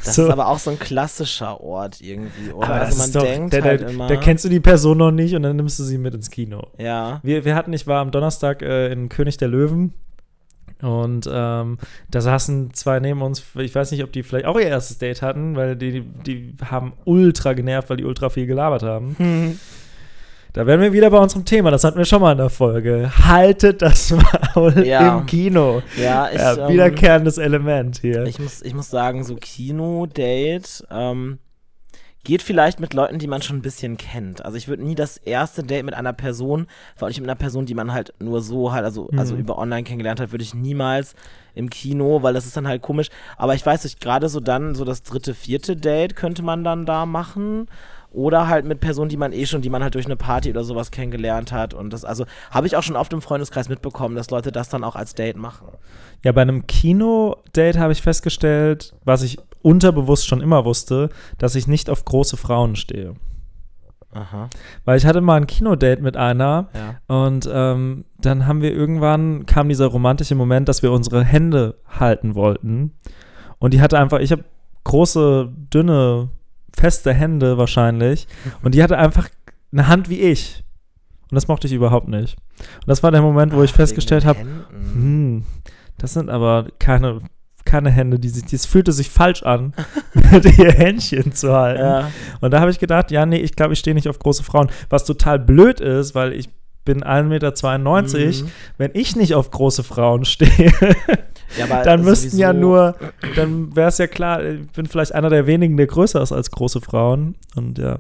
Das 0.05 0.15
So. 0.15 0.25
ist 0.25 0.31
aber 0.31 0.47
auch 0.47 0.59
so 0.59 0.71
ein 0.71 0.79
klassischer 0.79 1.61
Ort 1.61 2.01
irgendwie, 2.01 2.51
oder? 2.53 2.67
Aber 2.69 2.75
also 2.77 2.99
man 2.99 3.13
doch, 3.13 3.23
denkt 3.23 3.55
da, 3.55 3.63
halt 3.63 3.83
da, 3.83 3.89
immer. 3.89 4.07
da 4.07 4.17
kennst 4.17 4.45
du 4.45 4.49
die 4.49 4.61
Person 4.61 4.99
noch 4.99 5.11
nicht 5.11 5.35
und 5.35 5.43
dann 5.43 5.57
nimmst 5.57 5.79
du 5.79 5.83
sie 5.85 5.99
mit 5.99 6.15
ins 6.15 6.31
Kino. 6.31 6.69
ja. 6.79 7.21
Wir, 7.23 7.45
wir 7.45 7.55
hatten, 7.55 7.73
ich 7.73 7.87
war 7.87 8.01
am 8.01 8.11
Donnerstag 8.13 8.63
äh, 8.63 8.93
in 8.93 9.09
König 9.09 9.37
der 9.37 9.49
Löwen 9.49 9.95
und 10.83 11.29
ähm, 11.33 11.79
da 12.11 12.21
saßen 12.21 12.73
zwei 12.75 13.01
neben 13.01 13.23
uns, 13.23 13.43
ich 13.57 13.75
weiß 13.75 13.91
nicht, 13.93 14.05
ob 14.05 14.13
die 14.13 14.23
vielleicht 14.23 14.45
auch 14.47 14.57
ihr 14.59 14.67
erstes 14.69 14.99
Date 14.99 15.23
hatten, 15.23 15.57
weil 15.57 15.75
die, 15.75 16.03
die 16.03 16.55
haben 16.65 16.93
ultra 17.05 17.55
genervt, 17.55 17.89
weil 17.91 17.97
die 17.97 18.05
ultra 18.05 18.29
viel 18.29 18.47
gelabert 18.47 18.83
haben. 18.83 19.59
Da 20.57 20.67
wären 20.67 20.81
wir 20.81 20.91
wieder 20.95 21.11
bei 21.11 21.19
unserem 21.19 21.45
Thema, 21.45 21.71
das 21.71 21.85
hatten 21.85 21.99
wir 21.99 22.07
schon 22.07 22.23
mal 22.23 22.33
in 22.33 22.39
der 22.39 22.49
Folge. 22.49 23.11
Haltet 23.27 23.83
das 23.83 24.11
Maul 24.55 24.87
Ja. 24.87 25.19
im 25.19 25.27
Kino. 25.27 25.83
Ja, 26.01 26.31
ich, 26.31 26.39
Ja, 26.41 26.57
ähm, 26.57 26.73
wiederkehrendes 26.73 27.37
Element 27.37 27.99
hier. 28.01 28.25
Ich 28.25 28.39
muss, 28.39 28.63
ich 28.63 28.73
muss 28.73 28.89
sagen, 28.89 29.23
so 29.23 29.37
Kino-Date 29.37 30.87
ähm, 30.91 31.41
geht 32.25 32.41
vielleicht 32.41 32.81
mit 32.81 32.95
Leuten, 32.95 33.19
die 33.19 33.27
man 33.27 33.43
schon 33.43 33.57
ein 33.57 33.63
bisschen 33.63 33.99
kennt. 33.99 34.47
Also 34.47 34.57
ich 34.57 34.67
würde 34.67 34.83
nie 34.83 34.95
das 34.95 35.19
erste 35.19 35.63
Date 35.63 35.85
mit 35.85 35.93
einer 35.93 36.15
Person, 36.15 36.69
vor 36.97 37.05
allem 37.05 37.11
nicht 37.11 37.21
mit 37.21 37.29
einer 37.29 37.37
Person, 37.39 37.67
die 37.67 37.75
man 37.75 37.93
halt 37.93 38.15
nur 38.19 38.41
so 38.41 38.73
halt, 38.73 38.87
also, 38.87 39.11
also 39.15 39.35
Mhm. 39.35 39.41
über 39.41 39.59
online 39.59 39.83
kennengelernt 39.83 40.21
hat, 40.21 40.33
würde 40.33 40.43
ich 40.43 40.55
niemals 40.55 41.15
im 41.55 41.69
Kino, 41.69 42.23
weil 42.23 42.33
das 42.33 42.47
ist 42.47 42.57
dann 42.57 42.67
halt 42.67 42.81
komisch. 42.81 43.09
Aber 43.37 43.55
ich 43.55 43.65
weiß 43.67 43.85
nicht, 43.85 44.01
gerade 44.01 44.31
so 44.31 44.41
dann, 44.41 44.75
so 44.75 44.87
das 44.87 45.03
dritte, 45.03 45.35
vierte 45.35 45.77
Date 45.77 46.17
könnte 46.17 46.43
man 46.43 46.65
dann 46.65 46.87
da 46.87 47.05
machen. 47.05 47.67
Oder 48.13 48.49
halt 48.49 48.65
mit 48.65 48.81
Personen, 48.81 49.09
die 49.09 49.17
man 49.17 49.33
eh 49.33 49.45
schon, 49.47 49.61
die 49.63 49.69
man 49.71 49.83
halt 49.83 49.95
durch 49.95 50.07
eine 50.07 50.17
Party 50.17 50.51
oder 50.51 50.65
sowas 50.65 50.91
kennengelernt 50.91 51.53
hat. 51.53 51.75
Und 51.75 51.93
das, 51.93 52.05
also 52.05 52.25
habe 52.51 52.67
ich 52.67 52.77
auch 52.77 52.83
schon 52.83 52.97
oft 52.97 53.13
im 53.13 53.21
Freundeskreis 53.21 53.69
mitbekommen, 53.69 54.15
dass 54.17 54.31
Leute 54.31 54.53
das 54.53 54.69
dann 54.69 54.85
auch 54.85 54.97
als 54.97 55.15
Date 55.15 55.37
machen. 55.37 55.69
Ja, 56.25 56.33
bei 56.33 56.43
einem 56.43 56.67
Kino-Date 56.67 57.79
habe 57.79 57.93
ich 57.93 58.03
festgestellt, 58.03 58.95
was 59.05 59.23
ich 59.23 59.39
unterbewusst 59.63 60.27
schon 60.27 60.41
immer 60.41 60.65
wusste, 60.65 61.11
dass 61.39 61.55
ich 61.57 61.67
nicht 61.67 61.91
auf 61.91 62.05
große 62.05 62.37
Frauen 62.37 62.77
stehe. 62.77 63.15
Aha. 64.13 64.49
Weil 64.85 64.97
ich 64.97 65.05
hatte 65.05 65.21
mal 65.21 65.35
ein 65.37 65.47
Kinodate 65.47 66.01
mit 66.03 66.17
einer 66.17 66.69
Ja. 66.73 67.25
und 67.25 67.49
ähm, 67.53 68.07
dann 68.19 68.47
haben 68.47 68.63
wir 68.63 68.73
irgendwann, 68.73 69.45
kam 69.45 69.69
dieser 69.69 69.87
romantische 69.89 70.35
Moment, 70.35 70.69
dass 70.69 70.83
wir 70.83 70.91
unsere 70.91 71.23
Hände 71.23 71.77
halten 71.87 72.35
wollten. 72.35 72.95
Und 73.59 73.75
die 73.75 73.83
hatte 73.83 73.99
einfach, 73.99 74.21
ich 74.21 74.33
habe 74.33 74.45
große, 74.85 75.51
dünne, 75.73 76.31
feste 76.77 77.13
Hände 77.13 77.59
wahrscheinlich. 77.59 78.29
Und 78.63 78.75
die 78.75 78.83
hatte 78.83 78.99
einfach 78.99 79.29
eine 79.73 79.89
Hand 79.89 80.09
wie 80.09 80.21
ich. 80.21 80.63
Und 81.31 81.35
das 81.35 81.49
mochte 81.49 81.67
ich 81.67 81.73
überhaupt 81.73 82.09
nicht. 82.09 82.37
Und 82.59 82.89
das 82.89 83.03
war 83.03 83.11
der 83.11 83.23
Moment, 83.23 83.53
wo 83.53 83.63
ich 83.63 83.73
Ach, 83.73 83.77
festgestellt 83.77 84.25
habe, 84.25 84.41
hm, 84.41 85.45
das 85.99 86.13
sind 86.13 86.31
aber 86.31 86.67
keine, 86.79 87.21
keine 87.65 87.91
Hände, 87.91 88.19
die 88.19 88.29
sich, 88.29 88.45
das 88.45 88.67
fühlte 88.67 88.93
sich 88.93 89.11
falsch 89.11 89.43
an, 89.43 89.75
mit 90.15 90.59
ihr 90.59 90.73
Händchen 90.73 91.33
zu 91.33 91.53
halten. 91.53 91.83
Ja. 91.83 92.11
Und 92.41 92.53
da 92.53 92.61
habe 92.61 92.71
ich 92.71 92.79
gedacht, 92.79 93.11
ja, 93.11 93.27
nee, 93.27 93.39
ich 93.39 93.57
glaube, 93.57 93.73
ich 93.73 93.81
stehe 93.81 93.95
nicht 93.95 94.09
auf 94.09 94.19
große 94.19 94.45
Frauen. 94.45 94.71
Was 94.89 95.05
total 95.05 95.39
blöd 95.39 95.81
ist, 95.81 96.15
weil 96.15 96.33
ich 96.33 96.49
bin 96.85 97.03
1,92 97.03 97.25
Meter. 97.25 98.45
Mhm. 98.45 98.51
Wenn 98.79 98.91
ich 98.95 99.17
nicht 99.17 99.35
auf 99.35 99.51
große 99.51 99.83
Frauen 99.83 100.25
stehe, 100.25 100.73
Ja, 101.59 101.83
dann 101.85 102.03
müssten 102.03 102.39
ja 102.39 102.53
nur, 102.53 102.97
dann 103.37 103.75
wäre 103.77 103.89
es 103.89 103.99
ja 103.99 104.07
klar, 104.07 104.43
ich 104.45 104.71
bin 104.73 104.87
vielleicht 104.87 105.15
einer 105.15 105.31
der 105.31 105.47
wenigen, 105.47 105.77
der 105.77 105.87
größer 105.87 106.21
ist 106.23 106.33
als 106.33 106.51
große 106.51 106.81
Frauen. 106.81 107.37
Und 107.55 107.79
ja. 107.79 107.99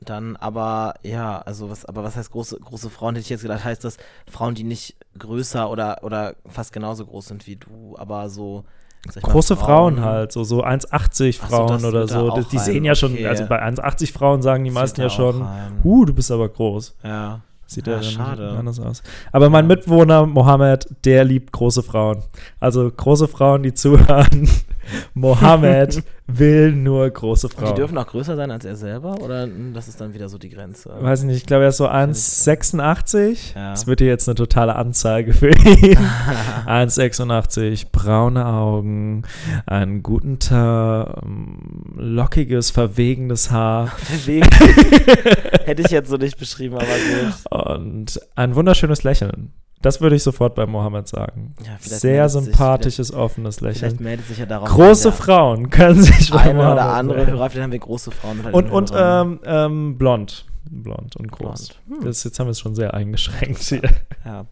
Dann 0.00 0.36
aber, 0.36 0.94
ja, 1.02 1.38
also 1.40 1.70
was, 1.70 1.84
aber 1.86 2.02
was 2.04 2.16
heißt 2.16 2.30
große, 2.30 2.58
große 2.60 2.90
Frauen? 2.90 3.14
Hätte 3.14 3.24
ich 3.24 3.30
jetzt 3.30 3.42
gedacht, 3.42 3.64
heißt 3.64 3.84
das 3.84 3.96
Frauen, 4.30 4.54
die 4.54 4.64
nicht 4.64 4.96
größer 5.18 5.70
oder, 5.70 6.00
oder 6.02 6.34
fast 6.46 6.72
genauso 6.72 7.06
groß 7.06 7.26
sind 7.28 7.46
wie 7.46 7.56
du, 7.56 7.96
aber 7.98 8.28
so. 8.28 8.64
ich 9.08 9.14
mal, 9.22 9.22
Große 9.22 9.56
Frauen, 9.56 10.02
halt, 10.02 10.30
so, 10.32 10.44
so 10.44 10.62
1,80 10.62 10.90
Ach 10.90 11.48
so, 11.48 11.56
Frauen 11.56 11.68
das 11.68 11.84
oder 11.84 12.06
so. 12.06 12.30
die 12.32 12.56
rein, 12.56 12.64
sehen 12.64 12.84
ja 12.84 12.94
schon, 12.94 13.12
okay. 13.14 13.26
also 13.28 13.46
bei 13.46 13.62
1,80 13.62 14.12
Frauen 14.12 14.42
sagen 14.42 14.64
die 14.64 14.70
Das 14.70 14.74
meisten 14.74 15.00
ja 15.00 15.08
schon, 15.08 15.40
rein. 15.42 15.80
uh, 15.82 16.04
du 16.04 16.12
bist 16.12 16.30
aber 16.30 16.48
groß. 16.50 16.96
Ja. 17.02 17.40
Sieht 17.66 17.86
Ja, 17.86 17.96
ja, 17.96 18.02
schade. 18.02 18.50
anders 18.58 18.78
aus. 18.78 19.02
Aber 19.32 19.48
mein 19.50 19.64
Ja. 19.64 19.68
Mitbewohner 19.68 20.26
Mohammed, 20.26 20.86
der 21.04 21.24
liebt 21.24 21.52
große 21.52 21.82
Frauen. 21.82 22.18
Also 22.60 22.90
große 22.90 23.26
Frauen, 23.28 23.62
die 23.62 23.74
zuhören. 23.74 24.48
Mohammed 25.14 26.02
will 26.26 26.72
nur 26.72 27.08
große 27.10 27.48
Und 27.48 27.56
die 27.56 27.60
Frauen. 27.62 27.74
dürfen 27.76 27.98
auch 27.98 28.06
größer 28.06 28.34
sein 28.36 28.50
als 28.50 28.64
er 28.64 28.76
selber? 28.76 29.20
Oder 29.20 29.46
mm, 29.46 29.74
das 29.74 29.88
ist 29.88 30.00
dann 30.00 30.14
wieder 30.14 30.28
so 30.28 30.38
die 30.38 30.48
Grenze? 30.48 30.90
Weiß 31.00 31.20
ich 31.20 31.26
nicht, 31.26 31.36
ich 31.36 31.46
glaube, 31.46 31.64
er 31.64 31.68
ist 31.68 31.76
so 31.76 31.84
ich, 31.84 31.90
1,86. 31.90 33.54
Ja. 33.54 33.70
Das 33.70 33.86
wird 33.86 34.00
hier 34.00 34.08
jetzt 34.08 34.28
eine 34.28 34.34
totale 34.34 34.76
Anzeige 34.76 35.32
für 35.34 35.50
ihn. 35.50 35.98
1,86, 36.66 37.86
braune 37.92 38.46
Augen, 38.46 39.22
einen 39.66 40.02
guten 40.02 40.38
Teint, 40.38 41.08
ähm, 41.24 41.58
lockiges, 41.96 42.70
verwegenes 42.70 43.50
Haar 43.50 43.92
Deswegen 44.12 44.48
hätte 45.64 45.82
ich 45.82 45.90
jetzt 45.90 46.08
so 46.08 46.16
nicht 46.16 46.38
beschrieben, 46.38 46.76
aber 46.76 46.86
gut. 46.86 47.68
und 47.76 48.20
ein 48.34 48.54
wunderschönes 48.54 49.02
Lächeln. 49.02 49.52
Das 49.84 50.00
würde 50.00 50.16
ich 50.16 50.22
sofort 50.22 50.54
bei 50.54 50.66
Mohammed 50.66 51.06
sagen. 51.06 51.54
Ja, 51.64 51.76
Sehr 51.80 52.12
meldet 52.22 52.30
sich- 52.32 52.44
sympathisches, 52.44 53.12
offenes 53.12 53.60
Lächeln. 53.60 53.78
vielleicht 53.78 54.00
meldet 54.00 54.26
sich 54.26 54.38
ja 54.38 54.46
darauf. 54.46 54.68
Große 54.68 55.04
der 55.04 55.12
Frauen 55.12 55.70
können 55.70 56.02
sich 56.02 56.30
bei 56.30 56.38
Eine 56.40 56.58
oder 56.58 56.74
Mohammed 56.74 56.82
andere 56.94 57.16
melden. 57.18 57.32
Hörer, 57.32 57.50
vielleicht 57.50 57.62
haben 57.64 57.72
wir 57.72 57.78
große 57.78 58.10
Frauen. 58.10 58.40
Und, 58.52 58.70
und 58.70 58.92
ähm, 58.96 59.40
ähm, 59.44 59.98
blond. 59.98 60.46
Blond 60.70 61.14
und 61.16 61.30
groß. 61.30 61.68
Blond. 61.86 62.00
Hm. 62.00 62.06
Das, 62.06 62.24
jetzt 62.24 62.40
haben 62.40 62.46
wir 62.46 62.52
es 62.52 62.60
schon 62.60 62.74
sehr 62.74 62.94
eingeschränkt 62.94 63.58
hier. 63.62 63.82
Ja, 64.24 64.46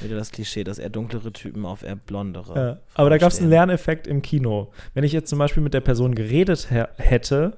wieder 0.00 0.16
das 0.16 0.32
Klischee, 0.32 0.64
dass 0.64 0.78
eher 0.78 0.90
dunklere 0.90 1.32
Typen 1.32 1.64
auf 1.64 1.84
eher 1.84 1.94
blondere. 1.94 2.54
Ja. 2.60 2.78
Aber 2.94 3.10
da 3.10 3.18
gab 3.18 3.30
es 3.30 3.38
einen. 3.38 3.48
Lerneffekt 3.50 4.08
im 4.08 4.22
Kino. 4.22 4.72
Wenn 4.94 5.04
ich 5.04 5.12
jetzt 5.12 5.30
zum 5.30 5.38
Beispiel 5.38 5.62
mit 5.62 5.72
der 5.72 5.80
Person 5.80 6.16
geredet 6.16 6.66
hä- 6.70 6.88
hätte, 6.96 7.56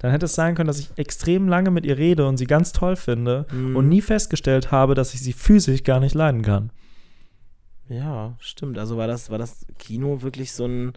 dann 0.00 0.10
hätte 0.10 0.26
es 0.26 0.34
sein 0.34 0.54
können, 0.56 0.66
dass 0.66 0.80
ich 0.80 0.90
extrem 0.96 1.46
lange 1.48 1.70
mit 1.70 1.86
ihr 1.86 1.96
rede 1.96 2.26
und 2.26 2.36
sie 2.36 2.46
ganz 2.46 2.72
toll 2.72 2.96
finde 2.96 3.46
Mhm. 3.52 3.76
und 3.76 3.88
nie 3.88 4.00
festgestellt 4.02 4.72
habe, 4.72 4.94
dass 4.94 5.14
ich 5.14 5.20
sie 5.20 5.32
physisch 5.32 5.84
gar 5.84 6.00
nicht 6.00 6.14
leiden 6.14 6.42
kann. 6.42 6.70
Ja, 7.88 8.34
stimmt. 8.38 8.78
Also 8.78 8.96
war 8.96 9.06
das, 9.06 9.30
war 9.30 9.38
das 9.38 9.66
Kino 9.78 10.22
wirklich 10.22 10.52
so 10.52 10.64
ein 10.66 10.92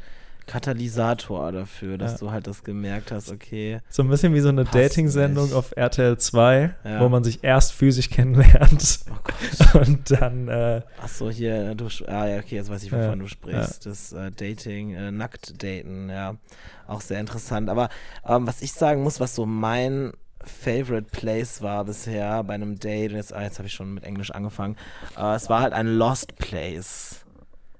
Katalysator 0.47 1.51
dafür, 1.51 1.97
dass 1.97 2.13
Ja. 2.13 2.17
du 2.19 2.31
halt 2.31 2.47
das 2.47 2.63
gemerkt 2.63 3.11
hast, 3.11 3.31
okay. 3.31 3.79
So 3.89 4.03
ein 4.03 4.09
bisschen 4.09 4.33
wie 4.33 4.39
so 4.39 4.49
eine 4.49 4.65
Dating-Sendung 4.65 5.53
auf 5.53 5.73
RTL 5.75 6.17
2, 6.17 6.75
Ja. 6.83 6.99
wo 6.99 7.09
man 7.09 7.23
sich 7.23 7.43
erst 7.43 7.73
physisch 7.73 8.09
kennenlernt 8.09 8.99
Oh 9.11 9.15
Gott. 9.23 9.87
und 9.87 10.11
dann 10.11 10.47
äh, 10.47 10.81
Achso, 11.01 11.29
hier, 11.29 11.75
du, 11.75 11.85
ah 12.07 12.27
ja, 12.27 12.37
okay, 12.39 12.55
jetzt 12.55 12.69
weiß 12.69 12.83
ich, 12.83 12.91
wovon 12.91 13.03
Ja, 13.03 13.15
du 13.15 13.27
sprichst. 13.27 13.85
Das 13.85 14.11
äh, 14.13 14.31
Dating, 14.31 14.93
äh, 14.93 15.11
Nackt-Daten, 15.11 16.09
ja. 16.09 16.35
Auch 16.87 17.01
sehr 17.01 17.19
interessant. 17.19 17.69
Aber 17.69 17.89
ähm, 18.27 18.45
was 18.47 18.61
ich 18.61 18.73
sagen 18.73 19.03
muss, 19.03 19.19
was 19.19 19.35
so 19.35 19.45
mein 19.45 20.11
Favorite 20.43 21.07
Place 21.11 21.61
war 21.61 21.85
bisher 21.85 22.43
bei 22.43 22.53
einem 22.55 22.77
Date, 22.77 23.11
und 23.11 23.17
jetzt, 23.17 23.33
ah, 23.33 23.41
jetzt 23.43 23.59
habe 23.59 23.67
ich 23.67 23.73
schon 23.73 23.93
mit 23.93 24.03
Englisch 24.03 24.31
angefangen, 24.31 24.75
äh, 25.17 25.35
es 25.35 25.49
war 25.49 25.61
halt 25.61 25.71
ein 25.73 25.87
Lost 25.87 26.35
Place. 26.35 27.21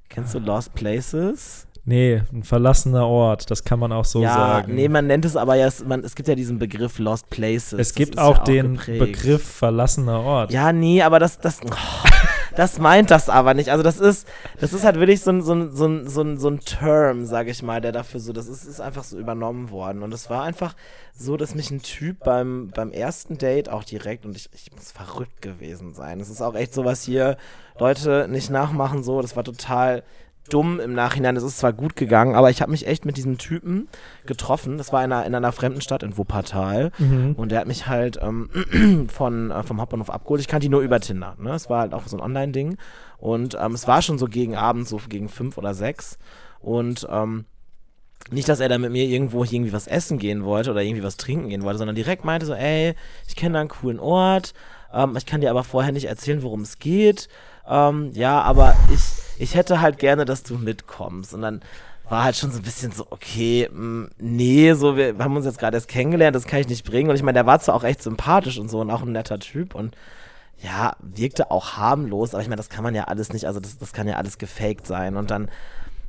Kennst 0.07 0.33
du 0.33 0.39
Lost 0.39 0.73
Places? 0.73 1.67
Nee, 1.85 2.21
ein 2.31 2.43
verlassener 2.43 3.05
Ort, 3.05 3.51
das 3.51 3.65
kann 3.65 3.77
man 3.77 3.91
auch 3.91 4.05
so 4.05 4.21
ja, 4.21 4.33
sagen. 4.33 4.73
nee, 4.73 4.87
man 4.87 5.05
nennt 5.05 5.25
es 5.25 5.35
aber 5.35 5.55
ja, 5.55 5.67
es, 5.67 5.83
man, 5.83 6.01
es 6.05 6.15
gibt 6.15 6.29
ja 6.29 6.35
diesen 6.35 6.57
Begriff 6.57 6.97
Lost 6.97 7.29
Places. 7.29 7.77
es 7.77 7.93
gibt 7.93 8.17
auch 8.17 8.37
ja 8.37 8.43
den 8.45 8.75
geprägt. 8.75 8.99
Begriff 8.99 9.43
verlassener 9.43 10.21
Ort. 10.21 10.53
Ja, 10.53 10.71
nee, 10.71 11.01
aber 11.01 11.19
das, 11.19 11.39
das, 11.39 11.59
oh, 11.65 12.07
das 12.55 12.79
meint 12.79 13.11
das 13.11 13.27
aber 13.27 13.53
nicht. 13.53 13.69
Also 13.69 13.83
das 13.83 13.99
ist, 13.99 14.29
das 14.61 14.71
ist 14.71 14.85
halt 14.85 14.97
wirklich 14.97 15.19
so 15.19 15.31
ein, 15.31 15.41
so 15.41 15.53
ein, 15.53 15.75
so 15.75 15.85
ein, 15.85 16.07
so 16.07 16.21
ein, 16.21 16.39
so 16.39 16.47
ein 16.49 16.61
Term, 16.61 17.25
sage 17.25 17.51
ich 17.51 17.61
mal, 17.63 17.81
der 17.81 17.91
dafür 17.91 18.21
so, 18.21 18.31
das 18.31 18.47
ist, 18.47 18.63
ist 18.63 18.79
einfach 18.79 19.03
so 19.03 19.17
übernommen 19.17 19.69
worden. 19.69 20.03
Und 20.03 20.13
es 20.13 20.29
war 20.29 20.43
einfach 20.43 20.77
so, 21.13 21.35
dass 21.35 21.53
mich 21.53 21.69
ein 21.69 21.81
Typ 21.81 22.23
beim, 22.23 22.71
beim 22.73 22.91
ersten 22.91 23.37
Date 23.37 23.67
auch 23.67 23.83
direkt, 23.83 24.25
und 24.25 24.37
ich, 24.37 24.49
ich 24.53 24.71
muss 24.73 24.93
verrückt 24.93 25.41
gewesen 25.41 25.93
sein. 25.93 26.21
Es 26.21 26.29
ist 26.29 26.41
auch 26.41 26.55
echt 26.55 26.73
sowas 26.73 27.03
hier, 27.03 27.35
Leute, 27.77 28.27
nicht 28.29 28.49
nachmachen 28.49 29.03
so, 29.03 29.21
das 29.21 29.35
war 29.35 29.43
total 29.43 30.03
dumm 30.49 30.79
im 30.79 30.93
Nachhinein. 30.93 31.35
Es 31.37 31.43
ist 31.43 31.59
zwar 31.59 31.73
gut 31.73 31.95
gegangen, 31.95 32.35
aber 32.35 32.49
ich 32.49 32.61
habe 32.61 32.71
mich 32.71 32.87
echt 32.87 33.05
mit 33.05 33.17
diesem 33.17 33.37
Typen 33.37 33.87
getroffen. 34.25 34.77
Das 34.77 34.91
war 34.91 35.03
in 35.03 35.11
einer, 35.11 35.25
in 35.25 35.33
einer 35.33 35.51
fremden 35.51 35.81
Stadt 35.81 36.03
in 36.03 36.17
Wuppertal. 36.17 36.91
Mhm. 36.97 37.33
Und 37.35 37.51
der 37.51 37.59
hat 37.59 37.67
mich 37.67 37.87
halt 37.87 38.19
ähm, 38.21 38.49
von, 39.09 39.51
äh, 39.51 39.63
vom 39.63 39.79
Hauptbahnhof 39.79 40.09
abgeholt. 40.09 40.41
Ich 40.41 40.47
kannte 40.47 40.65
ihn 40.65 40.71
nur 40.71 40.81
über 40.81 40.99
Tinder. 40.99 41.35
Ne? 41.39 41.51
Es 41.51 41.69
war 41.69 41.81
halt 41.81 41.93
auch 41.93 42.07
so 42.07 42.17
ein 42.17 42.21
Online-Ding. 42.21 42.77
Und 43.17 43.57
ähm, 43.59 43.73
es 43.73 43.87
war 43.87 44.01
schon 44.01 44.17
so 44.17 44.25
gegen 44.25 44.55
Abend, 44.55 44.87
so 44.87 44.99
gegen 45.07 45.29
fünf 45.29 45.57
oder 45.57 45.73
sechs. 45.73 46.17
Und 46.59 47.07
ähm, 47.09 47.45
nicht, 48.31 48.47
dass 48.47 48.59
er 48.59 48.69
da 48.69 48.77
mit 48.77 48.91
mir 48.91 49.05
irgendwo 49.05 49.43
irgendwie 49.43 49.73
was 49.73 49.87
essen 49.87 50.17
gehen 50.17 50.43
wollte 50.43 50.71
oder 50.71 50.81
irgendwie 50.81 51.03
was 51.03 51.17
trinken 51.17 51.49
gehen 51.49 51.63
wollte, 51.63 51.79
sondern 51.79 51.95
direkt 51.95 52.25
meinte 52.25 52.45
so, 52.45 52.53
ey, 52.53 52.95
ich 53.27 53.35
kenne 53.35 53.53
da 53.53 53.59
einen 53.61 53.69
coolen 53.69 53.99
Ort. 53.99 54.53
Ähm, 54.93 55.15
ich 55.17 55.25
kann 55.25 55.41
dir 55.41 55.49
aber 55.49 55.63
vorher 55.63 55.91
nicht 55.91 56.05
erzählen, 56.05 56.43
worum 56.43 56.61
es 56.61 56.79
geht. 56.79 57.27
Ähm, 57.67 58.11
ja, 58.13 58.41
aber 58.41 58.75
ich, 58.93 59.22
ich 59.37 59.55
hätte 59.55 59.81
halt 59.81 59.99
gerne, 59.99 60.25
dass 60.25 60.43
du 60.43 60.57
mitkommst. 60.57 61.33
Und 61.33 61.41
dann 61.41 61.61
war 62.09 62.23
halt 62.23 62.35
schon 62.35 62.51
so 62.51 62.57
ein 62.57 62.63
bisschen 62.63 62.91
so, 62.91 63.07
okay, 63.09 63.69
mh, 63.71 64.09
nee, 64.19 64.73
so, 64.73 64.97
wir 64.97 65.15
haben 65.19 65.35
uns 65.35 65.45
jetzt 65.45 65.59
gerade 65.59 65.77
erst 65.77 65.87
kennengelernt, 65.87 66.35
das 66.35 66.45
kann 66.45 66.59
ich 66.59 66.67
nicht 66.67 66.85
bringen. 66.85 67.09
Und 67.09 67.15
ich 67.15 67.23
meine, 67.23 67.37
der 67.37 67.45
war 67.45 67.59
zwar 67.59 67.75
auch 67.75 67.83
echt 67.83 68.03
sympathisch 68.03 68.59
und 68.59 68.69
so 68.69 68.81
und 68.81 68.91
auch 68.91 69.01
ein 69.01 69.11
netter 69.11 69.39
Typ 69.39 69.75
und 69.75 69.95
ja, 70.61 70.95
wirkte 70.99 71.51
auch 71.51 71.73
harmlos, 71.73 72.33
aber 72.33 72.41
ich 72.41 72.47
meine, 72.47 72.57
das 72.57 72.69
kann 72.69 72.83
man 72.83 72.95
ja 72.95 73.05
alles 73.05 73.33
nicht, 73.33 73.45
also 73.45 73.59
das, 73.59 73.77
das 73.77 73.91
kann 73.91 74.07
ja 74.07 74.15
alles 74.15 74.37
gefaked 74.37 74.87
sein. 74.87 75.17
Und 75.17 75.29
dann 75.29 75.49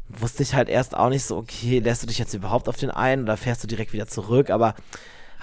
wusste 0.09 0.43
ich 0.43 0.55
halt 0.55 0.68
erst 0.68 0.97
auch 0.97 1.09
nicht 1.09 1.25
so, 1.25 1.37
okay, 1.37 1.81
lässt 1.81 2.03
du 2.03 2.07
dich 2.07 2.18
jetzt 2.18 2.35
überhaupt 2.35 2.68
auf 2.68 2.77
den 2.77 2.91
ein 2.91 3.22
oder 3.22 3.37
fährst 3.37 3.62
du 3.64 3.66
direkt 3.66 3.93
wieder 3.93 4.07
zurück? 4.07 4.51
Aber 4.51 4.75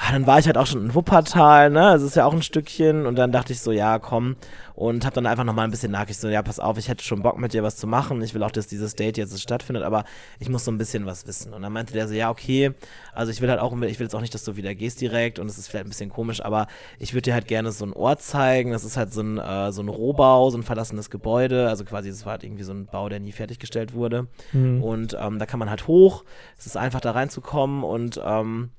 dann 0.10 0.26
war 0.26 0.39
ich 0.39 0.47
halt 0.47 0.58
auch 0.58 0.66
schon 0.66 0.86
in 0.86 0.95
Wuppertal, 0.95 1.70
ne? 1.70 1.91
Das 1.93 2.02
ist 2.02 2.16
ja 2.16 2.26
auch 2.26 2.34
ein 2.34 2.41
Stückchen. 2.41 3.06
Und 3.06 3.18
dann 3.18 3.32
dachte 3.32 3.54
ich 3.54 3.60
so, 3.60 3.72
ja, 3.72 3.99
komm. 3.99 4.36
Und 4.74 5.06
hab 5.06 5.14
dann 5.14 5.28
einfach 5.28 5.43
nochmal 5.43 5.66
ein 5.66 5.72
bisschen 5.72 5.91
nachgedacht, 5.91 6.22
so, 6.22 6.28
ja, 6.28 6.41
pass 6.41 6.60
auf, 6.60 6.78
ich 6.80 6.88
hätte 6.88 7.04
schon 7.04 7.22
Bock 7.22 7.38
mit 7.38 7.54
dir 7.54 7.62
was 7.62 7.78
zu 7.78 7.86
machen. 7.86 8.20
Ich 8.24 8.34
will 8.34 8.41
auch, 8.41 8.49
dass 8.49 8.66
dieses 8.66 8.95
Date 8.95 9.18
jetzt 9.18 9.39
stattfindet, 9.39 9.84
aber 9.84 10.06
ich 10.39 10.49
muss 10.49 10.66
so 10.66 10.72
ein 10.72 10.80
bisschen 10.80 11.06
was 11.06 11.28
wissen. 11.28 11.54
Und 11.54 11.62
dann 11.62 11.72
meinte 11.72 11.93
der 11.93 12.08
so, 12.08 12.16
ja, 12.16 12.32
okay, 12.32 12.74
also 13.14 13.32
ich 13.32 13.41
will 13.41 13.49
halt 13.49 13.60
auch, 13.60 13.74
ich 13.74 13.99
will 13.99 14.06
jetzt 14.06 14.16
auch 14.16 14.22
nicht, 14.22 14.34
dass 14.34 14.43
du 14.43 14.56
wieder 14.56 14.74
gehst 14.74 14.99
direkt 14.99 15.38
und 15.38 15.47
es 15.47 15.60
ist 15.60 15.68
vielleicht 15.68 15.86
ein 15.86 15.89
bisschen 15.89 16.10
komisch, 16.10 16.43
aber 16.43 16.66
ich 16.97 17.14
würde 17.14 17.24
dir 17.24 17.34
halt 17.36 17.47
gerne 17.47 17.72
so 17.72 17.84
einen 17.84 17.93
Ort 17.93 18.24
zeigen. 18.24 18.72
Das 18.72 18.84
ist 18.84 18.97
halt 18.97 19.14
so 19.14 19.22
ein, 19.22 19.38
äh, 19.38 19.72
so 19.72 19.84
ein 19.84 19.89
Rohbau, 19.89 20.49
so 20.49 20.58
ein 20.58 20.64
verlassenes 20.64 21.12
Gebäude. 21.12 21.70
Also 21.70 21.86
quasi, 21.86 22.10
es 22.10 22.26
war 22.26 22.32
halt 22.32 22.43
irgendwie 22.43 22.64
so 22.64 22.74
ein 22.74 22.88
Bau, 22.88 23.08
der 23.08 23.20
nie 23.20 23.34
fertiggestellt 23.34 23.93
wurde. 23.93 24.28
Mhm. 24.52 24.82
Und 24.82 25.18
ähm, 25.20 25.38
da 25.38 25.45
kann 25.45 25.60
man 25.60 25.70
halt 25.70 25.86
hoch. 25.86 26.24
Es 26.58 26.66
ist 26.66 26.78
einfach 26.78 27.02
da 27.02 27.12
reinzukommen 27.12 27.84
und 27.84 28.20
ähm, 28.26 28.72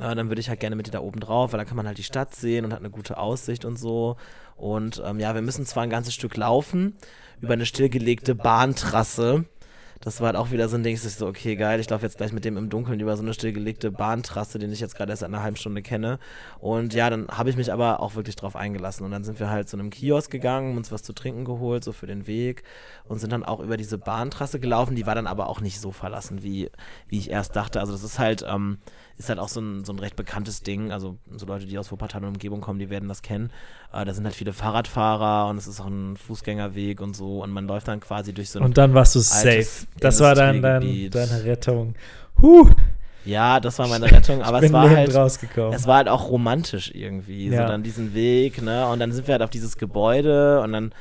äh, 0.00 0.14
dann 0.14 0.28
würde 0.28 0.40
ich 0.40 0.48
halt 0.48 0.60
gerne 0.60 0.76
mit 0.76 0.86
dir 0.86 0.92
da 0.92 1.00
oben 1.00 1.20
drauf, 1.20 1.52
weil 1.52 1.58
da 1.58 1.64
kann 1.64 1.76
man 1.76 1.86
halt 1.86 1.98
die 1.98 2.02
Stadt 2.02 2.34
sehen 2.34 2.64
und 2.64 2.72
hat 2.72 2.80
eine 2.80 2.90
gute 2.90 3.18
Aussicht 3.18 3.64
und 3.64 3.78
so. 3.78 4.16
Und 4.56 5.02
ähm, 5.04 5.20
ja, 5.20 5.34
wir 5.34 5.42
müssen 5.42 5.66
zwar 5.66 5.82
ein 5.82 5.90
ganzes 5.90 6.14
Stück 6.14 6.36
laufen 6.36 6.94
über 7.40 7.52
eine 7.52 7.66
stillgelegte 7.66 8.34
Bahntrasse. 8.34 9.44
Das 10.00 10.20
war 10.20 10.26
halt 10.26 10.36
auch 10.36 10.50
wieder 10.50 10.68
so 10.68 10.76
ein 10.76 10.82
Ding, 10.82 10.94
ich 10.94 11.00
so, 11.02 11.26
okay, 11.26 11.56
geil, 11.56 11.80
ich 11.80 11.88
laufe 11.88 12.04
jetzt 12.04 12.18
gleich 12.18 12.32
mit 12.32 12.44
dem 12.44 12.58
im 12.58 12.68
Dunkeln 12.68 13.00
über 13.00 13.16
so 13.16 13.22
eine 13.22 13.32
stillgelegte 13.32 13.90
Bahntrasse, 13.90 14.58
den 14.58 14.70
ich 14.70 14.80
jetzt 14.80 14.94
gerade 14.94 15.10
erst 15.10 15.20
seit 15.20 15.30
einer 15.30 15.42
halben 15.42 15.56
Stunde 15.56 15.80
kenne. 15.80 16.18
Und 16.60 16.92
ja, 16.92 17.08
dann 17.08 17.28
habe 17.28 17.48
ich 17.48 17.56
mich 17.56 17.72
aber 17.72 18.00
auch 18.00 18.14
wirklich 18.14 18.36
drauf 18.36 18.56
eingelassen. 18.56 19.04
Und 19.04 19.10
dann 19.10 19.24
sind 19.24 19.40
wir 19.40 19.48
halt 19.48 19.68
zu 19.70 19.76
einem 19.76 19.90
Kiosk 19.90 20.30
gegangen, 20.30 20.76
uns 20.76 20.92
was 20.92 21.02
zu 21.02 21.14
trinken 21.14 21.44
geholt, 21.44 21.82
so 21.82 21.92
für 21.92 22.06
den 22.06 22.26
Weg. 22.26 22.62
Und 23.04 23.20
sind 23.20 23.32
dann 23.32 23.44
auch 23.44 23.60
über 23.60 23.78
diese 23.78 23.96
Bahntrasse 23.96 24.60
gelaufen. 24.60 24.96
Die 24.96 25.06
war 25.06 25.14
dann 25.14 25.26
aber 25.26 25.48
auch 25.48 25.60
nicht 25.60 25.80
so 25.80 25.92
verlassen, 25.92 26.42
wie, 26.42 26.70
wie 27.08 27.18
ich 27.18 27.30
erst 27.30 27.56
dachte. 27.56 27.80
Also 27.80 27.92
das 27.92 28.02
ist 28.02 28.18
halt, 28.18 28.44
ähm, 28.46 28.78
ist 29.18 29.28
halt 29.28 29.38
auch 29.38 29.48
so 29.48 29.60
ein, 29.60 29.84
so 29.84 29.92
ein 29.92 29.98
recht 29.98 30.16
bekanntes 30.16 30.62
Ding. 30.62 30.92
Also 30.92 31.16
so 31.36 31.46
Leute, 31.46 31.66
die 31.66 31.78
aus 31.78 31.90
Wuppertal 31.90 32.22
und 32.22 32.28
Umgebung 32.28 32.60
kommen, 32.60 32.78
die 32.78 32.90
werden 32.90 33.08
das 33.08 33.22
kennen. 33.22 33.50
Äh, 33.92 34.04
da 34.04 34.12
sind 34.12 34.24
halt 34.24 34.34
viele 34.34 34.52
Fahrradfahrer 34.52 35.48
und 35.48 35.56
es 35.56 35.66
ist 35.66 35.80
auch 35.80 35.86
ein 35.86 36.16
Fußgängerweg 36.16 37.00
und 37.00 37.16
so. 37.16 37.42
Und 37.42 37.50
man 37.50 37.66
läuft 37.66 37.88
dann 37.88 38.00
quasi 38.00 38.32
durch 38.32 38.50
so 38.50 38.58
ein 38.58 38.64
Und 38.66 38.76
dann 38.78 38.94
warst 38.94 39.14
du 39.14 39.20
safe. 39.20 39.86
Das 40.00 40.20
war 40.20 40.34
dein, 40.34 40.60
dein, 40.60 41.10
deine 41.10 41.44
Rettung. 41.44 41.94
Huh, 42.42 42.68
Ja, 43.24 43.58
das 43.58 43.78
war 43.78 43.88
meine 43.88 44.10
Rettung, 44.10 44.42
aber 44.42 44.62
es 44.62 44.72
war 44.72 44.88
halt, 44.88 45.08
es 45.08 45.86
war 45.86 45.96
halt 45.96 46.08
auch 46.08 46.28
romantisch 46.28 46.92
irgendwie, 46.94 47.48
Ja. 47.48 47.62
so 47.62 47.68
dann 47.72 47.82
diesen 47.82 48.14
Weg, 48.14 48.62
ne, 48.62 48.86
und 48.86 49.00
dann 49.00 49.10
sind 49.12 49.26
wir 49.26 49.32
halt 49.32 49.42
auf 49.42 49.50
dieses 49.50 49.76
Gebäude 49.78 50.60
und 50.60 50.72
dann 50.72 50.92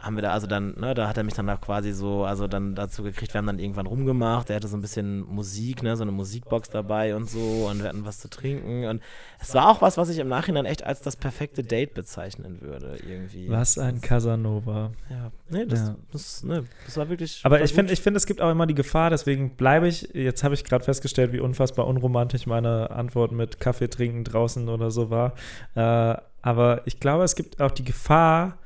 haben 0.00 0.16
wir 0.16 0.22
da, 0.22 0.30
also 0.30 0.46
dann, 0.46 0.78
ne, 0.78 0.94
da 0.94 1.08
hat 1.08 1.16
er 1.16 1.24
mich 1.24 1.34
dann 1.34 1.50
auch 1.50 1.60
quasi 1.60 1.92
so, 1.92 2.24
also 2.24 2.46
dann 2.46 2.76
dazu 2.76 3.02
gekriegt, 3.02 3.34
wir 3.34 3.38
haben 3.38 3.46
dann 3.46 3.58
irgendwann 3.58 3.86
rumgemacht, 3.86 4.48
er 4.48 4.56
hatte 4.56 4.68
so 4.68 4.76
ein 4.76 4.80
bisschen 4.80 5.20
Musik, 5.22 5.82
ne, 5.82 5.96
so 5.96 6.02
eine 6.02 6.12
Musikbox 6.12 6.70
dabei 6.70 7.16
und 7.16 7.28
so 7.28 7.68
und 7.68 7.82
wir 7.82 7.88
hatten 7.88 8.04
was 8.04 8.20
zu 8.20 8.30
trinken 8.30 8.84
und 8.84 9.02
es 9.40 9.54
war 9.54 9.68
auch 9.68 9.82
was, 9.82 9.96
was 9.96 10.08
ich 10.08 10.18
im 10.18 10.28
Nachhinein 10.28 10.66
echt 10.66 10.84
als 10.84 11.00
das 11.00 11.16
perfekte 11.16 11.64
Date 11.64 11.94
bezeichnen 11.94 12.60
würde, 12.60 12.96
irgendwie. 13.08 13.50
Was 13.50 13.76
ein 13.76 14.00
Casanova. 14.00 14.92
Ja, 15.10 15.32
nee, 15.48 15.66
das, 15.66 15.80
Ja. 15.80 15.96
das, 16.12 16.44
ne, 16.44 16.64
das 16.86 16.96
war 16.96 17.08
wirklich 17.08 17.40
Aber 17.42 17.56
war 17.56 17.64
ich 17.64 17.74
finde, 17.74 17.92
ich 17.92 18.00
finde, 18.00 18.18
es 18.18 18.26
gibt 18.26 18.40
auch 18.40 18.52
immer 18.52 18.66
die 18.68 18.74
Gefahr, 18.74 19.10
deswegen 19.10 19.56
bleibe 19.56 19.88
ich, 19.88 20.10
jetzt 20.14 20.44
habe 20.44 20.54
ich 20.54 20.62
gerade 20.64 20.84
festgestellt, 20.84 21.32
wie 21.32 21.40
unfassbar 21.40 21.88
unromantisch 21.88 22.46
meine 22.46 22.92
Antwort 22.92 23.32
mit 23.32 23.58
Kaffee 23.58 23.88
trinken 23.90 24.22
draußen 24.22 24.68
oder 24.68 24.92
so 24.92 25.10
war. 25.10 25.34
Äh, 25.74 26.16
aber 26.40 26.82
ich 26.86 27.00
glaube, 27.00 27.24
es 27.24 27.34
gibt 27.34 27.60
auch 27.60 27.72
die 27.72 27.84
Gefahr, 27.84 28.58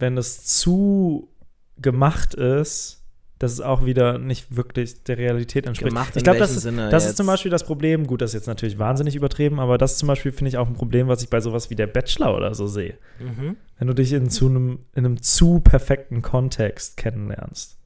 wenn 0.00 0.16
es 0.18 0.44
zu 0.44 1.28
gemacht 1.76 2.34
ist, 2.34 3.00
dass 3.40 3.52
es 3.52 3.60
auch 3.62 3.86
wieder 3.86 4.18
nicht 4.18 4.54
wirklich 4.54 5.02
der 5.04 5.16
Realität 5.16 5.66
entspricht. 5.66 5.88
Gemacht 5.88 6.14
ich 6.14 6.24
glaube, 6.24 6.38
das, 6.38 6.54
ist, 6.54 6.66
das 6.66 7.06
ist 7.06 7.16
zum 7.16 7.26
Beispiel 7.26 7.50
das 7.50 7.64
Problem. 7.64 8.06
Gut, 8.06 8.20
das 8.20 8.30
ist 8.30 8.34
jetzt 8.34 8.46
natürlich 8.46 8.78
wahnsinnig 8.78 9.16
übertrieben, 9.16 9.58
aber 9.60 9.78
das 9.78 9.92
ist 9.92 9.98
zum 9.98 10.08
Beispiel, 10.08 10.30
finde 10.30 10.50
ich, 10.50 10.58
auch 10.58 10.66
ein 10.66 10.74
Problem, 10.74 11.08
was 11.08 11.22
ich 11.22 11.30
bei 11.30 11.40
sowas 11.40 11.70
wie 11.70 11.74
der 11.74 11.86
Bachelor 11.86 12.36
oder 12.36 12.54
so 12.54 12.66
sehe. 12.66 12.94
Mhm. 13.18 13.56
Wenn 13.78 13.88
du 13.88 13.94
dich 13.94 14.12
in, 14.12 14.28
zu 14.28 14.46
einem, 14.46 14.80
in 14.94 15.06
einem 15.06 15.22
zu 15.22 15.60
perfekten 15.60 16.20
Kontext 16.20 16.98
kennenlernst. 16.98 17.78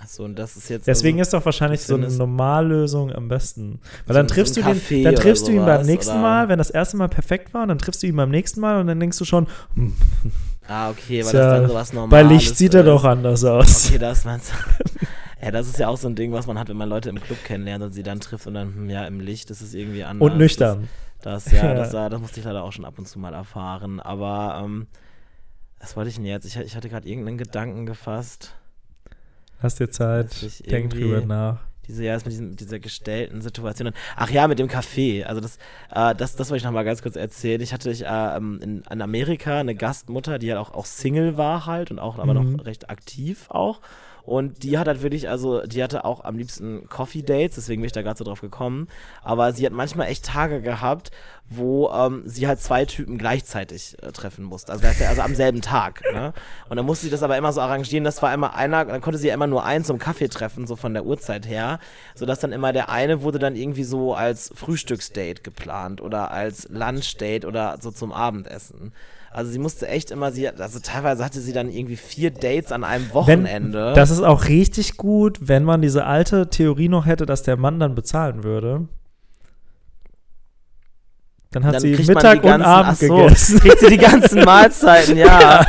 Achso, 0.00 0.24
und 0.24 0.38
das 0.38 0.56
ist 0.56 0.68
jetzt. 0.68 0.86
Deswegen 0.86 1.18
also, 1.18 1.28
ist 1.28 1.32
doch 1.32 1.44
wahrscheinlich 1.46 1.80
so 1.80 1.94
eine 1.94 2.08
Normallösung 2.08 3.10
am 3.10 3.26
besten. 3.28 3.80
Weil 4.06 4.14
So 4.14 4.18
dann 4.20 4.28
so 4.28 4.34
triffst 4.34 4.58
ein 4.58 4.64
du 4.64 4.94
den, 4.94 5.04
dann 5.04 5.14
triffst 5.14 5.48
du 5.48 5.52
ihn 5.52 5.64
beim 5.64 5.86
nächsten 5.86 6.12
oder- 6.12 6.20
Mal, 6.20 6.48
wenn 6.50 6.58
das 6.58 6.70
erste 6.70 6.98
Mal 6.98 7.08
perfekt 7.08 7.54
war, 7.54 7.62
und 7.62 7.68
dann 7.68 7.78
triffst 7.78 8.02
du 8.02 8.06
ihn 8.06 8.16
beim 8.16 8.30
nächsten 8.30 8.60
Mal 8.60 8.80
und 8.80 8.86
dann 8.86 9.00
denkst 9.00 9.18
du 9.18 9.24
schon, 9.24 9.48
hm, 9.74 9.94
Ah, 10.68 10.90
okay, 10.90 11.24
weil 11.24 11.32
das 11.32 11.32
dann 11.32 11.66
sowas 11.66 11.92
Normales 11.92 12.10
bei 12.10 12.34
Licht 12.34 12.56
sieht 12.56 12.74
er 12.74 12.82
doch 12.82 13.02
anders 13.04 13.42
aus. 13.42 13.86
Okay, 13.88 13.98
das 13.98 14.24
meinst 14.24 14.52
du. 14.52 15.06
Ja, 15.40 15.52
das 15.52 15.68
ist 15.68 15.78
ja 15.78 15.86
auch 15.86 15.96
so 15.96 16.08
ein 16.08 16.16
Ding, 16.16 16.32
was 16.32 16.48
man 16.48 16.58
hat, 16.58 16.68
wenn 16.68 16.76
man 16.76 16.88
Leute 16.88 17.10
im 17.10 17.20
Club 17.20 17.38
kennenlernt 17.44 17.84
und 17.84 17.92
sie 17.92 18.02
dann 18.02 18.18
trifft 18.18 18.48
und 18.48 18.54
dann, 18.54 18.74
hm, 18.74 18.90
ja, 18.90 19.06
im 19.06 19.20
Licht 19.20 19.50
ist 19.50 19.60
es 19.60 19.72
irgendwie 19.72 20.02
anders. 20.02 20.32
Und 20.32 20.36
nüchtern. 20.36 20.88
Das, 21.22 21.44
das 21.44 21.52
ja, 21.52 21.66
Ja. 21.66 21.74
das, 21.74 21.92
das 21.92 22.20
musste 22.20 22.40
ich 22.40 22.46
leider 22.46 22.64
auch 22.64 22.72
schon 22.72 22.84
ab 22.84 22.98
und 22.98 23.06
zu 23.06 23.20
mal 23.20 23.32
erfahren. 23.34 24.00
Aber, 24.00 24.60
ähm, 24.64 24.88
was 25.78 25.96
wollte 25.96 26.10
ich 26.10 26.16
denn 26.16 26.24
jetzt? 26.24 26.44
Ich, 26.44 26.56
ich 26.56 26.74
hatte 26.74 26.88
gerade 26.88 27.08
irgendeinen 27.08 27.38
Gedanken 27.38 27.86
gefasst. 27.86 28.56
Hast 29.60 29.78
dir 29.78 29.90
Zeit, 29.90 30.30
denk 30.68 30.90
drüber 30.90 31.20
nach. 31.20 31.60
Diese, 31.88 32.04
ja, 32.04 32.14
ist 32.14 32.24
mit, 32.26 32.32
diesem, 32.32 32.50
mit 32.50 32.60
dieser 32.60 32.78
gestellten 32.78 33.40
Situation. 33.40 33.90
Ach 34.16 34.30
ja, 34.30 34.46
mit 34.46 34.58
dem 34.58 34.68
Café. 34.68 35.24
Also 35.24 35.40
das, 35.40 35.56
äh, 35.90 36.14
das, 36.14 36.36
das 36.36 36.50
wollte 36.50 36.58
ich 36.58 36.64
noch 36.64 36.72
mal 36.72 36.84
ganz 36.84 37.02
kurz 37.02 37.16
erzählen. 37.16 37.60
Ich 37.60 37.72
hatte 37.72 37.90
ich, 37.90 38.04
äh, 38.04 38.36
ähm, 38.36 38.60
in, 38.62 38.82
in 38.90 39.02
Amerika 39.02 39.58
eine 39.58 39.74
Gastmutter, 39.74 40.38
die 40.38 40.50
halt 40.52 40.60
auch, 40.60 40.72
auch 40.74 40.84
Single 40.86 41.36
war 41.36 41.66
halt 41.66 41.90
und 41.90 41.98
auch 41.98 42.18
aber 42.18 42.34
Mhm. 42.34 42.56
noch 42.56 42.64
recht 42.66 42.90
aktiv 42.90 43.46
auch. 43.50 43.80
Und 44.28 44.62
die 44.62 44.76
hat 44.76 44.86
halt 44.86 45.00
wirklich, 45.00 45.30
also 45.30 45.62
die 45.62 45.82
hatte 45.82 46.04
auch 46.04 46.22
am 46.22 46.36
liebsten 46.36 46.86
Coffee 46.90 47.22
Dates, 47.22 47.54
deswegen 47.54 47.80
bin 47.80 47.86
ich 47.86 47.92
da 47.92 48.02
gerade 48.02 48.18
so 48.18 48.24
drauf 48.24 48.42
gekommen. 48.42 48.86
Aber 49.22 49.54
sie 49.54 49.64
hat 49.64 49.72
manchmal 49.72 50.08
echt 50.08 50.26
Tage 50.26 50.60
gehabt, 50.60 51.10
wo 51.48 51.88
ähm, 51.88 52.24
sie 52.26 52.46
halt 52.46 52.60
zwei 52.60 52.84
Typen 52.84 53.16
gleichzeitig 53.16 53.96
äh, 54.02 54.12
treffen 54.12 54.44
musste. 54.44 54.70
Also, 54.70 54.86
ja, 54.86 55.08
also 55.08 55.22
am 55.22 55.34
selben 55.34 55.62
Tag. 55.62 56.02
Ne? 56.12 56.34
Und 56.68 56.76
dann 56.76 56.84
musste 56.84 57.06
sie 57.06 57.10
das 57.10 57.22
aber 57.22 57.38
immer 57.38 57.54
so 57.54 57.62
arrangieren, 57.62 58.04
das 58.04 58.20
war 58.20 58.34
immer 58.34 58.54
einer, 58.54 58.84
dann 58.84 59.00
konnte 59.00 59.18
sie 59.18 59.28
ja 59.28 59.34
immer 59.34 59.46
nur 59.46 59.64
einen 59.64 59.84
zum 59.84 59.98
Kaffee 59.98 60.28
treffen, 60.28 60.66
so 60.66 60.76
von 60.76 60.92
der 60.92 61.06
Uhrzeit 61.06 61.48
her, 61.48 61.78
sodass 62.14 62.38
dann 62.38 62.52
immer 62.52 62.74
der 62.74 62.90
eine 62.90 63.22
wurde 63.22 63.38
dann 63.38 63.56
irgendwie 63.56 63.84
so 63.84 64.12
als 64.12 64.52
Frühstücksdate 64.54 65.42
geplant 65.42 66.02
oder 66.02 66.30
als 66.30 66.68
Lunchdate 66.68 67.46
oder 67.46 67.78
so 67.80 67.90
zum 67.90 68.12
Abendessen. 68.12 68.92
Also 69.30 69.50
sie 69.50 69.58
musste 69.58 69.86
echt 69.88 70.10
immer, 70.10 70.32
sie, 70.32 70.48
also 70.48 70.78
teilweise 70.80 71.24
hatte 71.24 71.40
sie 71.40 71.52
dann 71.52 71.70
irgendwie 71.70 71.96
vier 71.96 72.30
Dates 72.30 72.72
an 72.72 72.82
einem 72.82 73.04
Wenn, 73.06 73.14
Wochenende. 73.14 73.92
das 73.94 74.10
ist 74.10 74.22
auch 74.22 74.46
richtig 74.46 74.96
gut, 74.96 75.38
wenn 75.42 75.64
man 75.64 75.82
diese 75.82 76.04
alte 76.06 76.48
Theorie 76.48 76.88
noch 76.88 77.04
hätte, 77.06 77.26
dass 77.26 77.42
der 77.42 77.56
Mann 77.56 77.78
dann 77.78 77.94
bezahlen 77.94 78.42
würde. 78.42 78.88
Dann 81.50 81.64
hat 81.64 81.74
Dann 81.74 81.80
sie 81.80 81.96
Mittag 81.96 82.44
und 82.44 82.62
Abend 82.62 82.92
ach 82.92 82.96
so, 82.96 83.16
gegessen. 83.16 83.60
kriegt 83.60 83.78
sie 83.80 83.88
die 83.88 83.96
ganzen 83.98 84.44
Mahlzeiten, 84.44 85.16
ja. 85.16 85.40
Ja, 85.40 85.66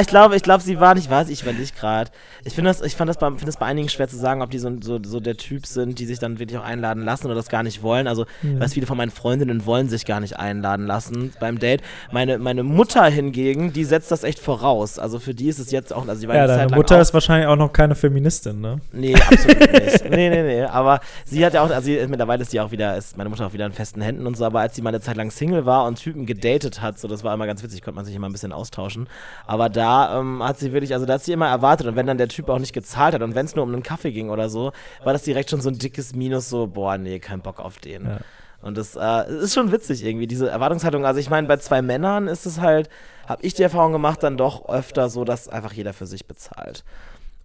ich 0.00 0.06
glaube, 0.06 0.36
ich 0.36 0.42
glaube, 0.42 0.62
sie 0.62 0.80
waren, 0.80 0.98
ich 0.98 1.08
weiß, 1.08 1.28
ich 1.28 1.44
nicht 1.44 1.76
gerade. 1.76 2.10
Ich 2.44 2.54
finde 2.54 2.70
das, 2.70 2.82
ich 2.82 2.96
fand 2.96 3.08
das 3.08 3.18
bei, 3.18 3.28
finde 3.28 3.46
das 3.46 3.56
bei 3.56 3.66
einigen 3.66 3.88
schwer 3.88 4.08
zu 4.08 4.16
sagen, 4.16 4.42
ob 4.42 4.50
die 4.50 4.58
so, 4.58 4.70
so, 4.80 4.98
so 5.02 5.20
der 5.20 5.36
Typ 5.36 5.66
sind, 5.66 5.98
die 5.98 6.06
sich 6.06 6.18
dann 6.18 6.38
wirklich 6.38 6.58
auch 6.58 6.64
einladen 6.64 7.04
lassen 7.04 7.26
oder 7.26 7.34
das 7.34 7.48
gar 7.48 7.62
nicht 7.62 7.82
wollen. 7.82 8.06
Also, 8.06 8.26
ja. 8.42 8.60
weiß, 8.60 8.74
viele 8.74 8.86
von 8.86 8.96
meinen 8.96 9.10
Freundinnen 9.10 9.64
wollen 9.64 9.88
sich 9.88 10.04
gar 10.04 10.20
nicht 10.20 10.38
einladen 10.38 10.86
lassen 10.86 11.32
beim 11.40 11.58
Date. 11.58 11.82
Meine, 12.10 12.38
meine 12.38 12.62
Mutter 12.62 13.04
hingegen, 13.04 13.72
die 13.72 13.84
setzt 13.84 14.10
das 14.10 14.24
echt 14.24 14.38
voraus. 14.40 14.98
Also 14.98 15.18
für 15.18 15.34
die 15.34 15.48
ist 15.48 15.58
es 15.58 15.70
jetzt 15.70 15.92
auch, 15.92 16.06
also 16.06 16.20
die 16.20 16.28
war 16.28 16.36
Ja, 16.36 16.46
deine 16.46 16.74
Mutter 16.74 17.00
ist 17.00 17.14
wahrscheinlich 17.14 17.48
auch 17.48 17.56
noch 17.56 17.72
keine 17.72 17.94
Feministin, 17.94 18.60
ne? 18.60 18.80
Nee, 18.92 19.14
absolut 19.14 19.72
nicht. 19.72 20.02
Nee, 20.12 20.28
nee, 20.28 20.42
nee. 20.42 20.62
Aber 20.64 21.00
sie 21.24 21.44
hat 21.44 21.54
ja 21.54 21.62
auch, 21.62 21.70
also 21.70 21.82
sie, 21.82 21.98
mittlerweile 22.06 22.42
ist 22.42 22.50
sie 22.50 22.60
auch 22.60 22.70
wieder, 22.70 22.96
ist 22.96 23.16
meine 23.16 23.30
Mutter 23.30 23.46
auch 23.46 23.52
wieder 23.52 23.66
in 23.66 23.72
festen 23.72 24.02
Händen 24.02 24.26
und 24.26 24.36
so, 24.36 24.44
aber 24.44 24.60
als 24.60 24.74
sie 24.74 24.82
mal 24.82 24.90
eine 24.90 25.00
Zeit 25.00 25.16
lang 25.16 25.30
Single 25.30 25.64
war 25.64 25.86
und 25.86 25.96
Typen 25.96 26.26
gedatet 26.26 26.82
hat, 26.82 26.98
so 26.98 27.08
das 27.08 27.24
war 27.24 27.32
immer 27.32 27.46
ganz 27.46 27.62
witzig, 27.62 27.82
konnte 27.82 27.96
man 27.96 28.04
sich 28.04 28.14
immer 28.14 28.28
ein 28.28 28.32
bisschen 28.32 28.52
austauschen. 28.52 29.08
Aber 29.46 29.61
da 29.68 30.18
ähm, 30.18 30.42
hat 30.42 30.58
sie 30.58 30.72
wirklich, 30.72 30.94
also 30.94 31.06
da 31.06 31.14
hat 31.14 31.22
sie 31.22 31.32
immer 31.32 31.48
erwartet 31.48 31.86
und 31.86 31.96
wenn 31.96 32.06
dann 32.06 32.18
der 32.18 32.28
Typ 32.28 32.48
auch 32.48 32.58
nicht 32.58 32.72
gezahlt 32.72 33.14
hat 33.14 33.22
und 33.22 33.34
wenn 33.34 33.46
es 33.46 33.54
nur 33.54 33.64
um 33.64 33.72
einen 33.72 33.82
Kaffee 33.82 34.12
ging 34.12 34.30
oder 34.30 34.48
so, 34.48 34.72
war 35.04 35.12
das 35.12 35.22
direkt 35.22 35.50
schon 35.50 35.60
so 35.60 35.68
ein 35.68 35.78
dickes 35.78 36.14
Minus, 36.14 36.48
so, 36.48 36.66
boah, 36.66 36.98
nee, 36.98 37.18
kein 37.18 37.40
Bock 37.40 37.60
auf 37.60 37.78
den. 37.78 38.04
Ja. 38.06 38.18
Und 38.62 38.78
das 38.78 38.96
äh, 38.96 39.32
ist 39.42 39.54
schon 39.54 39.72
witzig 39.72 40.04
irgendwie, 40.04 40.28
diese 40.28 40.48
Erwartungshaltung. 40.48 41.04
Also 41.04 41.18
ich 41.18 41.28
meine, 41.28 41.48
bei 41.48 41.56
zwei 41.56 41.82
Männern 41.82 42.28
ist 42.28 42.46
es 42.46 42.60
halt, 42.60 42.88
habe 43.26 43.42
ich 43.42 43.54
die 43.54 43.62
Erfahrung 43.62 43.92
gemacht, 43.92 44.22
dann 44.22 44.36
doch 44.36 44.68
öfter 44.68 45.08
so, 45.10 45.24
dass 45.24 45.48
einfach 45.48 45.72
jeder 45.72 45.92
für 45.92 46.06
sich 46.06 46.26
bezahlt. 46.26 46.84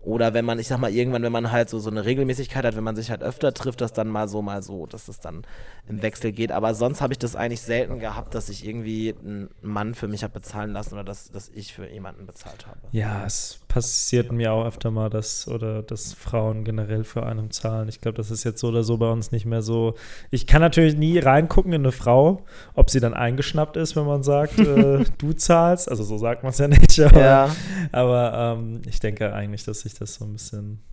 Oder 0.08 0.34
wenn 0.34 0.46
man, 0.46 0.58
ich 0.58 0.70
sag 0.70 0.80
mal, 0.80 0.90
irgendwann, 0.90 1.22
wenn 1.24 1.34
man 1.34 1.52
halt 1.52 1.70
so, 1.70 1.80
so 1.80 1.90
eine 1.90 2.06
Regelmäßigkeit 2.06 2.64
hat, 2.64 2.78
wenn 2.78 2.84
man 2.86 2.96
sich 2.96 3.10
halt 3.10 3.22
öfter 3.22 3.54
trifft, 3.54 3.82
dass 3.82 3.92
dann 3.92 4.08
mal 4.08 4.30
so, 4.30 4.42
mal 4.42 4.64
so, 4.64 4.86
dass 4.86 5.10
es 5.10 5.20
dann 5.20 5.42
im 5.90 6.02
Wechsel 6.02 6.32
geht. 6.32 6.54
Aber 6.54 6.74
sonst 6.76 7.02
habe 7.02 7.12
ich 7.12 7.20
das 7.20 7.36
eigentlich 7.36 7.62
selten 7.62 8.00
gehabt, 8.00 8.34
dass 8.34 8.48
ich 8.48 8.66
irgendwie 8.66 9.14
einen 9.22 9.50
Mann 9.62 9.96
für 9.96 10.08
mich 10.08 10.24
habe 10.24 10.36
bezahlen 10.36 10.72
lassen 10.72 10.94
oder 10.94 11.04
dass, 11.04 11.30
dass 11.30 11.50
ich 11.50 11.74
für 11.74 11.90
jemanden 11.90 12.26
bezahlt 12.26 12.68
habe. 12.68 12.80
Ja, 12.94 13.26
es 13.26 13.60
passiert 13.68 14.32
mir 14.32 14.54
auch 14.54 14.66
öfter 14.66 14.92
mal, 14.92 15.10
dass, 15.10 15.46
oder 15.46 15.84
dass 15.84 16.14
Frauen 16.14 16.64
generell 16.64 17.04
für 17.04 17.26
einen 17.26 17.52
zahlen. 17.52 17.90
Ich 17.90 18.00
glaube, 18.00 18.16
das 18.16 18.32
ist 18.32 18.46
jetzt 18.46 18.62
so 18.62 18.70
oder 18.70 18.84
so 18.84 18.96
bei 18.98 19.12
uns 19.12 19.34
nicht 19.34 19.46
mehr 19.46 19.62
so. 19.62 19.96
Ich 20.32 20.48
kann 20.48 20.62
natürlich 20.62 20.96
nie 20.96 21.20
reingucken 21.20 21.74
in 21.74 21.82
eine 21.82 21.92
Frau, 21.92 22.46
ob 22.76 22.90
sie 22.90 23.02
dann 23.02 23.14
eingeschnappt 23.14 23.76
ist, 23.76 23.98
wenn 23.98 24.06
man 24.06 24.24
sagt, 24.24 24.58
äh, 24.58 25.04
du 25.18 25.34
zahlst. 25.34 25.92
Also 25.92 26.06
so 26.06 26.18
sagt 26.18 26.44
man 26.44 26.52
es 26.52 26.60
ja 26.60 26.70
nicht. 26.70 26.98
Aber, 27.02 27.20
ja. 27.20 27.56
aber 27.92 28.58
ähm, 28.58 28.82
ich 28.88 29.02
denke 29.02 29.34
eigentlich, 29.34 29.66
dass 29.66 29.82
sich 29.82 29.97
das 30.00 30.16
so 30.16 30.26
ein 30.26 30.34
bisschen 30.34 30.84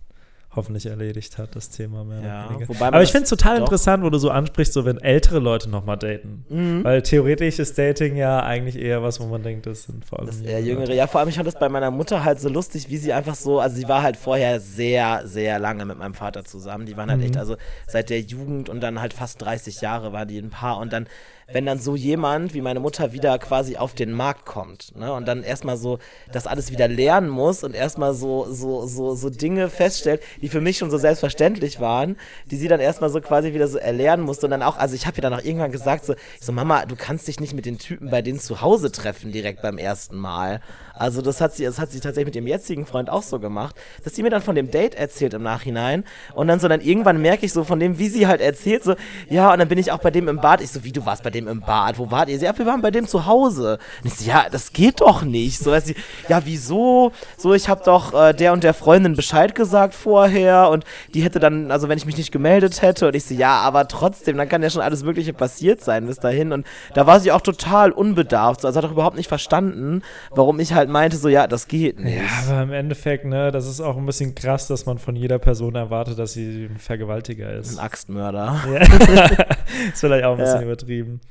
hoffentlich 0.55 0.85
erledigt 0.85 1.37
hat, 1.37 1.55
das 1.55 1.69
Thema 1.69 2.03
mehr. 2.03 2.21
Ja, 2.21 2.49
Aber 2.79 3.03
ich 3.03 3.11
finde 3.11 3.23
es 3.23 3.29
total 3.29 3.59
interessant, 3.59 4.03
wo 4.03 4.09
du 4.09 4.17
so 4.17 4.29
ansprichst, 4.29 4.73
so 4.73 4.85
wenn 4.85 4.97
ältere 4.97 5.39
Leute 5.39 5.69
nochmal 5.69 5.97
daten. 5.97 6.45
Mhm. 6.49 6.83
Weil 6.83 7.01
theoretisch 7.01 7.59
ist 7.59 7.77
Dating 7.77 8.15
ja 8.15 8.41
eigentlich 8.41 8.77
eher 8.77 9.03
was, 9.03 9.19
wo 9.19 9.25
man 9.25 9.43
denkt, 9.43 9.65
das 9.65 9.83
sind 9.83 10.05
vor 10.05 10.19
allem. 10.19 10.27
Das 10.27 10.41
eher 10.41 10.61
jüngere. 10.61 10.93
Ja, 10.93 11.07
vor 11.07 11.19
allem, 11.19 11.29
ich 11.29 11.35
fand 11.35 11.47
das 11.47 11.59
bei 11.59 11.69
meiner 11.69 11.91
Mutter 11.91 12.23
halt 12.23 12.39
so 12.39 12.49
lustig, 12.49 12.89
wie 12.89 12.97
sie 12.97 13.13
einfach 13.13 13.35
so, 13.35 13.59
also 13.59 13.75
sie 13.75 13.87
war 13.87 14.01
halt 14.01 14.17
vorher 14.17 14.59
sehr, 14.59 15.23
sehr 15.25 15.59
lange 15.59 15.85
mit 15.85 15.97
meinem 15.97 16.13
Vater 16.13 16.45
zusammen. 16.45 16.85
Die 16.85 16.97
waren 16.97 17.09
halt 17.09 17.19
mhm. 17.19 17.25
echt, 17.25 17.37
also 17.37 17.57
seit 17.87 18.09
der 18.09 18.21
Jugend 18.21 18.69
und 18.69 18.81
dann 18.81 19.01
halt 19.01 19.13
fast 19.13 19.41
30 19.41 19.81
Jahre 19.81 20.13
war 20.13 20.25
die 20.25 20.37
ein 20.39 20.49
Paar 20.49 20.79
und 20.79 20.93
dann 20.93 21.07
wenn 21.51 21.65
dann 21.65 21.79
so 21.79 21.95
jemand 21.95 22.53
wie 22.53 22.61
meine 22.61 22.79
Mutter 22.79 23.13
wieder 23.13 23.37
quasi 23.37 23.77
auf 23.77 23.93
den 23.93 24.11
Markt 24.11 24.45
kommt 24.45 24.95
ne, 24.97 25.13
und 25.13 25.27
dann 25.27 25.43
erstmal 25.43 25.77
so 25.77 25.99
das 26.31 26.47
alles 26.47 26.71
wieder 26.71 26.87
lernen 26.87 27.29
muss 27.29 27.63
und 27.63 27.75
erstmal 27.75 28.13
so, 28.13 28.47
so, 28.49 28.87
so, 28.87 29.15
so 29.15 29.29
Dinge 29.29 29.69
feststellt, 29.69 30.21
die 30.45 30.49
für 30.49 30.61
mich 30.61 30.77
schon 30.77 30.91
so 30.91 30.99
selbstverständlich 30.99 31.79
waren, 31.79 32.17
die 32.51 32.55
sie 32.55 32.67
dann 32.67 32.79
erstmal 32.79 33.09
so 33.09 33.19
quasi 33.19 33.55
wieder 33.55 33.67
so 33.67 33.79
erlernen 33.79 34.21
musste 34.21 34.45
und 34.45 34.51
dann 34.51 34.61
auch, 34.61 34.77
also 34.77 34.93
ich 34.93 35.07
habe 35.07 35.17
ihr 35.17 35.23
dann 35.23 35.33
auch 35.33 35.43
irgendwann 35.43 35.71
gesagt, 35.71 36.05
so, 36.05 36.13
so, 36.39 36.51
Mama, 36.51 36.85
du 36.85 36.95
kannst 36.95 37.27
dich 37.27 37.39
nicht 37.39 37.55
mit 37.55 37.65
den 37.65 37.79
Typen 37.79 38.11
bei 38.11 38.21
denen 38.21 38.39
zu 38.39 38.61
Hause 38.61 38.91
treffen 38.91 39.31
direkt 39.31 39.63
beim 39.63 39.79
ersten 39.79 40.17
Mal. 40.17 40.61
Also 40.97 41.21
das 41.21 41.41
hat 41.41 41.53
sie, 41.53 41.65
das 41.65 41.79
hat 41.79 41.91
sie 41.91 41.99
tatsächlich 41.99 42.27
mit 42.27 42.35
ihrem 42.35 42.47
jetzigen 42.47 42.85
Freund 42.85 43.09
auch 43.09 43.23
so 43.23 43.39
gemacht, 43.39 43.75
dass 44.03 44.15
sie 44.15 44.23
mir 44.23 44.29
dann 44.29 44.41
von 44.41 44.55
dem 44.55 44.71
Date 44.71 44.95
erzählt 44.95 45.33
im 45.33 45.43
Nachhinein 45.43 46.03
und 46.33 46.47
dann 46.47 46.59
so 46.59 46.67
dann 46.67 46.81
irgendwann 46.81 47.21
merke 47.21 47.45
ich 47.45 47.53
so 47.53 47.63
von 47.63 47.79
dem, 47.79 47.99
wie 47.99 48.07
sie 48.07 48.27
halt 48.27 48.41
erzählt, 48.41 48.83
so, 48.83 48.95
ja, 49.29 49.51
und 49.51 49.59
dann 49.59 49.67
bin 49.67 49.77
ich 49.77 49.91
auch 49.91 49.99
bei 49.99 50.11
dem 50.11 50.27
im 50.27 50.37
Bad. 50.37 50.61
Ich 50.61 50.71
so, 50.71 50.83
wie 50.83 50.91
du 50.91 51.05
warst 51.05 51.23
bei 51.23 51.29
dem 51.29 51.47
im 51.47 51.61
Bad? 51.61 51.97
Wo 51.97 52.11
wart 52.11 52.29
ihr? 52.29 52.39
Sie, 52.39 52.45
ja, 52.45 52.57
wir 52.57 52.65
waren 52.65 52.81
bei 52.81 52.91
dem 52.91 53.07
zu 53.07 53.25
Hause. 53.25 53.79
Und 54.03 54.07
ich 54.07 54.15
so, 54.15 54.29
ja, 54.29 54.45
das 54.49 54.73
geht 54.73 55.01
doch 55.01 55.23
nicht. 55.23 55.59
So, 55.59 55.77
sie, 55.79 55.95
ja, 56.29 56.41
wieso? 56.45 57.11
So, 57.37 57.53
ich 57.53 57.67
habe 57.69 57.83
doch 57.83 58.13
äh, 58.13 58.33
der 58.33 58.53
und 58.53 58.63
der 58.63 58.73
Freundin 58.73 59.15
Bescheid 59.15 59.55
gesagt 59.55 59.93
vorher 59.93 60.69
und 60.69 60.85
die 61.13 61.21
hätte 61.21 61.39
dann, 61.39 61.71
also 61.71 61.89
wenn 61.89 61.97
ich 61.97 62.05
mich 62.05 62.17
nicht 62.17 62.31
gemeldet 62.31 62.81
hätte 62.81 63.07
und 63.07 63.15
ich 63.15 63.25
so, 63.25 63.33
ja, 63.33 63.57
aber 63.59 63.87
trotzdem, 63.87 64.37
dann 64.37 64.49
kann 64.49 64.63
ja 64.63 64.69
schon 64.69 64.81
alles 64.81 65.03
Mögliche 65.03 65.33
passiert 65.33 65.83
sein 65.83 66.07
bis 66.07 66.19
dahin. 66.19 66.51
Und 66.51 66.65
da 66.93 67.07
war 67.07 67.19
sie 67.19 67.31
auch 67.31 67.41
total 67.41 67.91
unbedarft. 67.91 68.61
So, 68.61 68.67
also 68.67 68.77
hat 68.77 68.85
auch 68.85 68.91
überhaupt 68.91 69.17
nicht 69.17 69.29
verstanden, 69.29 70.01
warum 70.31 70.59
ich 70.59 70.73
halt 70.73 70.84
meinte, 70.87 71.17
so, 71.17 71.29
ja, 71.29 71.47
das 71.47 71.67
geht 71.67 71.99
nicht. 71.99 72.17
Ja, 72.17 72.23
aber 72.47 72.63
im 72.63 72.73
Endeffekt, 72.73 73.25
ne, 73.25 73.51
das 73.51 73.67
ist 73.67 73.81
auch 73.81 73.97
ein 73.97 74.05
bisschen 74.05 74.35
krass, 74.35 74.67
dass 74.67 74.85
man 74.85 74.97
von 74.97 75.15
jeder 75.15 75.39
Person 75.39 75.75
erwartet, 75.75 76.19
dass 76.19 76.33
sie 76.33 76.65
ein 76.65 76.77
Vergewaltiger 76.77 77.53
ist. 77.53 77.77
Ein 77.77 77.83
Axtmörder. 77.83 78.61
Ja. 78.71 78.79
ist 79.91 79.99
vielleicht 79.99 80.23
auch 80.23 80.33
ein 80.33 80.37
bisschen 80.37 80.61
ja. 80.61 80.65
übertrieben. 80.65 81.21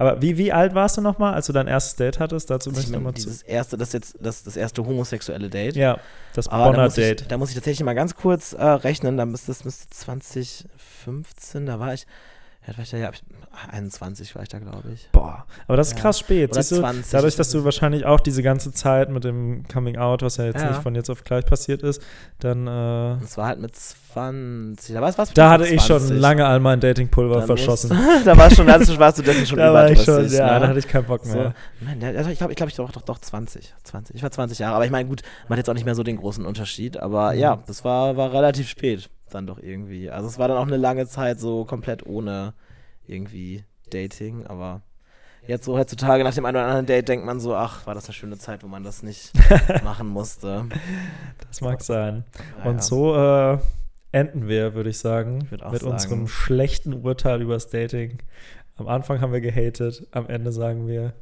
Aber 0.00 0.22
wie, 0.22 0.38
wie 0.38 0.50
alt 0.50 0.74
warst 0.74 0.96
du 0.96 1.02
nochmal, 1.02 1.34
als 1.34 1.46
du 1.46 1.52
dein 1.52 1.66
erstes 1.66 1.94
Date 1.94 2.20
hattest? 2.20 2.48
Dazu 2.48 2.70
möchte 2.70 2.86
ich 2.86 2.90
nochmal 2.90 3.12
zu. 3.12 3.28
Das 3.28 3.42
erste, 3.42 3.76
das 3.76 3.92
jetzt 3.92 4.16
das, 4.18 4.42
das 4.44 4.56
erste 4.56 4.82
homosexuelle 4.86 5.50
Date. 5.50 5.76
Ja, 5.76 5.98
das 6.34 6.48
Bonner 6.48 6.88
Date. 6.88 7.20
Ich, 7.20 7.28
da 7.28 7.36
muss 7.36 7.50
ich 7.50 7.54
tatsächlich 7.54 7.84
mal 7.84 7.92
ganz 7.92 8.14
kurz 8.14 8.54
äh, 8.54 8.64
rechnen. 8.64 9.18
Da 9.18 9.26
müsste, 9.26 9.48
das 9.48 9.66
müsste 9.66 9.90
2015, 9.90 11.66
da 11.66 11.78
war 11.78 11.92
ich. 11.92 12.06
Ja, 12.66 12.76
war 12.76 12.82
ich 12.82 12.90
da, 12.90 12.98
ja, 12.98 13.10
21 13.70 14.34
war 14.34 14.42
ich 14.42 14.50
da, 14.50 14.58
glaube 14.58 14.90
ich. 14.92 15.08
Boah, 15.12 15.46
aber 15.66 15.78
das 15.78 15.88
ist 15.88 15.96
ja. 15.96 16.02
krass 16.02 16.18
spät. 16.18 16.50
Oder 16.50 16.62
20, 16.62 17.10
dadurch, 17.10 17.34
dass 17.34 17.50
du 17.50 17.64
wahrscheinlich 17.64 18.04
auch 18.04 18.20
diese 18.20 18.42
ganze 18.42 18.70
Zeit 18.70 19.08
mit 19.08 19.24
dem 19.24 19.66
Coming 19.66 19.96
Out, 19.96 20.22
was 20.22 20.36
ja 20.36 20.44
jetzt 20.44 20.60
ja. 20.60 20.68
nicht 20.68 20.82
von 20.82 20.94
jetzt 20.94 21.08
auf 21.08 21.24
gleich 21.24 21.46
passiert 21.46 21.82
ist, 21.82 22.02
dann. 22.38 22.66
Äh, 22.66 23.20
das 23.20 23.38
war 23.38 23.46
halt 23.46 23.60
mit 23.60 23.74
20. 23.74 24.94
Da, 24.94 25.00
war's, 25.00 25.16
was 25.16 25.32
da 25.32 25.50
hatte 25.50 25.68
ich 25.68 25.80
schon 25.82 26.18
lange 26.18 26.44
all 26.44 26.60
mein 26.60 26.80
Datingpulver 26.80 27.42
verschossen. 27.42 27.98
da 28.26 28.36
war 28.36 28.50
schon, 28.50 28.68
also 28.68 28.98
warst 28.98 29.18
du 29.18 29.22
dessen 29.22 29.46
schon 29.46 29.58
da 29.58 29.72
war 29.72 29.90
ich 29.90 30.02
schon, 30.02 30.28
Ja, 30.28 30.54
ne? 30.54 30.60
da 30.60 30.68
hatte 30.68 30.78
ich 30.78 30.88
keinen 30.88 31.06
Bock 31.06 31.24
mehr. 31.24 31.54
So, 31.80 31.86
Mann, 31.86 32.16
also 32.16 32.28
ich 32.28 32.36
glaube, 32.36 32.52
ich, 32.52 32.56
glaub, 32.56 32.68
ich 32.68 32.76
doch, 32.76 32.92
doch, 32.92 33.02
doch 33.02 33.18
20, 33.18 33.74
20. 33.84 34.16
Ich 34.16 34.22
war 34.22 34.30
20 34.30 34.58
Jahre, 34.58 34.74
aber 34.74 34.84
ich 34.84 34.90
meine, 34.90 35.08
gut, 35.08 35.22
man 35.48 35.56
hat 35.56 35.58
jetzt 35.58 35.70
auch 35.70 35.74
nicht 35.74 35.86
mehr 35.86 35.94
so 35.94 36.02
den 36.02 36.18
großen 36.18 36.44
Unterschied, 36.44 36.98
aber 36.98 37.32
mhm. 37.32 37.38
ja, 37.38 37.58
das 37.66 37.84
war, 37.84 38.18
war 38.18 38.34
relativ 38.34 38.68
spät 38.68 39.08
dann 39.30 39.46
doch 39.46 39.58
irgendwie. 39.58 40.10
Also 40.10 40.28
es 40.28 40.38
war 40.38 40.48
dann 40.48 40.58
auch 40.58 40.66
eine 40.66 40.76
lange 40.76 41.06
Zeit 41.06 41.40
so 41.40 41.64
komplett 41.64 42.06
ohne 42.06 42.54
irgendwie 43.06 43.64
Dating, 43.90 44.46
aber 44.46 44.82
jetzt 45.46 45.64
so 45.64 45.76
heutzutage 45.76 46.24
nach 46.24 46.34
dem 46.34 46.44
einen 46.44 46.56
oder 46.56 46.66
anderen 46.66 46.86
Date 46.86 47.08
denkt 47.08 47.24
man 47.24 47.40
so, 47.40 47.54
ach, 47.54 47.86
war 47.86 47.94
das 47.94 48.06
eine 48.06 48.14
schöne 48.14 48.38
Zeit, 48.38 48.62
wo 48.62 48.68
man 48.68 48.84
das 48.84 49.02
nicht 49.02 49.32
machen 49.84 50.08
musste. 50.08 50.66
Das 51.48 51.60
mag 51.60 51.82
sein. 51.82 52.24
Naja. 52.58 52.70
Und 52.70 52.82
so 52.82 53.16
äh, 53.16 53.58
enden 54.12 54.48
wir, 54.48 54.74
würde 54.74 54.90
ich 54.90 54.98
sagen, 54.98 55.42
ich 55.44 55.50
mit 55.50 55.60
sagen. 55.60 55.86
unserem 55.86 56.28
schlechten 56.28 56.92
Urteil 56.92 57.42
über 57.42 57.54
das 57.54 57.68
Dating. 57.68 58.18
Am 58.76 58.88
Anfang 58.88 59.20
haben 59.20 59.32
wir 59.32 59.40
gehatet, 59.40 60.06
am 60.12 60.26
Ende 60.28 60.52
sagen 60.52 60.86
wir. 60.88 61.12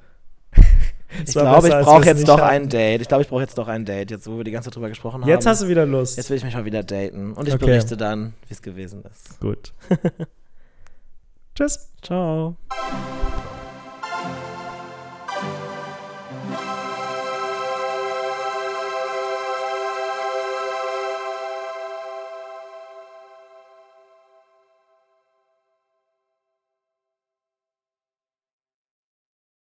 ich 1.26 1.32
glaube, 1.32 1.68
ich 1.68 1.74
brauche 1.74 2.04
jetzt 2.04 2.28
doch 2.28 2.38
hatten. 2.38 2.50
ein 2.50 2.68
Date. 2.68 3.00
Ich 3.02 3.08
glaube, 3.08 3.22
ich 3.22 3.28
brauche 3.28 3.42
jetzt 3.42 3.56
doch 3.56 3.68
ein 3.68 3.84
Date, 3.84 4.10
jetzt 4.10 4.26
wo 4.26 4.36
wir 4.36 4.44
die 4.44 4.50
ganze 4.50 4.68
Zeit 4.68 4.76
drüber 4.76 4.88
gesprochen 4.88 5.22
haben. 5.22 5.28
Jetzt 5.28 5.46
hast 5.46 5.62
du 5.62 5.68
wieder 5.68 5.86
Lust. 5.86 6.16
Jetzt 6.16 6.30
will 6.30 6.36
ich 6.36 6.44
mich 6.44 6.54
mal 6.54 6.64
wieder 6.64 6.82
daten 6.82 7.32
und 7.32 7.48
ich 7.48 7.54
okay. 7.54 7.66
berichte 7.66 7.96
dann, 7.96 8.34
wie 8.46 8.54
es 8.54 8.62
gewesen 8.62 9.02
ist. 9.10 9.40
Gut. 9.40 9.72
Tschüss. 11.54 11.90
Ciao. 12.02 12.56